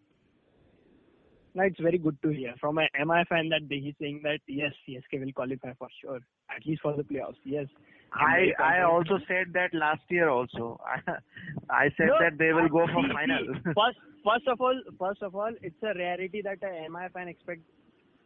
No, 1.55 1.63
it's 1.63 1.79
very 1.79 1.97
good 1.97 2.17
to 2.21 2.29
hear 2.29 2.53
from 2.59 2.77
a 2.77 2.87
MI 3.03 3.23
fan 3.27 3.49
that 3.49 3.61
he's 3.69 3.95
saying 3.99 4.21
that 4.23 4.39
yes, 4.47 4.71
CSK 4.87 5.19
will 5.19 5.31
qualify 5.33 5.73
for 5.79 5.87
sure, 6.01 6.19
at 6.55 6.65
least 6.65 6.81
for 6.81 6.95
the 6.95 7.03
playoffs. 7.03 7.37
Yes. 7.43 7.65
I 8.13 8.51
I 8.59 8.81
also 8.83 9.19
said 9.27 9.53
that 9.53 9.73
last 9.73 10.01
year 10.09 10.29
also. 10.29 10.79
I 11.69 11.89
said 11.97 12.07
No, 12.07 12.17
that 12.19 12.37
they 12.37 12.53
will 12.53 12.69
go 12.69 12.85
for 12.87 13.03
see, 13.03 13.13
final. 13.13 13.39
see, 13.53 13.59
first, 13.63 13.97
first 14.23 14.47
of 14.47 14.61
all, 14.61 14.79
first 14.99 15.21
of 15.23 15.35
all, 15.35 15.51
it's 15.61 15.81
a 15.83 15.93
rarity 15.97 16.41
that 16.43 16.57
a 16.63 16.89
MI 16.89 17.07
fan 17.13 17.27
expect. 17.27 17.61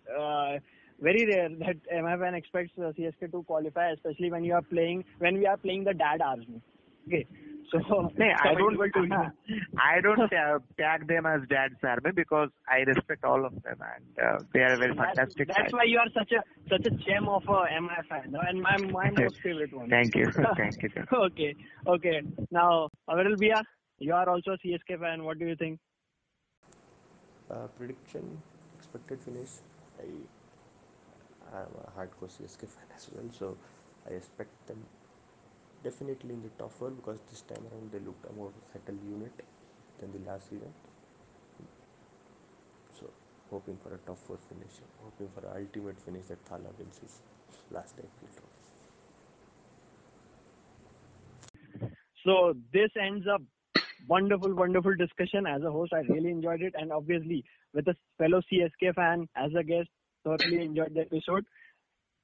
Uh, 0.10 0.58
very 1.00 1.26
rare 1.26 1.50
that 1.50 1.78
MI 1.91 2.18
fan 2.18 2.36
expects 2.36 2.72
uh, 2.78 2.91
CSK 2.98 3.32
to 3.32 3.44
qualify, 3.44 3.91
especially 3.91 4.32
when 4.32 4.44
you 4.44 4.54
are 4.54 4.62
playing 4.62 5.04
when 5.20 5.38
we 5.38 5.46
are 5.46 5.58
playing 5.58 5.84
the 5.84 5.94
dad 5.94 6.22
army. 6.22 6.62
Okay, 7.08 7.26
so 7.72 7.80
No, 8.18 8.26
I 8.26 8.54
don't. 8.54 8.76
commendable 8.78 8.89
to 8.91 9.04
you. 9.08 9.58
I 9.78 10.00
don't 10.02 10.32
uh, 10.34 10.60
tag 10.78 11.08
them 11.08 11.26
as 11.26 11.41
dad's 11.50 11.76
army 11.84 12.12
because 12.16 12.50
I 12.70 12.78
respect 12.80 13.24
all 13.26 13.46
of 13.46 13.52
them 13.64 13.78
and 13.96 14.26
uh, 14.26 14.39
they 14.54 14.62
are 14.62 14.78
very 14.78 14.94
That's, 14.96 15.18
fantastic. 15.18 15.48
that's 15.50 15.60
guys. 15.60 15.74
why 15.74 15.84
you 15.86 15.98
are 16.00 16.10
such 16.14 16.32
a 16.32 16.41
such 16.70 16.86
a 16.86 16.91
gem 16.91 17.28
of 17.28 17.44
a 17.48 17.82
MI 17.82 17.89
fan, 18.10 18.32
no? 18.32 18.39
and 18.48 18.62
my 18.62 18.78
my 18.78 19.10
most 19.12 19.38
favorite 19.44 19.74
one. 19.74 19.89
Thank 19.89 20.16
you, 20.16 20.32
thank 20.58 20.82
you. 20.82 20.89
sir. 20.94 21.06
okay, 21.14 21.56
okay. 21.88 22.22
Now, 22.52 22.89
Aviral 23.10 23.38
Bia, 23.38 23.62
you 24.00 24.14
are 24.14 24.30
also 24.30 24.52
a 24.52 24.58
CSK 24.66 25.00
fan. 25.00 25.24
What 25.24 25.39
do 25.39 25.46
you 25.46 25.56
think? 25.56 25.80
Uh, 27.52 27.68
prediction, 27.78 28.41
expected 28.78 29.20
finish. 29.22 29.50
I 30.00 30.06
am 31.62 31.74
a 31.86 31.99
hardcore 31.99 32.30
CSK 32.30 32.68
fan 32.68 32.88
as 32.95 33.10
well, 33.14 33.26
so 33.32 33.58
I 34.10 34.14
expect 34.14 34.68
them 34.68 34.84
definitely 35.84 36.34
in 36.34 36.41
the 36.41 36.49
top 36.58 36.72
four 36.72 36.89
because 36.89 37.20
this 37.30 37.41
time 37.41 37.64
around 37.72 37.91
they 37.91 37.99
looked 37.99 38.26
a 38.30 38.34
more 38.34 38.51
settled 38.72 38.99
unit 39.08 39.34
than 39.99 40.12
the 40.12 40.30
last 40.30 40.49
season. 40.49 40.74
So 42.99 43.10
hoping 43.49 43.78
for 43.84 43.93
a 43.93 43.97
top 43.99 44.18
four 44.18 44.38
finish, 44.49 44.72
hoping 45.04 45.30
for 45.34 45.45
an 45.47 45.66
ultimate 45.68 45.99
finish 45.99 46.26
that 46.28 46.43
Thala 46.45 46.78
wins 46.78 46.99
his 46.99 47.20
last 47.72 47.97
IPL 47.97 48.32
trophy. 48.36 48.64
So 52.26 52.54
this 52.72 52.89
ends 52.99 53.28
up 53.28 53.41
wonderful, 54.08 54.54
wonderful 54.54 54.95
discussion. 54.95 55.45
As 55.45 55.62
a 55.64 55.72
host, 55.72 55.93
I 55.93 55.99
really 56.12 56.30
enjoyed 56.30 56.62
it, 56.62 56.74
and 56.78 56.91
obviously 56.91 57.43
with 57.74 57.88
a 57.88 57.95
fellow 58.18 58.41
CSK 58.51 58.95
fan 58.95 59.28
as 59.36 59.51
a 59.58 59.64
guest, 59.64 59.89
thoroughly 60.24 60.63
enjoyed 60.63 60.93
the 60.93 61.01
episode. 61.01 61.45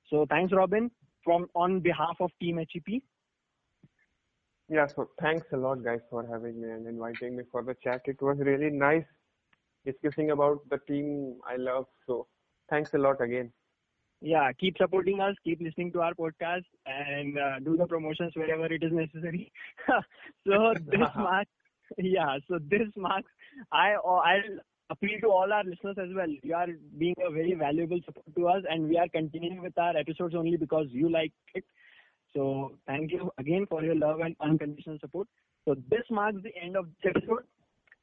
So 0.07 0.25
thanks, 0.29 0.53
Robin, 0.53 0.89
from 1.23 1.47
on 1.55 1.79
behalf 1.79 2.17
of 2.19 2.31
Team 2.41 2.57
HEP. 2.57 3.01
Yeah, 4.69 4.85
so 4.85 5.09
thanks 5.19 5.47
a 5.51 5.57
lot, 5.57 5.83
guys, 5.83 6.01
for 6.09 6.25
having 6.31 6.61
me 6.61 6.69
and 6.69 6.87
inviting 6.87 7.35
me 7.35 7.43
for 7.51 7.63
the 7.63 7.75
chat. 7.83 8.01
It 8.05 8.21
was 8.21 8.37
really 8.39 8.69
nice 8.69 9.05
discussing 9.85 10.31
about 10.31 10.59
the 10.69 10.77
team 10.87 11.35
I 11.47 11.55
love. 11.55 11.85
So 12.05 12.27
thanks 12.69 12.93
a 12.93 12.97
lot 12.97 13.21
again. 13.21 13.51
Yeah, 14.21 14.51
keep 14.59 14.77
supporting 14.77 15.21
us, 15.21 15.35
keep 15.43 15.61
listening 15.61 15.93
to 15.93 16.01
our 16.01 16.13
podcast, 16.13 16.65
and 16.85 17.37
uh, 17.37 17.59
do 17.63 17.77
the 17.77 17.87
promotions 17.87 18.33
wherever 18.35 18.65
it 18.65 18.83
is 18.83 18.91
necessary. 18.91 19.51
so 20.47 20.73
this 20.85 21.09
marks, 21.15 21.51
yeah, 21.97 22.37
so 22.49 22.59
this 22.69 22.89
marks. 22.97 23.31
I 23.71 23.95
I 23.95 24.39
appeal 24.89 25.19
to 25.21 25.27
all 25.27 25.51
our 25.53 25.63
listeners 25.63 25.97
as 26.01 26.09
well. 26.15 26.29
You 26.43 26.55
are 26.55 26.67
being 26.97 27.15
a 27.25 27.31
very 27.31 27.53
valuable 27.53 27.99
support 28.05 28.35
to 28.35 28.47
us, 28.47 28.63
and 28.69 28.87
we 28.89 28.97
are 28.97 29.07
continuing 29.09 29.61
with 29.61 29.77
our 29.77 29.95
episodes 29.97 30.35
only 30.35 30.57
because 30.57 30.87
you 30.91 31.09
like 31.09 31.31
it. 31.55 31.63
So 32.33 32.73
thank 32.87 33.11
you 33.11 33.31
again 33.37 33.65
for 33.69 33.83
your 33.83 33.95
love 33.95 34.19
and 34.19 34.35
unconditional 34.39 34.99
support. 34.99 35.27
So 35.65 35.75
this 35.89 36.03
marks 36.09 36.41
the 36.43 36.53
end 36.61 36.75
of 36.77 36.85
this 37.03 37.13
episode. 37.15 37.43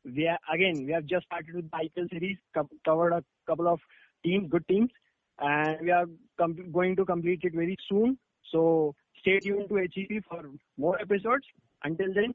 We 0.04 0.28
are 0.28 0.38
again 0.52 0.84
we 0.86 0.92
have 0.92 1.06
just 1.06 1.26
started 1.26 1.54
with 1.54 1.70
the 1.70 1.76
IPL 1.76 2.10
series, 2.10 2.36
co- 2.54 2.68
covered 2.84 3.12
a 3.12 3.24
couple 3.46 3.68
of 3.68 3.80
teams, 4.24 4.48
good 4.50 4.66
teams, 4.68 4.90
and 5.38 5.80
we 5.80 5.90
are 5.90 6.06
com- 6.38 6.70
going 6.72 6.96
to 6.96 7.04
complete 7.04 7.40
it 7.42 7.54
very 7.54 7.76
soon. 7.88 8.18
So 8.52 8.94
stay 9.20 9.40
tuned 9.40 9.68
to 9.68 9.76
HEP 9.76 10.24
for 10.28 10.42
more 10.76 11.00
episodes. 11.00 11.44
Until 11.82 12.14
then, 12.14 12.34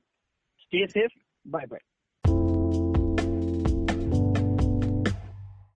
stay 0.67 0.87
safe. 0.87 1.11
Bye 1.45 1.65
bye. 1.65 1.85